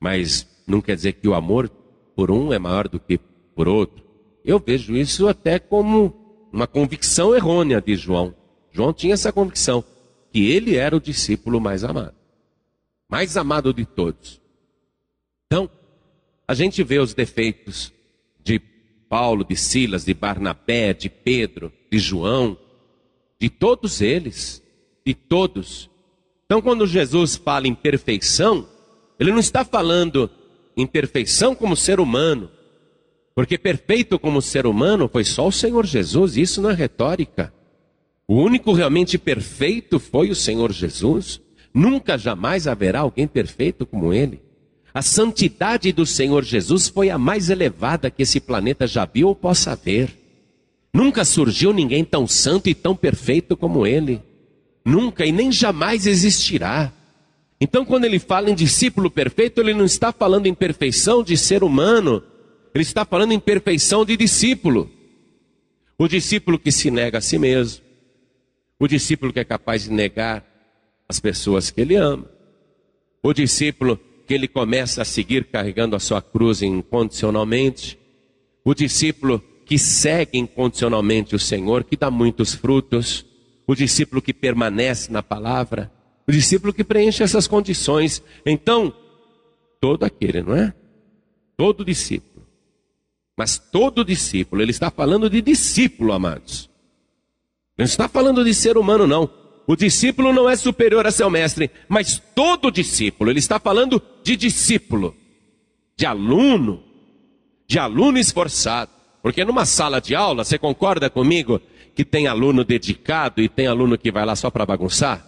Mas 0.00 0.46
não 0.66 0.80
quer 0.80 0.96
dizer 0.96 1.12
que 1.14 1.28
o 1.28 1.34
amor 1.34 1.68
por 2.16 2.30
um 2.30 2.52
é 2.52 2.58
maior 2.58 2.88
do 2.88 2.98
que 2.98 3.18
por 3.54 3.68
outro. 3.68 4.02
Eu 4.44 4.58
vejo 4.58 4.96
isso 4.96 5.28
até 5.28 5.58
como 5.58 6.48
uma 6.52 6.66
convicção 6.66 7.34
errônea 7.34 7.80
de 7.80 7.96
João. 7.96 8.34
João 8.70 8.92
tinha 8.92 9.14
essa 9.14 9.32
convicção 9.32 9.84
que 10.32 10.50
ele 10.50 10.76
era 10.76 10.96
o 10.96 11.00
discípulo 11.00 11.60
mais 11.60 11.84
amado, 11.84 12.14
mais 13.08 13.36
amado 13.36 13.72
de 13.72 13.84
todos. 13.84 14.40
Então, 15.46 15.70
a 16.46 16.54
gente 16.54 16.82
vê 16.82 16.98
os 16.98 17.14
defeitos 17.14 17.92
de 18.42 18.58
Paulo, 19.14 19.44
de 19.44 19.54
Silas, 19.54 20.04
de 20.04 20.12
Barnabé, 20.12 20.92
de 20.92 21.08
Pedro, 21.08 21.72
de 21.88 22.00
João, 22.00 22.58
de 23.38 23.48
todos 23.48 24.00
eles 24.00 24.60
de 25.06 25.14
todos. 25.14 25.88
Então, 26.44 26.60
quando 26.60 26.84
Jesus 26.84 27.36
fala 27.36 27.68
em 27.68 27.76
perfeição, 27.76 28.66
ele 29.16 29.30
não 29.30 29.38
está 29.38 29.64
falando 29.64 30.28
em 30.76 30.84
perfeição 30.84 31.54
como 31.54 31.76
ser 31.76 32.00
humano, 32.00 32.50
porque 33.36 33.56
perfeito 33.56 34.18
como 34.18 34.42
ser 34.42 34.66
humano 34.66 35.08
foi 35.08 35.22
só 35.22 35.46
o 35.46 35.52
Senhor 35.52 35.86
Jesus, 35.86 36.36
isso 36.36 36.60
não 36.60 36.70
é 36.70 36.74
retórica. 36.74 37.54
O 38.26 38.34
único 38.34 38.72
realmente 38.72 39.16
perfeito 39.16 40.00
foi 40.00 40.28
o 40.28 40.34
Senhor 40.34 40.72
Jesus. 40.72 41.40
Nunca 41.72 42.18
jamais 42.18 42.66
haverá 42.66 43.02
alguém 43.02 43.28
perfeito 43.28 43.86
como 43.86 44.12
ele. 44.12 44.42
A 44.94 45.02
santidade 45.02 45.92
do 45.92 46.06
Senhor 46.06 46.44
Jesus 46.44 46.88
foi 46.88 47.10
a 47.10 47.18
mais 47.18 47.50
elevada 47.50 48.10
que 48.10 48.22
esse 48.22 48.40
planeta 48.40 48.86
já 48.86 49.04
viu 49.04 49.28
ou 49.28 49.34
possa 49.34 49.74
ver. 49.74 50.16
Nunca 50.94 51.24
surgiu 51.24 51.72
ninguém 51.72 52.04
tão 52.04 52.26
santo 52.28 52.68
e 52.68 52.74
tão 52.74 52.94
perfeito 52.94 53.56
como 53.56 53.84
ele 53.84 54.22
nunca 54.84 55.24
e 55.24 55.32
nem 55.32 55.50
jamais 55.50 56.06
existirá. 56.06 56.92
Então, 57.60 57.84
quando 57.84 58.04
ele 58.04 58.18
fala 58.18 58.50
em 58.50 58.54
discípulo 58.54 59.10
perfeito, 59.10 59.60
ele 59.60 59.72
não 59.72 59.84
está 59.84 60.12
falando 60.12 60.46
em 60.46 60.54
perfeição 60.54 61.22
de 61.22 61.36
ser 61.36 61.64
humano, 61.64 62.22
ele 62.74 62.82
está 62.82 63.04
falando 63.04 63.32
em 63.32 63.40
perfeição 63.40 64.04
de 64.04 64.16
discípulo. 64.16 64.90
O 65.96 66.06
discípulo 66.06 66.58
que 66.58 66.70
se 66.70 66.90
nega 66.90 67.18
a 67.18 67.20
si 67.20 67.38
mesmo, 67.38 67.82
o 68.78 68.86
discípulo 68.86 69.32
que 69.32 69.40
é 69.40 69.44
capaz 69.44 69.84
de 69.84 69.92
negar 69.92 70.44
as 71.08 71.20
pessoas 71.20 71.70
que 71.70 71.80
ele 71.80 71.94
ama, 71.94 72.28
o 73.22 73.32
discípulo 73.32 73.98
que 74.26 74.34
ele 74.34 74.48
começa 74.48 75.02
a 75.02 75.04
seguir 75.04 75.44
carregando 75.44 75.94
a 75.94 76.00
sua 76.00 76.22
cruz 76.22 76.62
incondicionalmente, 76.62 77.98
o 78.64 78.74
discípulo 78.74 79.42
que 79.66 79.78
segue 79.78 80.38
incondicionalmente 80.38 81.34
o 81.34 81.38
Senhor, 81.38 81.84
que 81.84 81.96
dá 81.96 82.10
muitos 82.10 82.54
frutos 82.54 83.26
o 83.66 83.74
discípulo 83.74 84.20
que 84.20 84.32
permanece 84.32 85.10
na 85.10 85.22
palavra, 85.22 85.90
o 86.26 86.32
discípulo 86.32 86.72
que 86.72 86.84
preenche 86.84 87.22
essas 87.22 87.46
condições. 87.46 88.22
Então, 88.44 88.92
todo 89.80 90.04
aquele, 90.04 90.42
não 90.42 90.54
é? 90.54 90.72
Todo 91.56 91.84
discípulo. 91.84 92.46
Mas 93.36 93.58
todo 93.58 94.04
discípulo, 94.04 94.62
ele 94.62 94.70
está 94.70 94.90
falando 94.90 95.28
de 95.28 95.40
discípulo, 95.40 96.12
amados. 96.12 96.70
Não 97.76 97.84
está 97.84 98.08
falando 98.08 98.44
de 98.44 98.54
ser 98.54 98.76
humano, 98.76 99.06
não. 99.06 99.28
O 99.66 99.74
discípulo 99.74 100.32
não 100.32 100.48
é 100.48 100.56
superior 100.56 101.06
a 101.06 101.10
seu 101.10 101.30
mestre, 101.30 101.70
mas 101.88 102.22
todo 102.34 102.70
discípulo, 102.70 103.30
ele 103.30 103.38
está 103.38 103.58
falando 103.58 104.00
de 104.22 104.36
discípulo, 104.36 105.16
de 105.96 106.04
aluno, 106.04 106.82
de 107.66 107.78
aluno 107.78 108.18
esforçado. 108.18 108.90
Porque 109.22 109.44
numa 109.44 109.64
sala 109.64 110.00
de 110.00 110.14
aula, 110.14 110.44
você 110.44 110.58
concorda 110.58 111.08
comigo 111.08 111.60
que 111.94 112.04
tem 112.04 112.26
aluno 112.26 112.62
dedicado 112.62 113.40
e 113.40 113.48
tem 113.48 113.66
aluno 113.66 113.96
que 113.96 114.12
vai 114.12 114.26
lá 114.26 114.36
só 114.36 114.50
para 114.50 114.66
bagunçar? 114.66 115.26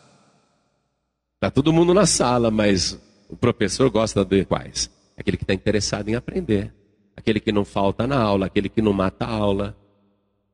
Está 1.37 1.51
todo 1.51 1.73
mundo 1.73 1.95
na 1.95 2.05
sala, 2.05 2.51
mas 2.51 3.01
o 3.31 3.37
professor 3.37 3.89
gosta 3.89 4.23
de 4.23 4.45
quais? 4.45 4.91
Aquele 5.17 5.39
que 5.39 5.45
está 5.45 5.55
interessado 5.55 6.09
em 6.11 6.15
aprender, 6.15 6.75
aquele 7.17 7.41
que 7.41 7.51
não 7.51 7.65
falta 7.65 8.07
na 8.07 8.21
aula, 8.21 8.47
aquele 8.47 8.69
que 8.69 8.83
não 8.83 8.93
mata 8.93 9.25
a 9.25 9.31
aula, 9.31 9.75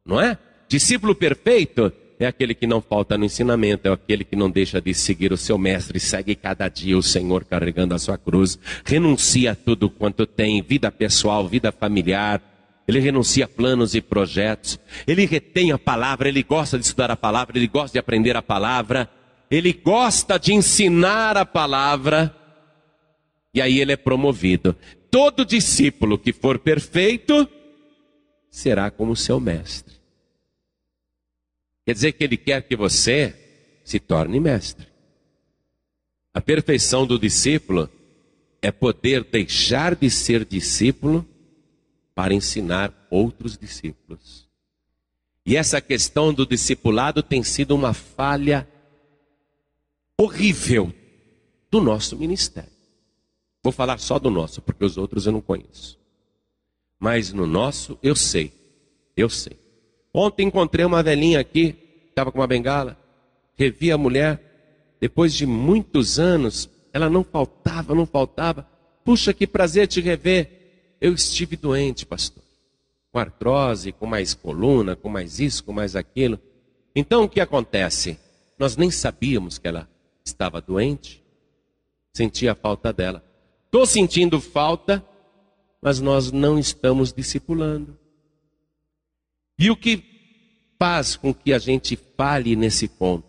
não 0.06 0.20
é? 0.20 0.38
Discípulo 0.68 1.14
perfeito 1.14 1.92
é 2.24 2.28
aquele 2.28 2.54
que 2.54 2.66
não 2.66 2.80
falta 2.80 3.16
no 3.16 3.24
ensinamento, 3.24 3.88
é 3.88 3.92
aquele 3.92 4.24
que 4.24 4.36
não 4.36 4.50
deixa 4.50 4.80
de 4.80 4.92
seguir 4.94 5.32
o 5.32 5.36
seu 5.36 5.56
mestre, 5.58 5.98
segue 5.98 6.34
cada 6.34 6.68
dia 6.68 6.96
o 6.96 7.02
Senhor 7.02 7.44
carregando 7.44 7.94
a 7.94 7.98
sua 7.98 8.18
cruz, 8.18 8.58
renuncia 8.84 9.52
a 9.52 9.54
tudo 9.54 9.88
quanto 9.88 10.26
tem, 10.26 10.62
vida 10.62 10.90
pessoal, 10.90 11.46
vida 11.48 11.72
familiar, 11.72 12.42
ele 12.86 12.98
renuncia 12.98 13.44
a 13.44 13.48
planos 13.48 13.94
e 13.94 14.00
projetos, 14.00 14.78
ele 15.06 15.24
retém 15.24 15.72
a 15.72 15.78
palavra, 15.78 16.28
ele 16.28 16.42
gosta 16.42 16.78
de 16.78 16.84
estudar 16.84 17.10
a 17.10 17.16
palavra, 17.16 17.56
ele 17.56 17.68
gosta 17.68 17.94
de 17.94 17.98
aprender 17.98 18.36
a 18.36 18.42
palavra, 18.42 19.08
ele 19.50 19.72
gosta 19.72 20.38
de 20.38 20.52
ensinar 20.52 21.36
a 21.36 21.46
palavra, 21.46 22.34
e 23.54 23.60
aí 23.60 23.80
ele 23.80 23.92
é 23.92 23.96
promovido. 23.96 24.76
Todo 25.10 25.44
discípulo 25.44 26.18
que 26.18 26.32
for 26.32 26.58
perfeito 26.58 27.48
será 28.50 28.90
como 28.90 29.14
seu 29.14 29.38
mestre. 29.38 30.01
Quer 31.84 31.94
dizer 31.94 32.12
que 32.12 32.24
ele 32.24 32.36
quer 32.36 32.62
que 32.62 32.76
você 32.76 33.34
se 33.84 33.98
torne 33.98 34.38
mestre. 34.38 34.86
A 36.32 36.40
perfeição 36.40 37.06
do 37.06 37.18
discípulo 37.18 37.90
é 38.60 38.70
poder 38.70 39.24
deixar 39.24 39.94
de 39.96 40.08
ser 40.08 40.44
discípulo 40.44 41.26
para 42.14 42.32
ensinar 42.32 43.06
outros 43.10 43.58
discípulos. 43.58 44.48
E 45.44 45.56
essa 45.56 45.80
questão 45.80 46.32
do 46.32 46.46
discipulado 46.46 47.22
tem 47.22 47.42
sido 47.42 47.74
uma 47.74 47.92
falha 47.92 48.68
horrível 50.16 50.94
do 51.68 51.80
nosso 51.80 52.16
ministério. 52.16 52.70
Vou 53.62 53.72
falar 53.72 53.98
só 53.98 54.18
do 54.18 54.30
nosso, 54.30 54.62
porque 54.62 54.84
os 54.84 54.96
outros 54.96 55.26
eu 55.26 55.32
não 55.32 55.40
conheço. 55.40 55.98
Mas 56.98 57.32
no 57.32 57.46
nosso 57.46 57.98
eu 58.02 58.14
sei, 58.14 58.52
eu 59.16 59.28
sei. 59.28 59.61
Ontem 60.14 60.46
encontrei 60.46 60.84
uma 60.84 61.02
velhinha 61.02 61.40
aqui, 61.40 61.74
estava 62.08 62.30
com 62.30 62.38
uma 62.38 62.46
bengala, 62.46 62.98
revi 63.56 63.90
a 63.90 63.96
mulher, 63.96 64.40
depois 65.00 65.34
de 65.34 65.46
muitos 65.46 66.18
anos, 66.18 66.68
ela 66.92 67.08
não 67.08 67.24
faltava, 67.24 67.94
não 67.94 68.06
faltava. 68.06 68.66
Puxa, 69.04 69.32
que 69.32 69.46
prazer 69.46 69.88
te 69.88 70.00
rever. 70.00 70.96
Eu 71.00 71.14
estive 71.14 71.56
doente, 71.56 72.06
pastor, 72.06 72.42
com 73.10 73.18
artrose, 73.18 73.90
com 73.90 74.06
mais 74.06 74.34
coluna, 74.34 74.94
com 74.94 75.08
mais 75.08 75.40
isso, 75.40 75.64
com 75.64 75.72
mais 75.72 75.96
aquilo. 75.96 76.38
Então 76.94 77.24
o 77.24 77.28
que 77.28 77.40
acontece? 77.40 78.18
Nós 78.58 78.76
nem 78.76 78.90
sabíamos 78.90 79.58
que 79.58 79.66
ela 79.66 79.88
estava 80.24 80.60
doente, 80.60 81.20
sentia 82.12 82.52
a 82.52 82.54
falta 82.54 82.92
dela. 82.92 83.24
Estou 83.64 83.86
sentindo 83.86 84.40
falta, 84.40 85.04
mas 85.80 85.98
nós 85.98 86.30
não 86.30 86.58
estamos 86.58 87.12
discipulando. 87.12 87.98
E 89.58 89.70
o 89.70 89.76
que 89.76 90.02
faz 90.78 91.16
com 91.16 91.32
que 91.32 91.52
a 91.52 91.58
gente 91.58 91.96
fale 92.16 92.56
nesse 92.56 92.88
ponto? 92.88 93.24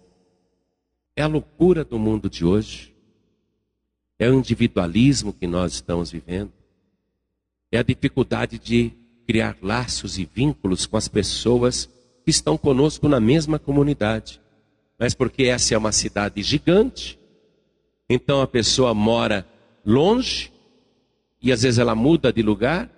É 1.16 1.22
a 1.22 1.28
loucura 1.28 1.84
do 1.84 2.00
mundo 2.00 2.30
de 2.30 2.44
hoje. 2.44 2.94
É 4.18 4.30
o 4.30 4.34
individualismo 4.34 5.34
que 5.34 5.46
nós 5.46 5.74
estamos 5.74 6.12
vivendo. 6.12 6.52
É 7.72 7.78
a 7.78 7.84
dificuldade 7.84 8.58
de 8.58 8.92
criar 9.28 9.58
laços 9.62 10.18
e 10.18 10.26
vínculos 10.26 10.86
com 10.86 10.98
as 10.98 11.08
pessoas 11.08 11.90
que 12.24 12.32
estão 12.32 12.58
conosco 12.58 13.08
na 13.08 13.20
mesma 13.20 13.60
comunidade. 13.60 14.42
Mas 14.98 15.14
porque 15.14 15.44
essa 15.44 15.74
é 15.74 15.78
uma 15.78 15.92
cidade 15.92 16.42
gigante, 16.42 17.20
então 18.10 18.42
a 18.42 18.48
pessoa 18.48 18.94
mora 18.94 19.46
longe 19.86 20.52
e 21.42 21.52
às 21.52 21.64
vezes 21.64 21.80
ela 21.80 21.96
muda 21.96 22.32
de 22.32 22.42
lugar 22.42 22.90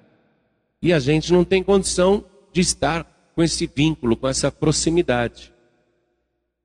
e 0.82 0.94
a 0.94 1.00
gente 1.00 1.32
não 1.32 1.44
tem 1.44 1.64
condição 1.64 2.24
de 2.54 2.62
estar 2.62 3.15
com 3.36 3.44
esse 3.44 3.68
vínculo, 3.68 4.16
com 4.16 4.28
essa 4.28 4.50
proximidade. 4.50 5.54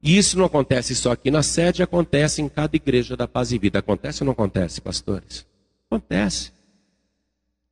E 0.03 0.17
isso 0.17 0.39
não 0.39 0.47
acontece 0.47 0.95
só 0.95 1.13
aqui 1.13 1.31
na 1.31 1.43
sede, 1.43 1.83
acontece 1.83 2.41
em 2.41 2.49
cada 2.49 2.75
igreja 2.75 3.17
da 3.17 3.29
paz 3.29 3.53
e 3.53 3.59
vida. 3.59 3.81
Acontece 3.81 4.23
ou 4.23 4.27
não 4.27 4.33
acontece, 4.33 4.81
pastores? 4.81 5.47
Acontece. 5.91 6.53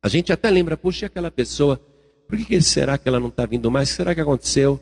A 0.03 0.07
gente 0.07 0.31
até 0.31 0.49
lembra, 0.49 0.77
puxa, 0.77 1.07
aquela 1.07 1.31
pessoa, 1.31 1.81
por 2.27 2.37
que 2.37 2.61
será 2.61 2.97
que 2.97 3.07
ela 3.07 3.19
não 3.19 3.29
está 3.29 3.45
vindo 3.45 3.71
mais? 3.71 3.89
Será 3.89 4.13
que 4.13 4.21
aconteceu? 4.21 4.79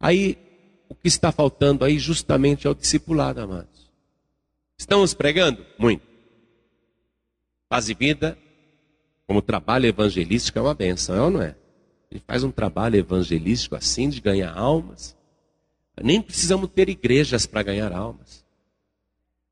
Aí, 0.00 0.36
o 0.88 0.94
que 0.94 1.06
está 1.06 1.30
faltando 1.30 1.84
aí 1.84 1.98
justamente 1.98 2.66
é 2.66 2.70
o 2.70 2.74
discipulado, 2.74 3.40
amados. 3.40 3.90
Estamos 4.76 5.14
pregando? 5.14 5.64
Muito. 5.78 6.02
Paz 7.68 7.88
e 7.88 7.94
vida, 7.94 8.36
como 9.26 9.40
trabalho 9.40 9.86
evangelístico, 9.86 10.58
é 10.58 10.62
uma 10.62 10.74
benção, 10.74 11.14
é 11.14 11.20
ou 11.20 11.30
não 11.30 11.42
é? 11.42 11.54
Faz 12.26 12.44
um 12.44 12.50
trabalho 12.50 12.96
evangelístico 12.96 13.74
assim 13.74 14.08
de 14.08 14.20
ganhar 14.20 14.52
almas. 14.52 15.16
Nem 16.02 16.20
precisamos 16.20 16.68
ter 16.74 16.88
igrejas 16.88 17.46
para 17.46 17.62
ganhar 17.62 17.92
almas. 17.92 18.44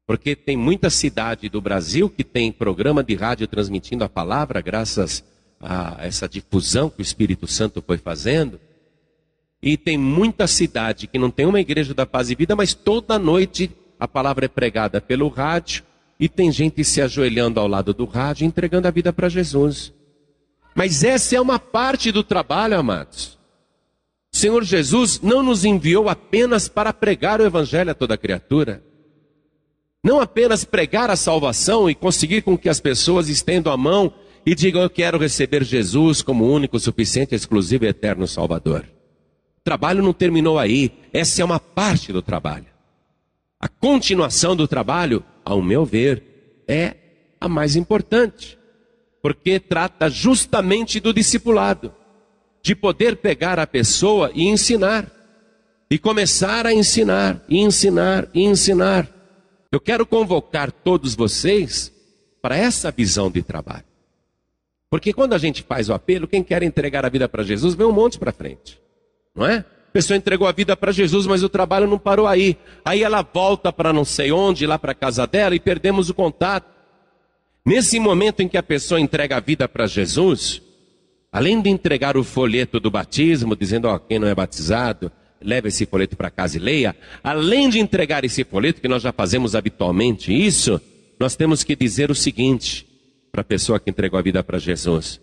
Porque 0.06 0.36
tem 0.36 0.56
muita 0.56 0.90
cidade 0.90 1.48
do 1.48 1.60
Brasil 1.60 2.10
que 2.10 2.22
tem 2.22 2.52
programa 2.52 3.02
de 3.02 3.14
rádio 3.14 3.46
transmitindo 3.46 4.04
a 4.04 4.08
palavra, 4.08 4.60
graças 4.60 5.24
a 5.58 5.96
essa 6.00 6.28
difusão 6.28 6.90
que 6.90 7.00
o 7.00 7.02
Espírito 7.02 7.46
Santo 7.46 7.82
foi 7.84 7.96
fazendo. 7.96 8.60
E 9.62 9.78
tem 9.78 9.96
muita 9.96 10.46
cidade 10.46 11.06
que 11.06 11.18
não 11.18 11.30
tem 11.30 11.46
uma 11.46 11.60
igreja 11.60 11.94
da 11.94 12.04
paz 12.04 12.30
e 12.30 12.34
vida, 12.34 12.54
mas 12.54 12.74
toda 12.74 13.18
noite 13.18 13.70
a 13.98 14.06
palavra 14.06 14.44
é 14.44 14.48
pregada 14.48 15.00
pelo 15.00 15.28
rádio 15.28 15.82
e 16.20 16.28
tem 16.28 16.52
gente 16.52 16.84
se 16.84 17.00
ajoelhando 17.00 17.58
ao 17.58 17.66
lado 17.66 17.94
do 17.94 18.04
rádio 18.04 18.46
entregando 18.46 18.86
a 18.86 18.90
vida 18.90 19.10
para 19.10 19.30
Jesus. 19.30 19.90
Mas 20.74 21.04
essa 21.04 21.36
é 21.36 21.40
uma 21.40 21.58
parte 21.58 22.10
do 22.10 22.24
trabalho, 22.24 22.78
amados. 22.78 23.38
O 24.32 24.36
Senhor 24.36 24.64
Jesus 24.64 25.20
não 25.20 25.42
nos 25.42 25.64
enviou 25.64 26.08
apenas 26.08 26.68
para 26.68 26.92
pregar 26.92 27.40
o 27.40 27.44
Evangelho 27.44 27.92
a 27.92 27.94
toda 27.94 28.18
criatura. 28.18 28.82
Não 30.02 30.20
apenas 30.20 30.64
pregar 30.64 31.08
a 31.08 31.16
salvação 31.16 31.88
e 31.88 31.94
conseguir 31.94 32.42
com 32.42 32.58
que 32.58 32.68
as 32.68 32.80
pessoas 32.80 33.28
estendam 33.28 33.72
a 33.72 33.76
mão 33.76 34.12
e 34.44 34.54
digam: 34.54 34.82
Eu 34.82 34.90
quero 34.90 35.18
receber 35.18 35.62
Jesus 35.62 36.20
como 36.20 36.50
único, 36.52 36.80
suficiente, 36.80 37.34
exclusivo 37.34 37.84
e 37.84 37.88
eterno 37.88 38.26
Salvador. 38.26 38.84
O 39.58 39.62
trabalho 39.62 40.02
não 40.02 40.12
terminou 40.12 40.58
aí. 40.58 40.90
Essa 41.12 41.40
é 41.40 41.44
uma 41.44 41.60
parte 41.60 42.12
do 42.12 42.20
trabalho. 42.20 42.66
A 43.60 43.68
continuação 43.68 44.56
do 44.56 44.66
trabalho, 44.66 45.24
ao 45.44 45.62
meu 45.62 45.84
ver, 45.84 46.64
é 46.66 46.96
a 47.40 47.48
mais 47.48 47.76
importante 47.76 48.58
porque 49.24 49.58
trata 49.58 50.10
justamente 50.10 51.00
do 51.00 51.10
discipulado, 51.10 51.94
de 52.62 52.74
poder 52.74 53.16
pegar 53.16 53.58
a 53.58 53.66
pessoa 53.66 54.30
e 54.34 54.46
ensinar, 54.46 55.10
e 55.90 55.98
começar 55.98 56.66
a 56.66 56.74
ensinar, 56.74 57.42
e 57.48 57.58
ensinar, 57.58 58.28
e 58.34 58.42
ensinar. 58.42 59.08
Eu 59.72 59.80
quero 59.80 60.04
convocar 60.04 60.70
todos 60.70 61.14
vocês 61.14 61.90
para 62.42 62.54
essa 62.54 62.90
visão 62.90 63.30
de 63.30 63.42
trabalho. 63.42 63.86
Porque 64.90 65.10
quando 65.10 65.32
a 65.32 65.38
gente 65.38 65.62
faz 65.62 65.88
o 65.88 65.94
apelo, 65.94 66.28
quem 66.28 66.44
quer 66.44 66.62
entregar 66.62 67.06
a 67.06 67.08
vida 67.08 67.26
para 67.26 67.42
Jesus 67.42 67.74
vem 67.74 67.86
um 67.86 67.92
monte 67.92 68.18
para 68.18 68.30
frente, 68.30 68.78
não 69.34 69.46
é? 69.46 69.64
A 69.88 69.90
pessoa 69.90 70.18
entregou 70.18 70.46
a 70.46 70.52
vida 70.52 70.76
para 70.76 70.92
Jesus, 70.92 71.26
mas 71.26 71.42
o 71.42 71.48
trabalho 71.48 71.86
não 71.86 71.98
parou 71.98 72.26
aí. 72.26 72.58
Aí 72.84 73.02
ela 73.02 73.22
volta 73.22 73.72
para 73.72 73.90
não 73.90 74.04
sei 74.04 74.30
onde, 74.32 74.66
lá 74.66 74.78
para 74.78 74.92
casa 74.92 75.26
dela, 75.26 75.54
e 75.54 75.60
perdemos 75.60 76.10
o 76.10 76.14
contato. 76.14 76.73
Nesse 77.66 77.98
momento 77.98 78.40
em 78.40 78.48
que 78.48 78.58
a 78.58 78.62
pessoa 78.62 79.00
entrega 79.00 79.38
a 79.38 79.40
vida 79.40 79.66
para 79.66 79.86
Jesus, 79.86 80.60
além 81.32 81.62
de 81.62 81.70
entregar 81.70 82.14
o 82.14 82.22
folheto 82.22 82.78
do 82.78 82.90
batismo, 82.90 83.56
dizendo, 83.56 83.88
ó, 83.88 83.98
quem 83.98 84.18
não 84.18 84.28
é 84.28 84.34
batizado, 84.34 85.10
leve 85.40 85.68
esse 85.68 85.86
folheto 85.86 86.14
para 86.14 86.30
casa 86.30 86.58
e 86.58 86.60
leia, 86.60 86.94
além 87.22 87.70
de 87.70 87.78
entregar 87.78 88.22
esse 88.22 88.44
folheto, 88.44 88.82
que 88.82 88.88
nós 88.88 89.02
já 89.02 89.12
fazemos 89.12 89.54
habitualmente 89.54 90.30
isso, 90.30 90.78
nós 91.18 91.36
temos 91.36 91.64
que 91.64 91.74
dizer 91.74 92.10
o 92.10 92.14
seguinte 92.14 92.86
para 93.32 93.40
a 93.40 93.44
pessoa 93.44 93.80
que 93.80 93.88
entregou 93.88 94.18
a 94.18 94.22
vida 94.22 94.44
para 94.44 94.58
Jesus. 94.58 95.18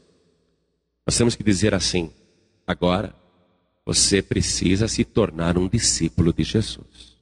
Nós 1.05 1.15
temos 1.15 1.35
que 1.35 1.43
dizer 1.43 1.75
assim: 1.75 2.09
agora 2.65 3.13
você 3.85 4.21
precisa 4.21 4.87
se 4.87 5.03
tornar 5.03 5.59
um 5.59 5.67
discípulo 5.67 6.33
de 6.33 6.43
Jesus. 6.43 7.17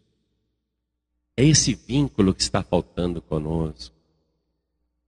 É 1.35 1.43
esse 1.43 1.73
vínculo 1.73 2.33
que 2.33 2.41
está 2.41 2.63
faltando 2.63 3.21
conosco 3.21 3.98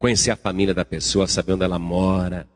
conhecer 0.01 0.31
a 0.31 0.35
família 0.35 0.73
da 0.73 0.83
pessoa, 0.83 1.27
saber 1.27 1.53
onde 1.53 1.63
ela 1.63 1.77
mora, 1.77 2.47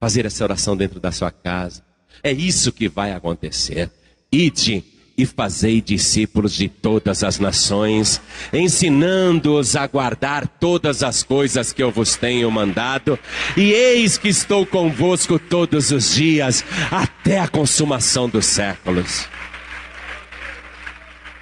fazer 0.00 0.24
essa 0.24 0.44
oração 0.44 0.76
dentro 0.76 1.00
da 1.00 1.10
sua 1.10 1.32
casa. 1.32 1.84
É 2.22 2.30
isso 2.30 2.72
que 2.72 2.88
vai 2.88 3.12
acontecer. 3.12 3.90
Ide 4.30 4.84
e 5.18 5.26
fazei 5.26 5.80
discípulos 5.80 6.54
de 6.54 6.68
todas 6.68 7.24
as 7.24 7.40
nações, 7.40 8.20
ensinando-os 8.52 9.74
a 9.74 9.86
guardar 9.86 10.46
todas 10.46 11.02
as 11.02 11.22
coisas 11.22 11.72
que 11.72 11.82
eu 11.82 11.90
vos 11.90 12.16
tenho 12.16 12.50
mandado, 12.50 13.18
e 13.56 13.72
eis 13.72 14.16
que 14.16 14.28
estou 14.28 14.64
convosco 14.64 15.38
todos 15.38 15.90
os 15.90 16.14
dias, 16.14 16.64
até 16.90 17.40
a 17.40 17.48
consumação 17.48 18.28
dos 18.28 18.46
séculos. 18.46 19.28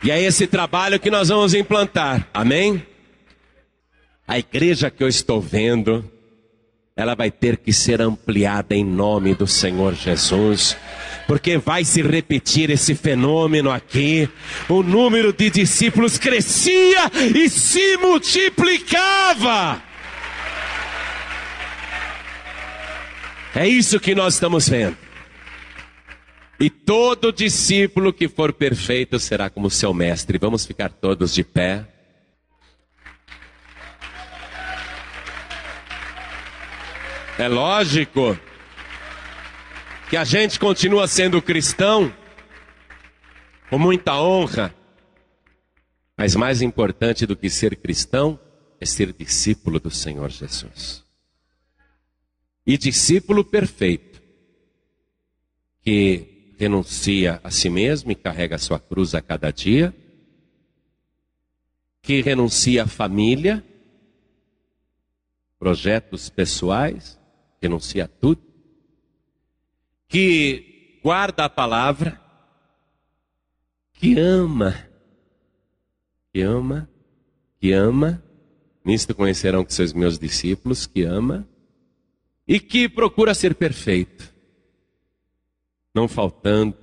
E 0.03 0.11
é 0.11 0.21
esse 0.21 0.47
trabalho 0.47 0.99
que 0.99 1.11
nós 1.11 1.29
vamos 1.29 1.55
implantar, 1.55 2.27
amém? 2.33 2.83
A 4.31 4.39
igreja 4.39 4.93
que 4.93 5.03
eu 5.03 5.09
estou 5.09 5.41
vendo, 5.41 6.09
ela 6.95 7.17
vai 7.17 7.33
ter 7.33 7.57
que 7.57 7.73
ser 7.73 8.01
ampliada 8.01 8.77
em 8.77 8.85
nome 8.85 9.35
do 9.35 9.45
Senhor 9.45 9.93
Jesus 9.93 10.77
porque 11.27 11.59
vai 11.59 11.85
se 11.85 12.01
repetir 12.01 12.71
esse 12.71 12.95
fenômeno 12.95 13.73
aqui. 13.73 14.29
O 14.69 14.85
número 14.85 15.33
de 15.33 15.51
discípulos 15.51 16.17
crescia 16.17 17.11
e 17.35 17.51
se 17.51 17.97
multiplicava. 17.97 19.83
É 23.53 23.67
isso 23.67 23.99
que 23.99 24.15
nós 24.15 24.35
estamos 24.35 24.69
vendo. 24.69 24.97
E 26.61 26.71
todo 26.71 27.33
discípulo 27.33 28.13
que 28.13 28.29
for 28.29 28.53
perfeito 28.53 29.19
será 29.19 29.51
como 29.51 29.69
seu 29.69 29.93
mestre. 29.93 30.39
Vamos 30.39 30.65
ficar 30.65 30.91
todos 30.91 31.35
de 31.35 31.43
pé. 31.43 31.85
É 37.41 37.49
lógico 37.49 38.39
que 40.11 40.17
a 40.19 40.25
gente 40.25 40.61
continua 40.61 41.09
sendo 41.09 41.41
cristão 41.41 42.15
com 43.71 43.79
muita 43.79 44.15
honra, 44.21 44.75
mas 46.19 46.37
mais 46.37 46.61
importante 46.61 47.25
do 47.25 47.35
que 47.35 47.49
ser 47.49 47.77
cristão 47.77 48.39
é 48.79 48.85
ser 48.85 49.11
discípulo 49.15 49.81
do 49.81 49.91
Senhor 49.91 50.29
Jesus. 50.29 51.03
E 52.67 52.77
discípulo 52.77 53.43
perfeito, 53.43 54.21
que 55.81 56.55
renuncia 56.59 57.41
a 57.43 57.51
si 57.51 57.71
mesmo 57.71 58.13
e 58.13 58.15
carrega 58.15 58.57
a 58.57 58.59
sua 58.59 58.79
cruz 58.79 59.15
a 59.15 59.23
cada 59.23 59.51
dia, 59.51 59.97
que 62.03 62.21
renuncia 62.21 62.83
à 62.83 62.87
família, 62.87 63.65
projetos 65.59 66.29
pessoais, 66.29 67.19
renuncia 67.61 68.05
a 68.05 68.09
tudo, 68.09 68.43
que 70.09 70.99
guarda 71.03 71.45
a 71.45 71.49
palavra, 71.49 72.21
que 73.93 74.19
ama, 74.19 74.89
que 76.33 76.41
ama, 76.41 76.89
que 77.61 77.73
ama, 77.73 78.23
nisto 78.85 79.15
conhecerão 79.15 79.65
que 79.65 79.75
sois 79.75 79.93
meus 79.93 80.19
discípulos, 80.19 80.87
que 80.87 81.03
ama, 81.03 81.47
e 82.49 82.59
que 82.59 82.89
procura 82.89 83.35
ser 83.35 83.55
perfeito, 83.55 84.33
não 85.95 86.09
faltando. 86.09 86.77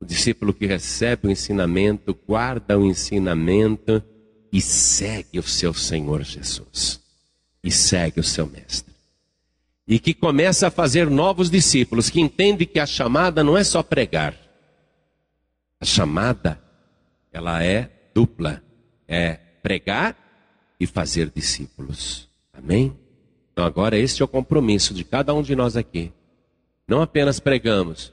O 0.00 0.04
discípulo 0.04 0.54
que 0.54 0.64
recebe 0.64 1.26
o 1.26 1.30
ensinamento, 1.30 2.16
guarda 2.26 2.78
o 2.78 2.86
ensinamento 2.86 4.00
e 4.52 4.60
segue 4.60 5.40
o 5.40 5.42
seu 5.42 5.74
Senhor 5.74 6.22
Jesus, 6.22 7.00
e 7.64 7.70
segue 7.70 8.20
o 8.20 8.24
seu 8.24 8.46
Mestre 8.46 8.97
e 9.88 9.98
que 9.98 10.12
começa 10.12 10.66
a 10.66 10.70
fazer 10.70 11.08
novos 11.08 11.50
discípulos, 11.50 12.10
que 12.10 12.20
entende 12.20 12.66
que 12.66 12.78
a 12.78 12.84
chamada 12.84 13.42
não 13.42 13.56
é 13.56 13.64
só 13.64 13.82
pregar. 13.82 14.34
A 15.80 15.84
chamada, 15.86 16.60
ela 17.32 17.64
é 17.64 17.90
dupla, 18.14 18.62
é 19.08 19.38
pregar 19.62 20.14
e 20.78 20.86
fazer 20.86 21.32
discípulos. 21.34 22.28
Amém? 22.52 22.94
Então 23.50 23.64
agora 23.64 23.96
este 23.96 24.20
é 24.20 24.24
o 24.24 24.28
compromisso 24.28 24.92
de 24.92 25.04
cada 25.04 25.32
um 25.32 25.40
de 25.40 25.56
nós 25.56 25.74
aqui. 25.74 26.12
Não 26.86 27.00
apenas 27.00 27.40
pregamos, 27.40 28.12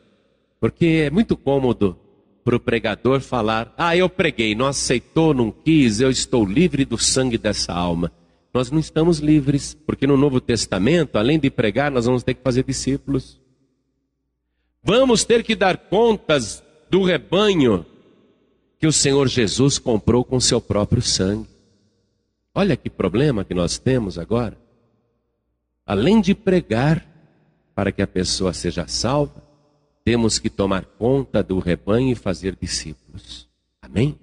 porque 0.61 1.03
é 1.05 1.09
muito 1.09 1.35
cômodo 1.35 1.99
para 2.41 2.55
o 2.55 2.59
pregador 2.59 3.19
falar: 3.19 3.73
Ah, 3.77 3.97
eu 3.97 4.07
preguei, 4.07 4.55
não 4.55 4.67
aceitou, 4.67 5.33
não 5.33 5.51
quis, 5.51 5.99
eu 5.99 6.09
estou 6.09 6.45
livre 6.45 6.85
do 6.85 6.97
sangue 6.97 7.37
dessa 7.37 7.73
alma 7.73 8.11
nós 8.55 8.71
não 8.71 8.79
estamos 8.79 9.19
livres, 9.19 9.73
porque 9.73 10.07
no 10.07 10.15
Novo 10.15 10.39
Testamento, 10.39 11.17
além 11.17 11.37
de 11.37 11.49
pregar, 11.49 11.91
nós 11.91 12.05
vamos 12.05 12.23
ter 12.23 12.35
que 12.35 12.41
fazer 12.41 12.63
discípulos. 12.63 13.37
Vamos 14.81 15.25
ter 15.25 15.43
que 15.43 15.53
dar 15.53 15.75
contas 15.75 16.63
do 16.89 17.03
rebanho 17.03 17.85
que 18.79 18.87
o 18.87 18.93
Senhor 18.93 19.27
Jesus 19.27 19.77
comprou 19.77 20.23
com 20.23 20.39
seu 20.39 20.61
próprio 20.61 21.01
sangue. 21.01 21.49
Olha 22.53 22.77
que 22.77 22.89
problema 22.89 23.43
que 23.43 23.53
nós 23.53 23.77
temos 23.77 24.17
agora. 24.17 24.57
Além 25.85 26.21
de 26.21 26.33
pregar 26.33 27.05
para 27.75 27.91
que 27.91 28.01
a 28.01 28.07
pessoa 28.07 28.53
seja 28.53 28.87
salva, 28.87 29.43
temos 30.05 30.39
que 30.39 30.49
tomar 30.49 30.85
conta 30.85 31.43
do 31.43 31.59
rebanho 31.59 32.13
e 32.13 32.15
fazer 32.15 32.55
discípulos. 32.55 33.49
Amém? 33.81 34.17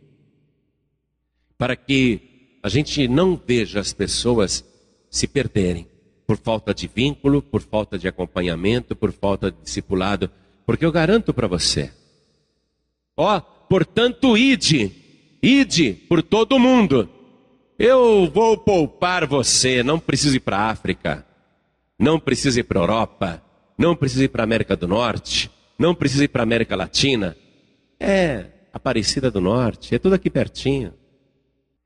Para 1.58 1.76
que 1.76 2.31
a 2.62 2.68
gente 2.68 3.08
não 3.08 3.40
veja 3.44 3.80
as 3.80 3.92
pessoas 3.92 4.64
se 5.10 5.26
perderem 5.26 5.86
por 6.26 6.38
falta 6.38 6.72
de 6.72 6.88
vínculo, 6.88 7.42
por 7.42 7.60
falta 7.60 7.98
de 7.98 8.06
acompanhamento, 8.06 8.94
por 8.94 9.12
falta 9.12 9.50
de 9.50 9.56
discipulado, 9.62 10.30
porque 10.64 10.84
eu 10.84 10.92
garanto 10.92 11.34
para 11.34 11.48
você. 11.48 11.92
Ó, 13.16 13.40
portanto, 13.40 14.38
ide, 14.38 14.92
ide 15.42 15.92
por 15.92 16.22
todo 16.22 16.52
o 16.52 16.60
mundo. 16.60 17.08
Eu 17.78 18.30
vou 18.32 18.56
poupar 18.56 19.26
você, 19.26 19.82
não 19.82 19.98
precisa 19.98 20.36
ir 20.36 20.40
para 20.40 20.58
a 20.58 20.70
África, 20.70 21.26
não 21.98 22.20
precisa 22.20 22.60
ir 22.60 22.62
para 22.62 22.78
a 22.78 22.82
Europa, 22.82 23.42
não 23.76 23.96
precisa 23.96 24.24
ir 24.24 24.28
para 24.28 24.42
a 24.42 24.44
América 24.44 24.76
do 24.76 24.86
Norte, 24.86 25.50
não 25.78 25.94
precisa 25.94 26.24
ir 26.24 26.28
para 26.28 26.42
a 26.42 26.44
América 26.44 26.76
Latina. 26.76 27.36
É 27.98 28.46
Aparecida 28.72 29.30
do 29.30 29.40
Norte, 29.40 29.94
é 29.94 29.98
tudo 29.98 30.14
aqui 30.14 30.30
pertinho. 30.30 30.94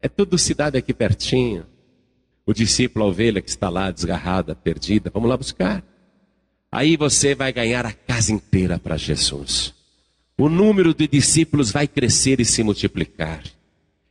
É 0.01 0.09
tudo 0.09 0.38
cidade 0.38 0.76
aqui 0.76 0.92
pertinho. 0.92 1.66
O 2.44 2.53
discípulo, 2.53 3.05
a 3.05 3.09
ovelha 3.09 3.42
que 3.42 3.49
está 3.49 3.68
lá 3.68 3.90
desgarrada, 3.90 4.55
perdida, 4.55 5.11
vamos 5.12 5.28
lá 5.28 5.36
buscar. 5.36 5.82
Aí 6.70 6.97
você 6.97 7.34
vai 7.34 7.53
ganhar 7.53 7.84
a 7.84 7.92
casa 7.92 8.32
inteira 8.32 8.78
para 8.78 8.97
Jesus. 8.97 9.74
O 10.38 10.49
número 10.49 10.92
de 10.94 11.09
discípulos 11.09 11.70
vai 11.70 11.88
crescer 11.88 12.40
e 12.40 12.44
se 12.44 12.62
multiplicar. 12.62 13.42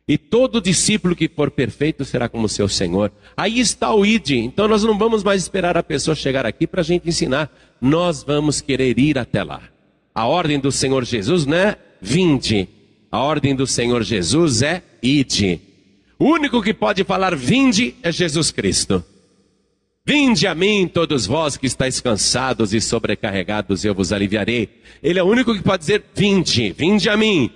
E 0.07 0.17
todo 0.17 0.61
discípulo 0.61 1.15
que 1.15 1.27
for 1.27 1.49
perfeito 1.49 2.05
será 2.05 2.29
como 2.29 2.49
seu 2.49 2.67
Senhor. 2.67 3.11
Aí 3.35 3.59
está 3.59 3.93
o 3.93 4.05
ID. 4.05 4.31
Então 4.31 4.67
nós 4.67 4.83
não 4.83 4.97
vamos 4.97 5.23
mais 5.23 5.41
esperar 5.41 5.77
a 5.77 5.83
pessoa 5.83 6.13
chegar 6.13 6.45
aqui 6.45 6.67
para 6.67 6.81
a 6.81 6.83
gente 6.83 7.09
ensinar. 7.09 7.51
Nós 7.81 8.23
vamos 8.23 8.61
querer 8.61 8.99
ir 8.99 9.17
até 9.17 9.43
lá. 9.43 9.61
A 10.13 10.25
ordem 10.25 10.59
do 10.59 10.71
Senhor 10.71 11.03
Jesus 11.03 11.45
não 11.45 11.57
é 11.57 11.77
vinde. 12.01 12.67
A 13.11 13.19
ordem 13.19 13.55
do 13.55 13.65
Senhor 13.65 14.03
Jesus 14.03 14.61
é 14.61 14.83
ide. 15.01 15.59
O 16.17 16.25
único 16.25 16.61
que 16.61 16.73
pode 16.73 17.03
falar 17.03 17.35
vinde 17.35 17.95
é 18.01 18.11
Jesus 18.11 18.51
Cristo. 18.51 19.03
Vinde 20.05 20.45
a 20.45 20.53
mim, 20.53 20.87
todos 20.87 21.25
vós 21.25 21.57
que 21.57 21.65
estáis 21.65 21.99
cansados 21.99 22.73
e 22.73 22.79
sobrecarregados, 22.79 23.83
eu 23.83 23.93
vos 23.93 24.13
aliviarei. 24.13 24.69
Ele 25.01 25.17
é 25.17 25.23
o 25.23 25.27
único 25.27 25.53
que 25.53 25.63
pode 25.63 25.81
dizer 25.81 26.03
vinde, 26.13 26.71
vinde 26.71 27.09
a 27.09 27.17
mim. 27.17 27.49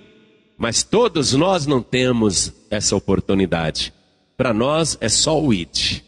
Mas 0.58 0.82
todos 0.82 1.32
nós 1.32 1.64
não 1.64 1.80
temos 1.80 2.52
essa 2.68 2.96
oportunidade. 2.96 3.94
Para 4.36 4.52
nós 4.52 4.98
é 5.00 5.08
só 5.08 5.40
o 5.40 5.54
ide. 5.54 6.04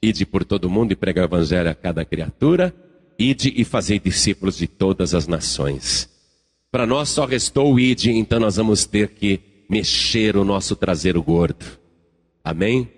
Ide 0.00 0.26
por 0.26 0.44
todo 0.44 0.68
mundo 0.68 0.92
e 0.92 0.96
pregar 0.96 1.24
o 1.24 1.28
evangelho 1.28 1.70
a 1.70 1.74
cada 1.74 2.04
criatura. 2.04 2.72
Ide 3.18 3.52
e 3.56 3.64
fazei 3.64 3.98
discípulos 3.98 4.58
de 4.58 4.66
todas 4.66 5.14
as 5.14 5.26
nações. 5.26 6.08
Para 6.70 6.86
nós 6.86 7.08
só 7.08 7.24
restou 7.24 7.72
o 7.72 7.80
ide, 7.80 8.10
então 8.10 8.38
nós 8.38 8.56
vamos 8.56 8.84
ter 8.84 9.08
que 9.08 9.40
mexer 9.70 10.36
o 10.36 10.44
nosso 10.44 10.76
traseiro 10.76 11.22
gordo. 11.22 11.77
Amém? 12.44 12.90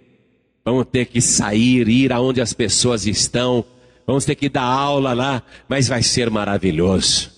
Vamos 0.65 0.87
ter 0.87 1.07
que 1.07 1.21
sair, 1.21 1.89
ir 1.89 2.13
aonde 2.13 2.41
as 2.41 2.53
pessoas 2.53 3.07
estão. 3.07 3.65
Vamos 4.07 4.25
ter 4.25 4.35
que 4.35 4.49
dar 4.49 4.63
aula 4.63 5.13
lá, 5.13 5.43
mas 5.69 5.89
vai 5.89 6.03
ser 6.03 6.31
maravilhoso. 6.31 7.31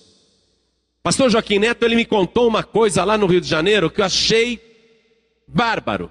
Pastor 1.01 1.29
Joaquim 1.29 1.59
Neto, 1.59 1.83
ele 1.83 1.95
me 1.95 2.05
contou 2.05 2.47
uma 2.47 2.63
coisa 2.63 3.03
lá 3.03 3.17
no 3.17 3.25
Rio 3.25 3.41
de 3.41 3.47
Janeiro 3.47 3.89
que 3.89 4.01
eu 4.01 4.05
achei 4.05 4.59
bárbaro. 5.47 6.09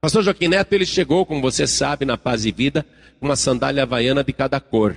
Pastor 0.00 0.22
Joaquim 0.22 0.48
Neto, 0.48 0.72
ele 0.72 0.86
chegou, 0.86 1.24
como 1.24 1.40
você 1.40 1.66
sabe, 1.66 2.04
na 2.04 2.16
paz 2.18 2.44
e 2.44 2.52
vida, 2.52 2.84
com 3.18 3.26
uma 3.26 3.36
sandália 3.36 3.82
havaiana 3.82 4.22
de 4.22 4.32
cada 4.32 4.60
cor. 4.60 4.96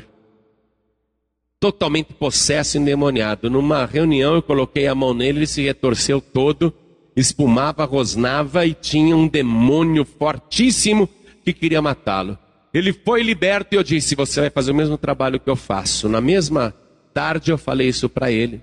Totalmente 1.59 2.13
possesso 2.13 2.77
e 2.77 2.79
endemoniado. 2.79 3.49
Numa 3.49 3.85
reunião 3.85 4.35
eu 4.35 4.41
coloquei 4.41 4.87
a 4.87 4.95
mão 4.95 5.13
nele, 5.13 5.39
ele 5.39 5.47
se 5.47 5.61
retorceu 5.61 6.21
todo 6.21 6.73
espumava, 7.19 7.85
rosnava 7.85 8.65
e 8.65 8.73
tinha 8.73 9.15
um 9.15 9.27
demônio 9.27 10.05
fortíssimo 10.05 11.09
que 11.43 11.53
queria 11.53 11.81
matá-lo. 11.81 12.37
Ele 12.73 12.93
foi 12.93 13.23
liberto 13.23 13.73
e 13.73 13.77
eu 13.77 13.83
disse: 13.83 14.15
Você 14.15 14.41
vai 14.41 14.49
fazer 14.49 14.71
o 14.71 14.75
mesmo 14.75 14.97
trabalho 14.97 15.39
que 15.39 15.49
eu 15.49 15.55
faço. 15.55 16.07
Na 16.07 16.21
mesma 16.21 16.73
tarde 17.13 17.51
eu 17.51 17.57
falei 17.57 17.89
isso 17.89 18.07
para 18.07 18.31
ele. 18.31 18.61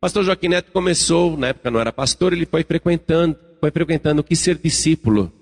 pastor 0.00 0.24
Joaquim 0.24 0.48
Neto 0.48 0.70
começou, 0.72 1.36
na 1.36 1.48
época 1.48 1.70
não 1.70 1.80
era 1.80 1.92
pastor, 1.92 2.32
ele 2.32 2.46
foi 2.46 2.62
frequentando, 2.62 3.36
foi 3.58 3.70
frequentando 3.70 4.22
que 4.22 4.36
ser 4.36 4.56
discípulo. 4.56 5.32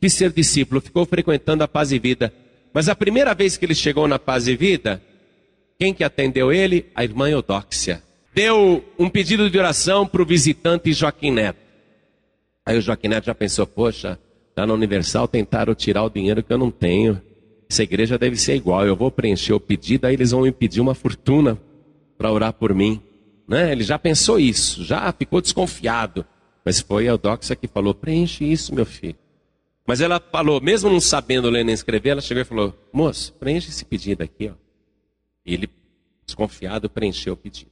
Que 0.00 0.08
ser 0.08 0.30
discípulo, 0.30 0.80
ficou 0.80 1.04
frequentando 1.04 1.64
a 1.64 1.68
paz 1.68 1.90
e 1.90 1.98
vida. 1.98 2.32
Mas 2.72 2.88
a 2.88 2.94
primeira 2.94 3.34
vez 3.34 3.56
que 3.56 3.64
ele 3.64 3.74
chegou 3.74 4.06
na 4.06 4.18
paz 4.18 4.46
e 4.46 4.54
vida, 4.54 5.02
quem 5.78 5.92
que 5.92 6.04
atendeu 6.04 6.52
ele? 6.52 6.86
A 6.94 7.02
irmã 7.02 7.28
Eudóxia. 7.28 8.02
Deu 8.38 8.84
um 8.96 9.10
pedido 9.10 9.50
de 9.50 9.58
oração 9.58 10.06
para 10.06 10.22
o 10.22 10.24
visitante 10.24 10.92
Joaquim 10.92 11.32
Neto. 11.32 11.58
Aí 12.64 12.78
o 12.78 12.80
Joaquim 12.80 13.08
Neto 13.08 13.24
já 13.24 13.34
pensou, 13.34 13.66
poxa, 13.66 14.16
Lá 14.56 14.64
na 14.64 14.74
Universal 14.74 15.26
tentaram 15.26 15.74
tirar 15.74 16.04
o 16.04 16.08
dinheiro 16.08 16.40
que 16.40 16.52
eu 16.52 16.56
não 16.56 16.70
tenho. 16.70 17.20
Essa 17.68 17.82
igreja 17.82 18.16
deve 18.16 18.36
ser 18.36 18.54
igual. 18.54 18.86
Eu 18.86 18.94
vou 18.94 19.10
preencher 19.10 19.52
o 19.54 19.58
pedido, 19.58 20.04
aí 20.04 20.14
eles 20.14 20.30
vão 20.30 20.42
me 20.42 20.52
pedir 20.52 20.80
uma 20.80 20.94
fortuna 20.94 21.60
para 22.16 22.30
orar 22.30 22.52
por 22.52 22.72
mim. 22.72 23.02
Né? 23.48 23.72
Ele 23.72 23.82
já 23.82 23.98
pensou 23.98 24.38
isso, 24.38 24.84
já 24.84 25.12
ficou 25.12 25.40
desconfiado. 25.40 26.24
Mas 26.64 26.78
foi 26.78 27.08
a 27.08 27.10
Eudoxia 27.10 27.56
que 27.56 27.66
falou: 27.66 27.92
preenche 27.92 28.44
isso, 28.44 28.72
meu 28.72 28.86
filho. 28.86 29.16
Mas 29.84 30.00
ela 30.00 30.20
falou, 30.20 30.60
mesmo 30.60 30.88
não 30.88 31.00
sabendo 31.00 31.50
ler 31.50 31.64
nem 31.64 31.74
escrever, 31.74 32.10
ela 32.10 32.20
chegou 32.20 32.42
e 32.42 32.44
falou: 32.44 32.72
moço, 32.92 33.32
preenche 33.34 33.68
esse 33.68 33.84
pedido 33.84 34.22
aqui. 34.22 34.48
Ó. 34.48 34.54
E 35.44 35.54
ele, 35.54 35.68
desconfiado, 36.24 36.88
preencheu 36.88 37.34
o 37.34 37.36
pedido. 37.36 37.67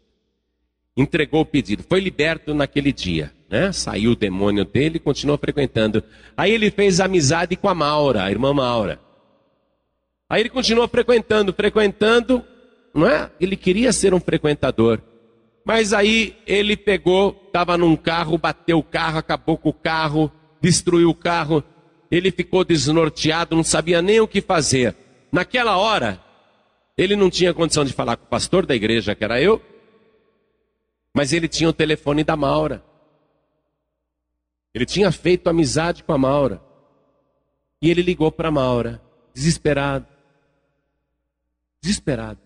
Entregou 0.97 1.43
o 1.43 1.47
pedido, 1.47 1.85
foi 1.87 2.01
liberto 2.01 2.55
naquele 2.55 2.93
dia 2.93 3.33
né? 3.49 3.73
Saiu 3.73 4.13
o 4.13 4.17
demônio 4.17 4.65
dele 4.65 4.97
e 4.97 5.01
continuou 5.01 5.39
frequentando. 5.39 6.03
Aí 6.37 6.53
ele 6.53 6.71
fez 6.71 7.01
amizade 7.01 7.57
com 7.57 7.69
a 7.69 7.75
Maura, 7.75 8.25
a 8.25 8.31
irmã 8.31 8.53
Maura. 8.53 9.01
Aí 10.29 10.43
ele 10.43 10.49
continuou 10.49 10.89
frequentando, 10.89 11.53
frequentando, 11.53 12.45
não 12.93 13.07
é? 13.07 13.31
Ele 13.41 13.57
queria 13.57 13.93
ser 13.93 14.13
um 14.13 14.21
frequentador. 14.21 15.01
Mas 15.65 15.93
aí 15.93 16.37
ele 16.47 16.77
pegou, 16.77 17.45
estava 17.47 17.77
num 17.77 17.97
carro, 17.97 18.39
bateu 18.39 18.79
o 18.79 18.83
carro, 18.83 19.19
acabou 19.19 19.57
com 19.57 19.69
o 19.69 19.75
carro, 19.75 20.31
destruiu 20.61 21.11
o 21.11 21.15
carro. 21.15 21.63
Ele 22.11 22.31
ficou 22.31 22.65
desnorteado, 22.65 23.57
não 23.57 23.65
sabia 23.65 24.01
nem 24.01 24.21
o 24.21 24.29
que 24.29 24.41
fazer. 24.41 24.95
Naquela 25.31 25.77
hora, 25.77 26.21
ele 26.97 27.17
não 27.17 27.31
tinha 27.31 27.55
condição 27.55 27.85
de 27.85 27.93
falar 27.93 28.17
com 28.17 28.25
o 28.25 28.29
pastor 28.29 28.65
da 28.65 28.75
igreja, 28.75 29.15
que 29.15 29.25
era 29.25 29.41
eu, 29.41 29.61
mas 31.17 31.33
ele 31.33 31.49
tinha 31.49 31.71
o 31.71 31.73
telefone 31.73 32.23
da 32.23 32.37
Maura. 32.37 32.85
Ele 34.75 34.85
tinha 34.85 35.11
feito 35.11 35.49
amizade 35.49 36.05
com 36.05 36.13
a 36.13 36.19
Maura. 36.19 36.61
E 37.81 37.91
ele 37.91 38.03
ligou 38.03 38.31
para 38.31 38.49
a 38.49 38.53
Maura, 38.53 39.01
desesperado. 39.33 40.07
Desesperado. 41.81 42.39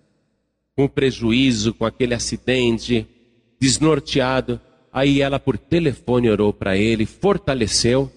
Com 0.77 0.85
o 0.85 0.89
prejuízo, 0.89 1.75
com 1.75 1.85
aquele 1.85 2.15
acidente, 2.15 3.09
desnorteado. 3.59 4.61
Aí 4.93 5.21
ela, 5.21 5.41
por 5.41 5.59
telefone, 5.59 6.31
orou 6.31 6.53
para 6.53 6.77
ele, 6.77 7.07
fortaleceu. 7.07 8.09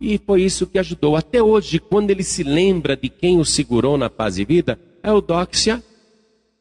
E 0.00 0.18
foi 0.18 0.42
isso 0.42 0.68
que 0.68 0.78
ajudou. 0.78 1.16
Até 1.16 1.42
hoje, 1.42 1.80
quando 1.80 2.10
ele 2.10 2.22
se 2.22 2.44
lembra 2.44 2.96
de 2.96 3.08
quem 3.08 3.40
o 3.40 3.44
segurou 3.44 3.98
na 3.98 4.08
paz 4.08 4.38
e 4.38 4.44
vida, 4.44 4.78
é 5.02 5.10
o 5.10 5.20
Dóxia 5.20 5.82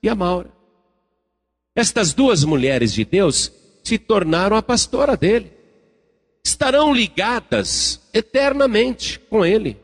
e 0.01 0.09
a 0.09 0.15
Maura. 0.15 0.52
Estas 1.75 2.13
duas 2.13 2.43
mulheres 2.43 2.93
de 2.93 3.03
Deus 3.03 3.51
se 3.83 3.97
tornaram 3.97 4.55
a 4.55 4.61
pastora 4.61 5.17
dele 5.17 5.63
estarão 6.45 6.93
ligadas 6.93 8.01
eternamente 8.13 9.19
com 9.19 9.45
Ele. 9.45 9.77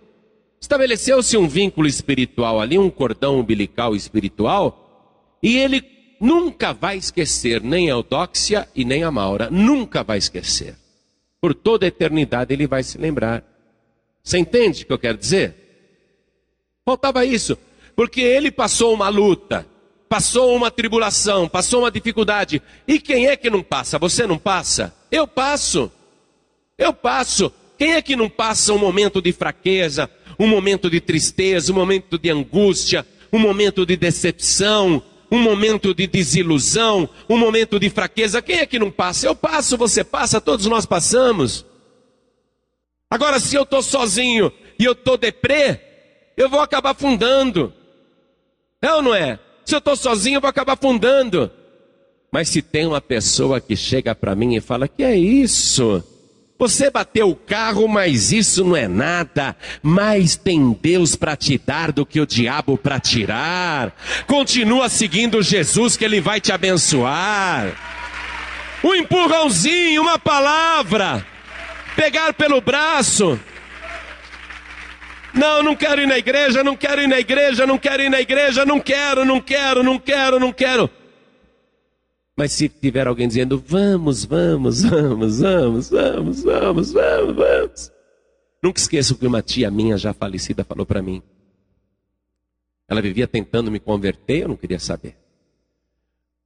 Estabeleceu-se 0.59 1.37
um 1.37 1.47
vínculo 1.47 1.87
espiritual 1.87 2.59
ali, 2.59 2.77
um 2.77 2.89
cordão 2.89 3.39
umbilical 3.39 3.95
espiritual, 3.95 5.37
e 5.41 5.57
ele 5.57 5.81
nunca 6.19 6.73
vai 6.73 6.97
esquecer 6.97 7.63
nem 7.63 7.89
a 7.89 7.93
Eudóxia 7.93 8.67
e 8.75 8.83
nem 8.83 9.03
a 9.03 9.09
Maura, 9.09 9.49
nunca 9.49 10.03
vai 10.03 10.17
esquecer. 10.17 10.75
Por 11.39 11.55
toda 11.55 11.85
a 11.85 11.87
eternidade 11.87 12.53
ele 12.53 12.67
vai 12.67 12.83
se 12.83 12.97
lembrar. 12.97 13.41
Você 14.21 14.37
entende 14.37 14.83
o 14.83 14.85
que 14.85 14.93
eu 14.93 14.99
quero 14.99 15.17
dizer? 15.17 15.55
Faltava 16.83 17.23
isso, 17.23 17.57
porque 17.95 18.19
ele 18.19 18.51
passou 18.51 18.93
uma 18.93 19.07
luta, 19.07 19.65
passou 20.09 20.55
uma 20.55 20.71
tribulação, 20.71 21.47
passou 21.47 21.81
uma 21.81 21.91
dificuldade. 21.91 22.61
E 22.87 22.99
quem 22.99 23.27
é 23.27 23.37
que 23.37 23.49
não 23.49 23.61
passa? 23.61 23.99
Você 23.99 24.25
não 24.25 24.39
passa? 24.39 24.93
Eu 25.11 25.27
passo. 25.27 25.91
Eu 26.77 26.91
passo. 26.91 27.53
Quem 27.77 27.93
é 27.93 28.01
que 28.01 28.15
não 28.15 28.27
passa 28.27 28.73
um 28.73 28.79
momento 28.79 29.21
de 29.21 29.31
fraqueza, 29.31 30.09
um 30.37 30.47
momento 30.47 30.89
de 30.89 30.99
tristeza, 30.99 31.71
um 31.71 31.75
momento 31.75 32.17
de 32.17 32.29
angústia, 32.29 33.05
um 33.31 33.37
momento 33.37 33.85
de 33.85 33.95
decepção, 33.95 35.01
um 35.31 35.39
momento 35.39 35.93
de 35.93 36.07
desilusão, 36.07 37.07
um 37.29 37.37
momento 37.37 37.79
de 37.79 37.89
fraqueza? 37.89 38.41
Quem 38.41 38.57
é 38.59 38.65
que 38.65 38.79
não 38.79 38.89
passa? 38.89 39.27
Eu 39.27 39.35
passo, 39.35 39.77
você 39.77 40.03
passa, 40.03 40.41
todos 40.41 40.65
nós 40.65 40.85
passamos. 40.85 41.65
Agora, 43.09 43.39
se 43.39 43.55
eu 43.55 43.63
estou 43.63 43.81
sozinho 43.81 44.51
e 44.77 44.85
eu 44.85 44.93
estou 44.93 45.17
deprê, 45.17 45.79
eu 46.35 46.49
vou 46.49 46.59
acabar 46.59 46.91
afundando. 46.91 47.71
É 48.81 48.93
ou 48.93 49.01
não 49.01 49.13
é? 49.13 49.39
Se 49.69 49.75
eu 49.75 49.77
estou 49.77 49.95
sozinho, 49.95 50.37
eu 50.37 50.41
vou 50.41 50.49
acabar 50.49 50.73
afundando. 50.73 51.51
Mas 52.31 52.49
se 52.49 52.59
tem 52.59 52.87
uma 52.87 52.99
pessoa 52.99 53.61
que 53.61 53.75
chega 53.75 54.15
para 54.15 54.33
mim 54.33 54.55
e 54.55 54.59
fala: 54.59 54.87
Que 54.87 55.03
é 55.03 55.15
isso? 55.15 56.03
Você 56.57 56.89
bateu 56.89 57.29
o 57.29 57.35
carro, 57.35 57.87
mas 57.87 58.31
isso 58.31 58.63
não 58.65 58.75
é 58.75 58.87
nada. 58.87 59.55
Mais 59.83 60.35
tem 60.35 60.75
Deus 60.81 61.15
para 61.15 61.35
te 61.35 61.55
dar 61.59 61.91
do 61.91 62.03
que 62.03 62.19
o 62.19 62.25
diabo 62.25 62.79
para 62.79 62.99
tirar. 62.99 63.95
Continua 64.25 64.89
seguindo 64.89 65.39
Jesus 65.43 65.95
que 65.95 66.03
ele 66.03 66.19
vai 66.19 66.41
te 66.41 66.51
abençoar. 66.51 67.71
Um 68.83 68.95
empurrãozinho, 68.95 70.01
uma 70.01 70.17
palavra. 70.17 71.23
Pegar 71.95 72.33
pelo 72.33 72.59
braço. 72.59 73.39
Não, 75.33 75.61
não 75.63 75.75
quero 75.75 76.01
ir 76.01 76.07
na 76.07 76.17
igreja, 76.17 76.63
não 76.63 76.75
quero 76.75 77.01
ir 77.01 77.07
na 77.07 77.19
igreja, 77.19 77.65
não 77.65 77.77
quero 77.77 78.03
ir 78.03 78.09
na 78.09 78.19
igreja, 78.19 78.65
não 78.65 78.79
quero, 78.79 79.25
não 79.25 79.39
quero, 79.39 79.83
não 79.83 79.99
quero, 79.99 80.39
não 80.39 80.51
quero. 80.51 80.89
Mas 82.35 82.53
se 82.53 82.69
tiver 82.69 83.05
alguém 83.05 83.27
dizendo, 83.27 83.61
vamos, 83.65 84.23
vamos, 84.23 84.83
vamos, 84.83 85.39
vamos, 85.39 85.89
vamos, 85.89 86.43
vamos, 86.43 86.91
vamos, 86.93 87.35
vamos. 87.35 87.91
Nunca 88.63 88.79
esqueço 88.79 89.17
que 89.17 89.27
uma 89.27 89.41
tia 89.41 89.69
minha 89.69 89.97
já 89.97 90.13
falecida 90.13 90.63
falou 90.63 90.85
para 90.85 91.01
mim. 91.01 91.21
Ela 92.87 93.01
vivia 93.01 93.27
tentando 93.27 93.69
me 93.69 93.79
converter, 93.79 94.43
eu 94.43 94.47
não 94.47 94.55
queria 94.55 94.79
saber. 94.79 95.15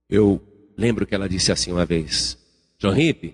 Eu 0.10 0.42
lembro 0.76 1.06
que 1.06 1.16
ela 1.16 1.30
disse 1.30 1.52
assim 1.52 1.72
uma 1.72 1.86
vez: 1.86 2.38
John 2.78 2.92
Ripe, 2.92 3.34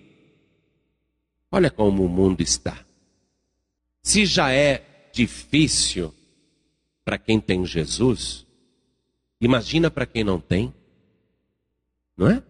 olha 1.51 1.71
como 1.71 2.05
o 2.05 2.09
mundo 2.09 2.41
está. 2.41 2.77
Se 4.03 4.25
já 4.25 4.51
é 4.51 4.83
difícil 5.11 6.13
para 7.03 7.17
quem 7.17 7.39
tem 7.39 7.65
Jesus, 7.65 8.45
imagina 9.41 9.89
para 9.89 10.05
quem 10.05 10.23
não 10.23 10.39
tem. 10.39 10.73
Não 12.15 12.29
é? 12.29 12.43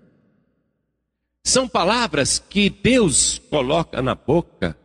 São 1.43 1.67
palavras 1.67 2.39
que 2.39 2.69
Deus 2.69 3.39
coloca 3.49 4.01
na 4.01 4.15
boca 4.15 4.77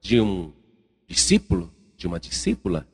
de 0.00 0.20
um 0.20 0.52
discípulo, 1.06 1.72
de 1.96 2.06
uma 2.06 2.20
discípula, 2.20 2.86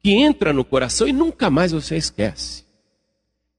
que 0.00 0.12
entra 0.12 0.52
no 0.52 0.64
coração 0.64 1.06
e 1.06 1.12
nunca 1.12 1.50
mais 1.50 1.72
você 1.72 1.96
esquece. 1.96 2.64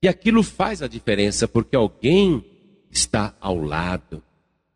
E 0.01 0.07
aquilo 0.07 0.43
faz 0.43 0.81
a 0.81 0.87
diferença, 0.87 1.47
porque 1.47 1.75
alguém 1.75 2.43
está 2.89 3.35
ao 3.39 3.57
lado, 3.61 4.23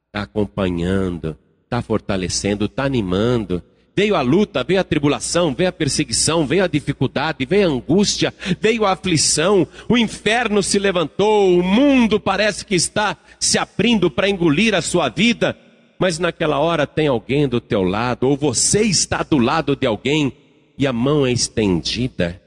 está 0.08 0.24
acompanhando, 0.24 1.38
está 1.64 1.82
fortalecendo, 1.82 2.66
está 2.66 2.84
animando, 2.84 3.64
Veio 3.96 4.16
a 4.16 4.22
luta, 4.22 4.64
veio 4.64 4.80
a 4.80 4.84
tribulação, 4.84 5.54
veio 5.54 5.70
a 5.70 5.74
perseguição, 5.74 6.46
veio 6.48 6.64
a 6.64 6.68
dificuldade, 6.68 7.46
veio 7.46 7.68
a 7.68 7.72
angústia, 7.72 8.34
veio 8.60 8.86
a 8.86 8.94
aflição, 8.94 9.68
o 9.90 9.98
inferno 9.98 10.64
se 10.64 10.80
levantou, 10.80 11.60
o 11.60 11.64
mundo 11.64 12.20
parece 12.20 12.66
que 12.66 12.76
está 12.76 13.18
se 13.40 13.58
abrindo 13.58 14.10
para 14.10 14.30
engolir 14.30 14.74
a 14.74 14.82
sua 14.82 15.10
vida, 15.10 15.58
mas 16.00 16.20
naquela 16.20 16.58
hora 16.60 16.88
tem 16.88 17.08
alguém 17.08 17.48
do 17.48 17.60
teu 17.60 17.84
lado, 17.84 18.28
ou 18.28 18.38
você 18.38 18.82
está 18.82 19.24
do 19.24 19.38
lado 19.38 19.76
de 19.76 19.86
alguém 19.86 20.32
e 20.78 20.88
a 20.88 20.94
mão 20.94 21.26
é 21.26 21.32
estendida. 21.32 22.42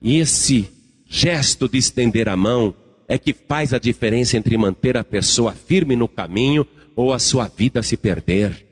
E 0.00 0.18
esse 0.18 0.68
gesto 1.08 1.68
de 1.68 1.78
estender 1.78 2.28
a 2.28 2.36
mão 2.36 2.74
é 3.08 3.18
que 3.18 3.32
faz 3.32 3.74
a 3.74 3.78
diferença 3.78 4.36
entre 4.36 4.56
manter 4.56 4.96
a 4.96 5.04
pessoa 5.04 5.52
firme 5.52 5.96
no 5.96 6.06
caminho 6.06 6.66
ou 6.94 7.12
a 7.12 7.18
sua 7.18 7.48
vida 7.48 7.82
se 7.82 7.96
perder. 7.96 8.71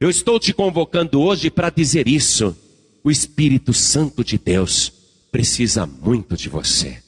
Eu 0.00 0.08
estou 0.08 0.40
te 0.40 0.54
convocando 0.54 1.20
hoje 1.20 1.50
para 1.50 1.68
dizer 1.68 2.08
isso. 2.08 2.56
O 3.04 3.10
Espírito 3.10 3.74
Santo 3.74 4.24
de 4.24 4.38
Deus 4.38 4.90
precisa 5.30 5.86
muito 5.86 6.38
de 6.38 6.48
você. 6.48 7.02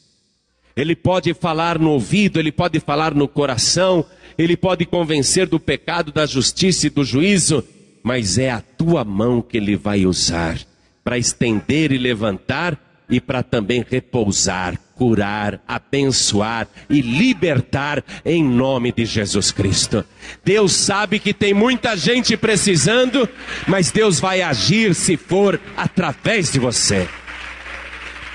Ele 0.77 0.95
pode 0.95 1.33
falar 1.33 1.79
no 1.79 1.93
ouvido, 1.93 2.39
ele 2.39 2.53
pode 2.53 2.79
falar 2.81 3.15
no 3.15 3.27
coração, 3.27 4.05
ele 4.37 4.59
pode 4.59 4.85
convencer 4.85 5.47
do 5.47 5.59
pecado, 5.59 6.13
da 6.13 6.27
justiça 6.27 6.87
e 6.87 6.91
do 6.91 7.03
juízo, 7.03 7.65
mas 8.03 8.37
é 8.37 8.51
a 8.51 8.61
tua 8.61 9.07
mão 9.07 9.41
que 9.41 9.57
ele 9.57 9.75
vai 9.75 10.05
usar 10.05 10.61
para 11.03 11.17
estender 11.17 11.93
e 11.93 11.99
levantar 11.99 12.79
e 13.09 13.23
para 13.23 13.43
também 13.43 13.83
repousar 13.89 14.79
curar, 14.95 15.61
abençoar 15.67 16.69
e 16.89 17.01
libertar 17.01 18.05
em 18.25 18.43
nome 18.43 18.93
de 18.93 19.05
Jesus 19.05 19.51
Cristo. 19.51 20.05
Deus 20.45 20.73
sabe 20.73 21.19
que 21.19 21.35
tem 21.35 21.55
muita 21.55 21.97
gente 21.97 22.37
precisando, 22.37 23.29
mas 23.67 23.91
Deus 23.91 24.21
vai 24.21 24.43
agir 24.43 24.95
se 24.95 25.17
for 25.17 25.61
através 25.77 26.53
de 26.53 26.59
você. 26.59 27.09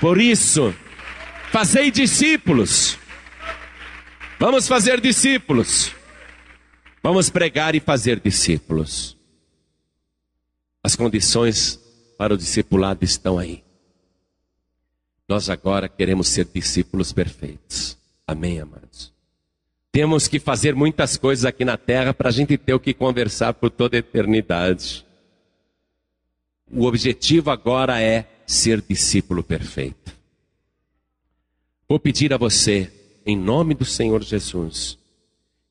Por 0.00 0.20
isso, 0.20 0.74
fazei 1.50 1.90
discípulos. 1.90 2.98
Vamos 4.38 4.68
fazer 4.68 5.00
discípulos. 5.00 5.92
Vamos 7.02 7.30
pregar 7.30 7.74
e 7.74 7.80
fazer 7.80 8.20
discípulos. 8.20 9.16
As 10.82 10.94
condições 10.94 11.80
para 12.16 12.34
o 12.34 12.36
discipulado 12.36 13.04
estão 13.04 13.38
aí. 13.38 13.67
Nós 15.28 15.50
agora 15.50 15.90
queremos 15.90 16.28
ser 16.28 16.46
discípulos 16.46 17.12
perfeitos. 17.12 17.98
Amém, 18.26 18.60
amados? 18.60 19.12
Temos 19.92 20.26
que 20.26 20.40
fazer 20.40 20.74
muitas 20.74 21.18
coisas 21.18 21.44
aqui 21.44 21.66
na 21.66 21.76
terra 21.76 22.14
para 22.14 22.30
a 22.30 22.32
gente 22.32 22.56
ter 22.56 22.72
o 22.72 22.80
que 22.80 22.94
conversar 22.94 23.52
por 23.52 23.68
toda 23.68 23.96
a 23.96 23.98
eternidade. 23.98 25.04
O 26.70 26.84
objetivo 26.86 27.50
agora 27.50 28.00
é 28.00 28.26
ser 28.46 28.80
discípulo 28.80 29.42
perfeito. 29.42 30.16
Vou 31.86 31.98
pedir 31.98 32.32
a 32.32 32.38
você, 32.38 32.90
em 33.26 33.36
nome 33.36 33.74
do 33.74 33.84
Senhor 33.84 34.22
Jesus, 34.22 34.98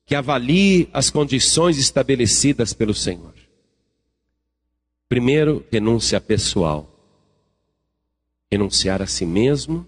que 0.06 0.14
avalie 0.14 0.88
as 0.92 1.10
condições 1.10 1.78
estabelecidas 1.78 2.72
pelo 2.72 2.94
Senhor. 2.94 3.34
Primeiro, 5.08 5.64
renúncia 5.70 6.20
pessoal 6.20 6.97
renunciar 8.50 9.02
a 9.02 9.06
si 9.06 9.26
mesmo, 9.26 9.86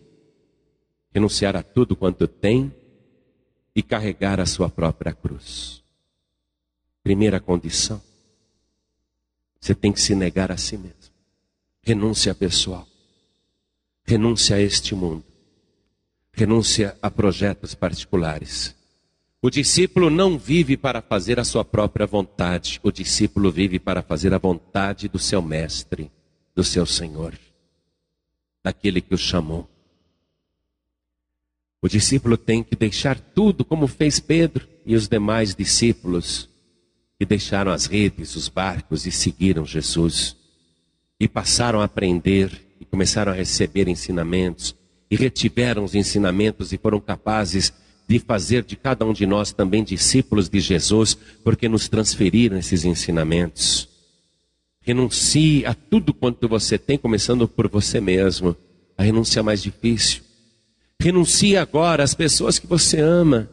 renunciar 1.12 1.56
a 1.56 1.62
tudo 1.62 1.96
quanto 1.96 2.28
tem 2.28 2.72
e 3.74 3.82
carregar 3.82 4.38
a 4.38 4.46
sua 4.46 4.68
própria 4.68 5.12
cruz. 5.12 5.82
Primeira 7.02 7.40
condição. 7.40 8.00
Você 9.58 9.74
tem 9.74 9.92
que 9.92 10.00
se 10.00 10.14
negar 10.14 10.52
a 10.52 10.56
si 10.56 10.76
mesmo. 10.76 11.14
Renúncia 11.82 12.34
pessoal. 12.34 12.86
Renúncia 14.04 14.56
a 14.56 14.60
este 14.60 14.94
mundo. 14.94 15.24
Renúncia 16.32 16.96
a 17.00 17.10
projetos 17.10 17.74
particulares. 17.74 18.74
O 19.42 19.48
discípulo 19.48 20.10
não 20.10 20.38
vive 20.38 20.76
para 20.76 21.00
fazer 21.00 21.40
a 21.40 21.44
sua 21.44 21.64
própria 21.64 22.06
vontade. 22.06 22.78
O 22.82 22.92
discípulo 22.92 23.50
vive 23.50 23.78
para 23.78 24.02
fazer 24.02 24.34
a 24.34 24.38
vontade 24.38 25.08
do 25.08 25.18
seu 25.18 25.40
mestre, 25.40 26.10
do 26.54 26.62
seu 26.62 26.84
Senhor 26.84 27.34
daquele 28.62 29.00
que 29.00 29.14
o 29.14 29.18
chamou. 29.18 29.68
O 31.82 31.88
discípulo 31.88 32.36
tem 32.36 32.62
que 32.62 32.76
deixar 32.76 33.18
tudo, 33.18 33.64
como 33.64 33.86
fez 33.86 34.20
Pedro 34.20 34.68
e 34.84 34.94
os 34.94 35.08
demais 35.08 35.54
discípulos, 35.54 36.48
que 37.18 37.24
deixaram 37.24 37.72
as 37.72 37.86
redes, 37.86 38.36
os 38.36 38.48
barcos 38.48 39.06
e 39.06 39.10
seguiram 39.10 39.64
Jesus. 39.64 40.36
E 41.18 41.26
passaram 41.26 41.80
a 41.80 41.84
aprender 41.84 42.66
e 42.78 42.84
começaram 42.84 43.32
a 43.32 43.34
receber 43.34 43.88
ensinamentos, 43.88 44.74
e 45.10 45.16
retiveram 45.16 45.84
os 45.84 45.94
ensinamentos 45.94 46.72
e 46.72 46.78
foram 46.78 47.00
capazes 47.00 47.72
de 48.06 48.18
fazer 48.18 48.64
de 48.64 48.76
cada 48.76 49.04
um 49.04 49.12
de 49.12 49.26
nós 49.26 49.52
também 49.52 49.84
discípulos 49.84 50.48
de 50.48 50.60
Jesus, 50.60 51.16
porque 51.44 51.68
nos 51.68 51.88
transferiram 51.88 52.58
esses 52.58 52.84
ensinamentos. 52.84 53.89
Renuncie 54.82 55.66
a 55.66 55.74
tudo 55.74 56.14
quanto 56.14 56.48
você 56.48 56.78
tem, 56.78 56.96
começando 56.96 57.46
por 57.46 57.68
você 57.68 58.00
mesmo. 58.00 58.56
A 58.96 59.02
renúncia 59.02 59.40
é 59.40 59.42
mais 59.42 59.62
difícil. 59.62 60.22
Renuncie 61.00 61.56
agora 61.56 62.02
às 62.02 62.14
pessoas 62.14 62.58
que 62.58 62.66
você 62.66 62.98
ama. 63.00 63.48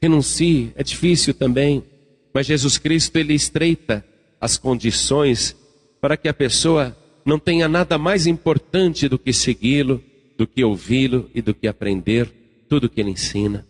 Renuncie, 0.00 0.72
é 0.74 0.82
difícil 0.82 1.34
também. 1.34 1.84
Mas 2.32 2.46
Jesus 2.46 2.78
Cristo, 2.78 3.16
ele 3.16 3.34
estreita 3.34 4.04
as 4.40 4.56
condições 4.56 5.54
para 6.00 6.16
que 6.16 6.28
a 6.28 6.34
pessoa 6.34 6.96
não 7.26 7.38
tenha 7.38 7.68
nada 7.68 7.98
mais 7.98 8.26
importante 8.26 9.08
do 9.08 9.18
que 9.18 9.32
segui-lo, 9.32 10.02
do 10.36 10.46
que 10.46 10.64
ouvi-lo 10.64 11.30
e 11.34 11.42
do 11.42 11.52
que 11.52 11.68
aprender 11.68 12.32
tudo 12.68 12.88
que 12.88 13.00
ele 13.00 13.10
ensina. 13.10 13.66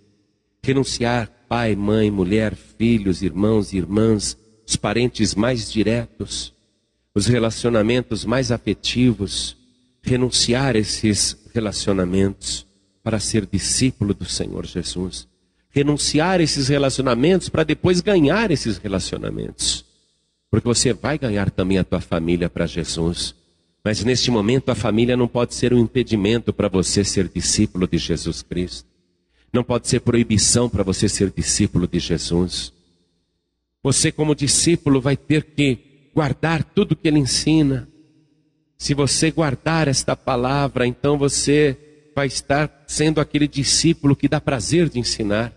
Renunciar 0.62 1.28
pai, 1.48 1.74
mãe, 1.74 2.10
mulher, 2.10 2.54
filhos, 2.54 3.22
irmãos, 3.22 3.72
irmãs, 3.72 4.36
os 4.66 4.76
parentes 4.76 5.34
mais 5.34 5.72
diretos 5.72 6.52
os 7.18 7.26
relacionamentos 7.26 8.24
mais 8.24 8.52
afetivos, 8.52 9.56
renunciar 10.00 10.76
esses 10.76 11.36
relacionamentos 11.52 12.64
para 13.02 13.18
ser 13.18 13.44
discípulo 13.44 14.14
do 14.14 14.24
Senhor 14.24 14.64
Jesus. 14.64 15.26
Renunciar 15.68 16.40
esses 16.40 16.68
relacionamentos 16.68 17.48
para 17.48 17.64
depois 17.64 18.00
ganhar 18.00 18.52
esses 18.52 18.78
relacionamentos. 18.78 19.84
Porque 20.48 20.68
você 20.68 20.92
vai 20.92 21.18
ganhar 21.18 21.50
também 21.50 21.78
a 21.78 21.84
tua 21.84 22.00
família 22.00 22.48
para 22.48 22.66
Jesus. 22.66 23.34
Mas 23.82 24.04
neste 24.04 24.30
momento 24.30 24.68
a 24.68 24.76
família 24.76 25.16
não 25.16 25.26
pode 25.26 25.56
ser 25.56 25.74
um 25.74 25.78
impedimento 25.80 26.52
para 26.52 26.68
você 26.68 27.02
ser 27.02 27.28
discípulo 27.28 27.88
de 27.88 27.98
Jesus 27.98 28.42
Cristo. 28.42 28.86
Não 29.52 29.64
pode 29.64 29.88
ser 29.88 30.02
proibição 30.02 30.68
para 30.68 30.84
você 30.84 31.08
ser 31.08 31.32
discípulo 31.32 31.88
de 31.88 31.98
Jesus. 31.98 32.72
Você, 33.82 34.12
como 34.12 34.36
discípulo, 34.36 35.00
vai 35.00 35.16
ter 35.16 35.42
que 35.42 35.87
guardar 36.18 36.64
tudo 36.64 36.96
que 36.96 37.06
ele 37.06 37.20
ensina. 37.20 37.88
Se 38.76 38.92
você 38.92 39.30
guardar 39.30 39.86
esta 39.86 40.16
palavra, 40.16 40.84
então 40.84 41.16
você 41.16 42.10
vai 42.12 42.26
estar 42.26 42.82
sendo 42.88 43.20
aquele 43.20 43.46
discípulo 43.46 44.16
que 44.16 44.26
dá 44.26 44.40
prazer 44.40 44.88
de 44.88 44.98
ensinar. 44.98 45.52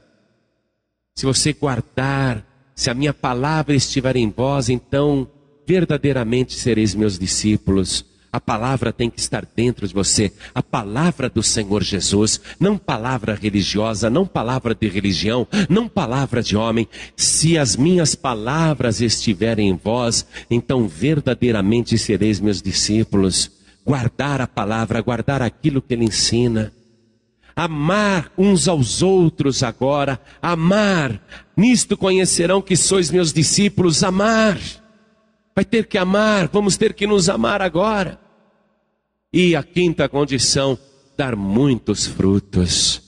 Se 1.15 1.25
você 1.25 1.51
guardar, 1.51 2.45
se 2.75 2.91
a 2.91 2.93
minha 2.93 3.11
palavra 3.11 3.73
estiver 3.73 4.15
em 4.15 4.29
vós, 4.29 4.69
então 4.69 5.27
verdadeiramente 5.65 6.53
sereis 6.53 6.93
meus 6.93 7.17
discípulos. 7.17 8.05
A 8.33 8.39
palavra 8.39 8.93
tem 8.93 9.09
que 9.09 9.19
estar 9.19 9.45
dentro 9.55 9.85
de 9.85 9.93
você. 9.93 10.31
A 10.55 10.63
palavra 10.63 11.29
do 11.29 11.43
Senhor 11.43 11.83
Jesus, 11.83 12.39
não 12.57 12.77
palavra 12.77 13.35
religiosa, 13.35 14.09
não 14.09 14.25
palavra 14.25 14.73
de 14.73 14.87
religião, 14.87 15.45
não 15.69 15.89
palavra 15.89 16.41
de 16.41 16.55
homem. 16.55 16.87
Se 17.17 17.57
as 17.57 17.75
minhas 17.75 18.15
palavras 18.15 19.01
estiverem 19.01 19.67
em 19.67 19.75
vós, 19.75 20.25
então 20.49 20.87
verdadeiramente 20.87 21.97
sereis 21.97 22.39
meus 22.39 22.61
discípulos. 22.61 23.51
Guardar 23.85 24.39
a 24.39 24.47
palavra, 24.47 25.01
guardar 25.01 25.41
aquilo 25.41 25.81
que 25.81 25.93
ele 25.93 26.05
ensina. 26.05 26.71
Amar 27.53 28.31
uns 28.37 28.69
aos 28.69 29.01
outros 29.01 29.61
agora, 29.61 30.21
amar. 30.41 31.21
Nisto 31.57 31.97
conhecerão 31.97 32.61
que 32.61 32.77
sois 32.77 33.11
meus 33.11 33.33
discípulos, 33.33 34.05
amar. 34.05 34.57
Vai 35.53 35.65
ter 35.65 35.85
que 35.85 35.97
amar, 35.97 36.47
vamos 36.47 36.77
ter 36.77 36.93
que 36.93 37.05
nos 37.05 37.27
amar 37.27 37.61
agora. 37.61 38.20
E 39.33 39.55
a 39.55 39.63
quinta 39.63 40.09
condição, 40.09 40.77
dar 41.17 41.37
muitos 41.37 42.05
frutos. 42.05 43.01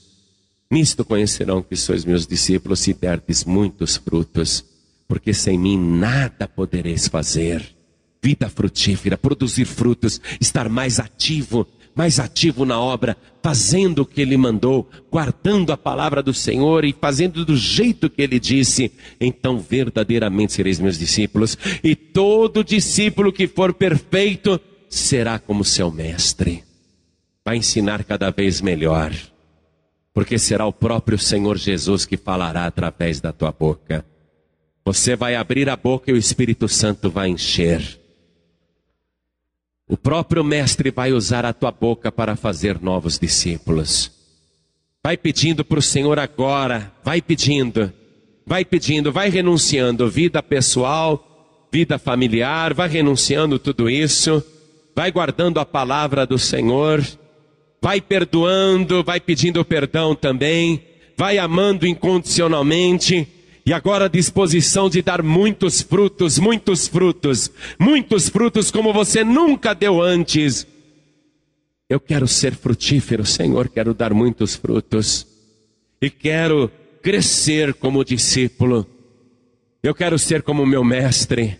Nisto 0.70 1.04
conhecerão 1.04 1.62
que 1.62 1.76
sois 1.76 2.02
meus 2.02 2.26
discípulos 2.26 2.80
se 2.80 2.94
derdes 2.94 3.44
muitos 3.44 3.98
frutos, 3.98 4.64
porque 5.06 5.34
sem 5.34 5.58
mim 5.58 5.78
nada 5.78 6.48
podereis 6.48 7.08
fazer. 7.08 7.62
Vida 8.22 8.48
frutífera, 8.48 9.18
produzir 9.18 9.66
frutos, 9.66 10.18
estar 10.40 10.66
mais 10.70 10.98
ativo, 10.98 11.66
mais 11.94 12.18
ativo 12.18 12.64
na 12.64 12.80
obra, 12.80 13.18
fazendo 13.42 14.00
o 14.00 14.06
que 14.06 14.22
ele 14.22 14.38
mandou, 14.38 14.88
guardando 15.12 15.72
a 15.72 15.76
palavra 15.76 16.22
do 16.22 16.32
Senhor 16.32 16.86
e 16.86 16.96
fazendo 16.98 17.44
do 17.44 17.54
jeito 17.54 18.08
que 18.08 18.22
ele 18.22 18.40
disse, 18.40 18.90
então 19.20 19.58
verdadeiramente 19.58 20.54
sereis 20.54 20.80
meus 20.80 20.98
discípulos. 20.98 21.58
E 21.82 21.94
todo 21.94 22.64
discípulo 22.64 23.30
que 23.30 23.46
for 23.46 23.74
perfeito 23.74 24.58
será 24.94 25.38
como 25.38 25.64
seu 25.64 25.90
mestre, 25.90 26.64
vai 27.44 27.56
ensinar 27.56 28.04
cada 28.04 28.30
vez 28.30 28.60
melhor, 28.60 29.12
porque 30.12 30.38
será 30.38 30.64
o 30.66 30.72
próprio 30.72 31.18
Senhor 31.18 31.58
Jesus 31.58 32.06
que 32.06 32.16
falará 32.16 32.66
através 32.66 33.20
da 33.20 33.32
tua 33.32 33.50
boca. 33.50 34.04
Você 34.84 35.16
vai 35.16 35.34
abrir 35.34 35.68
a 35.68 35.76
boca 35.76 36.10
e 36.10 36.14
o 36.14 36.16
Espírito 36.16 36.68
Santo 36.68 37.10
vai 37.10 37.28
encher. 37.28 38.00
O 39.88 39.96
próprio 39.96 40.44
Mestre 40.44 40.90
vai 40.90 41.12
usar 41.12 41.44
a 41.44 41.52
tua 41.52 41.72
boca 41.72 42.12
para 42.12 42.36
fazer 42.36 42.80
novos 42.80 43.18
discípulos. 43.18 44.10
Vai 45.02 45.16
pedindo 45.16 45.64
para 45.64 45.78
o 45.78 45.82
Senhor 45.82 46.18
agora, 46.18 46.92
vai 47.02 47.20
pedindo, 47.20 47.92
vai 48.46 48.64
pedindo, 48.64 49.12
vai 49.12 49.28
renunciando 49.28 50.08
vida 50.08 50.42
pessoal, 50.42 51.68
vida 51.70 51.98
familiar, 51.98 52.72
vai 52.72 52.88
renunciando 52.88 53.58
tudo 53.58 53.90
isso, 53.90 54.42
vai 54.94 55.10
guardando 55.10 55.58
a 55.58 55.64
palavra 55.64 56.26
do 56.26 56.38
Senhor, 56.38 57.04
vai 57.80 58.00
perdoando, 58.00 59.02
vai 59.02 59.20
pedindo 59.20 59.64
perdão 59.64 60.14
também, 60.14 60.82
vai 61.16 61.38
amando 61.38 61.86
incondicionalmente 61.86 63.28
e 63.66 63.72
agora 63.72 64.04
a 64.04 64.08
disposição 64.08 64.90
de 64.90 65.00
dar 65.00 65.22
muitos 65.22 65.80
frutos, 65.80 66.38
muitos 66.38 66.86
frutos, 66.86 67.50
muitos 67.78 68.28
frutos 68.28 68.70
como 68.70 68.92
você 68.92 69.24
nunca 69.24 69.74
deu 69.74 70.02
antes. 70.02 70.66
Eu 71.88 71.98
quero 71.98 72.28
ser 72.28 72.54
frutífero, 72.54 73.24
Senhor, 73.24 73.68
quero 73.68 73.94
dar 73.94 74.12
muitos 74.12 74.54
frutos. 74.54 75.26
E 76.00 76.10
quero 76.10 76.70
crescer 77.02 77.72
como 77.74 78.04
discípulo. 78.04 78.86
Eu 79.82 79.94
quero 79.94 80.18
ser 80.18 80.42
como 80.42 80.66
meu 80.66 80.84
mestre. 80.84 81.58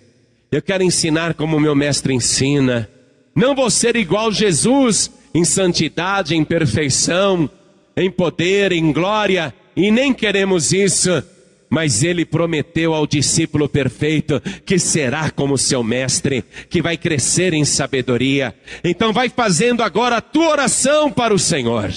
Eu 0.53 0.61
quero 0.61 0.83
ensinar 0.83 1.35
como 1.35 1.59
meu 1.59 1.75
mestre 1.75 2.13
ensina. 2.13 2.89
Não 3.35 3.55
vou 3.55 3.71
ser 3.71 3.97
igual 3.97 4.31
Jesus 4.31 5.11
em 5.35 5.45
santidade, 5.45 6.37
em 6.37 6.45
perfeição, 6.45 7.51
em 7.97 8.11
poder, 8.11 8.71
em 8.71 8.93
glória, 8.93 9.53
e 9.77 9.91
nem 9.91 10.15
queremos 10.15 10.73
isso. 10.73 11.23
Mas 11.69 12.05
ele 12.05 12.25
prometeu 12.25 12.95
ao 12.95 13.05
discípulo 13.05 13.69
perfeito 13.69 14.41
que 14.65 14.79
será 14.79 15.31
como 15.31 15.59
seu 15.59 15.83
mestre, 15.83 16.45
que 16.71 16.81
vai 16.81 16.97
crescer 16.97 17.53
em 17.53 17.65
sabedoria. 17.65 18.55
Então 18.85 19.13
vai 19.13 19.29
fazendo 19.29 19.83
agora 19.83 20.19
a 20.19 20.21
tua 20.21 20.51
oração 20.51 21.11
para 21.11 21.35
o 21.35 21.39
Senhor. 21.39 21.93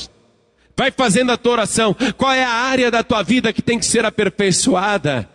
Vai 0.75 0.89
fazendo 0.89 1.31
a 1.31 1.37
tua 1.37 1.53
oração. 1.53 1.95
Qual 2.17 2.31
é 2.31 2.43
a 2.43 2.49
área 2.49 2.89
da 2.89 3.03
tua 3.03 3.21
vida 3.21 3.53
que 3.53 3.61
tem 3.61 3.77
que 3.77 3.85
ser 3.85 4.03
aperfeiçoada? 4.03 5.29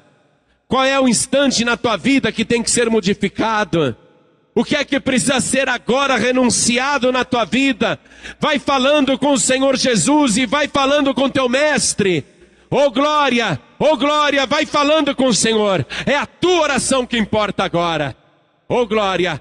Qual 0.66 0.84
é 0.84 0.98
o 0.98 1.08
instante 1.08 1.64
na 1.64 1.76
tua 1.76 1.96
vida 1.96 2.32
que 2.32 2.44
tem 2.44 2.62
que 2.62 2.70
ser 2.70 2.90
modificado? 2.90 3.96
O 4.54 4.64
que 4.64 4.76
é 4.76 4.84
que 4.84 5.00
precisa 5.00 5.40
ser 5.40 5.68
agora 5.68 6.16
renunciado 6.16 7.10
na 7.10 7.24
tua 7.24 7.44
vida? 7.44 7.98
Vai 8.38 8.58
falando 8.58 9.18
com 9.18 9.32
o 9.32 9.38
Senhor 9.38 9.76
Jesus 9.76 10.36
e 10.36 10.44
vai 10.44 10.68
falando 10.68 11.14
com 11.14 11.28
teu 11.30 11.48
mestre. 11.48 12.24
Oh 12.70 12.90
glória, 12.90 13.58
oh 13.78 13.96
glória, 13.96 14.46
vai 14.46 14.66
falando 14.66 15.14
com 15.14 15.26
o 15.26 15.34
Senhor. 15.34 15.86
É 16.04 16.16
a 16.16 16.26
tua 16.26 16.62
oração 16.62 17.06
que 17.06 17.16
importa 17.16 17.64
agora. 17.64 18.14
Oh 18.68 18.86
glória. 18.86 19.40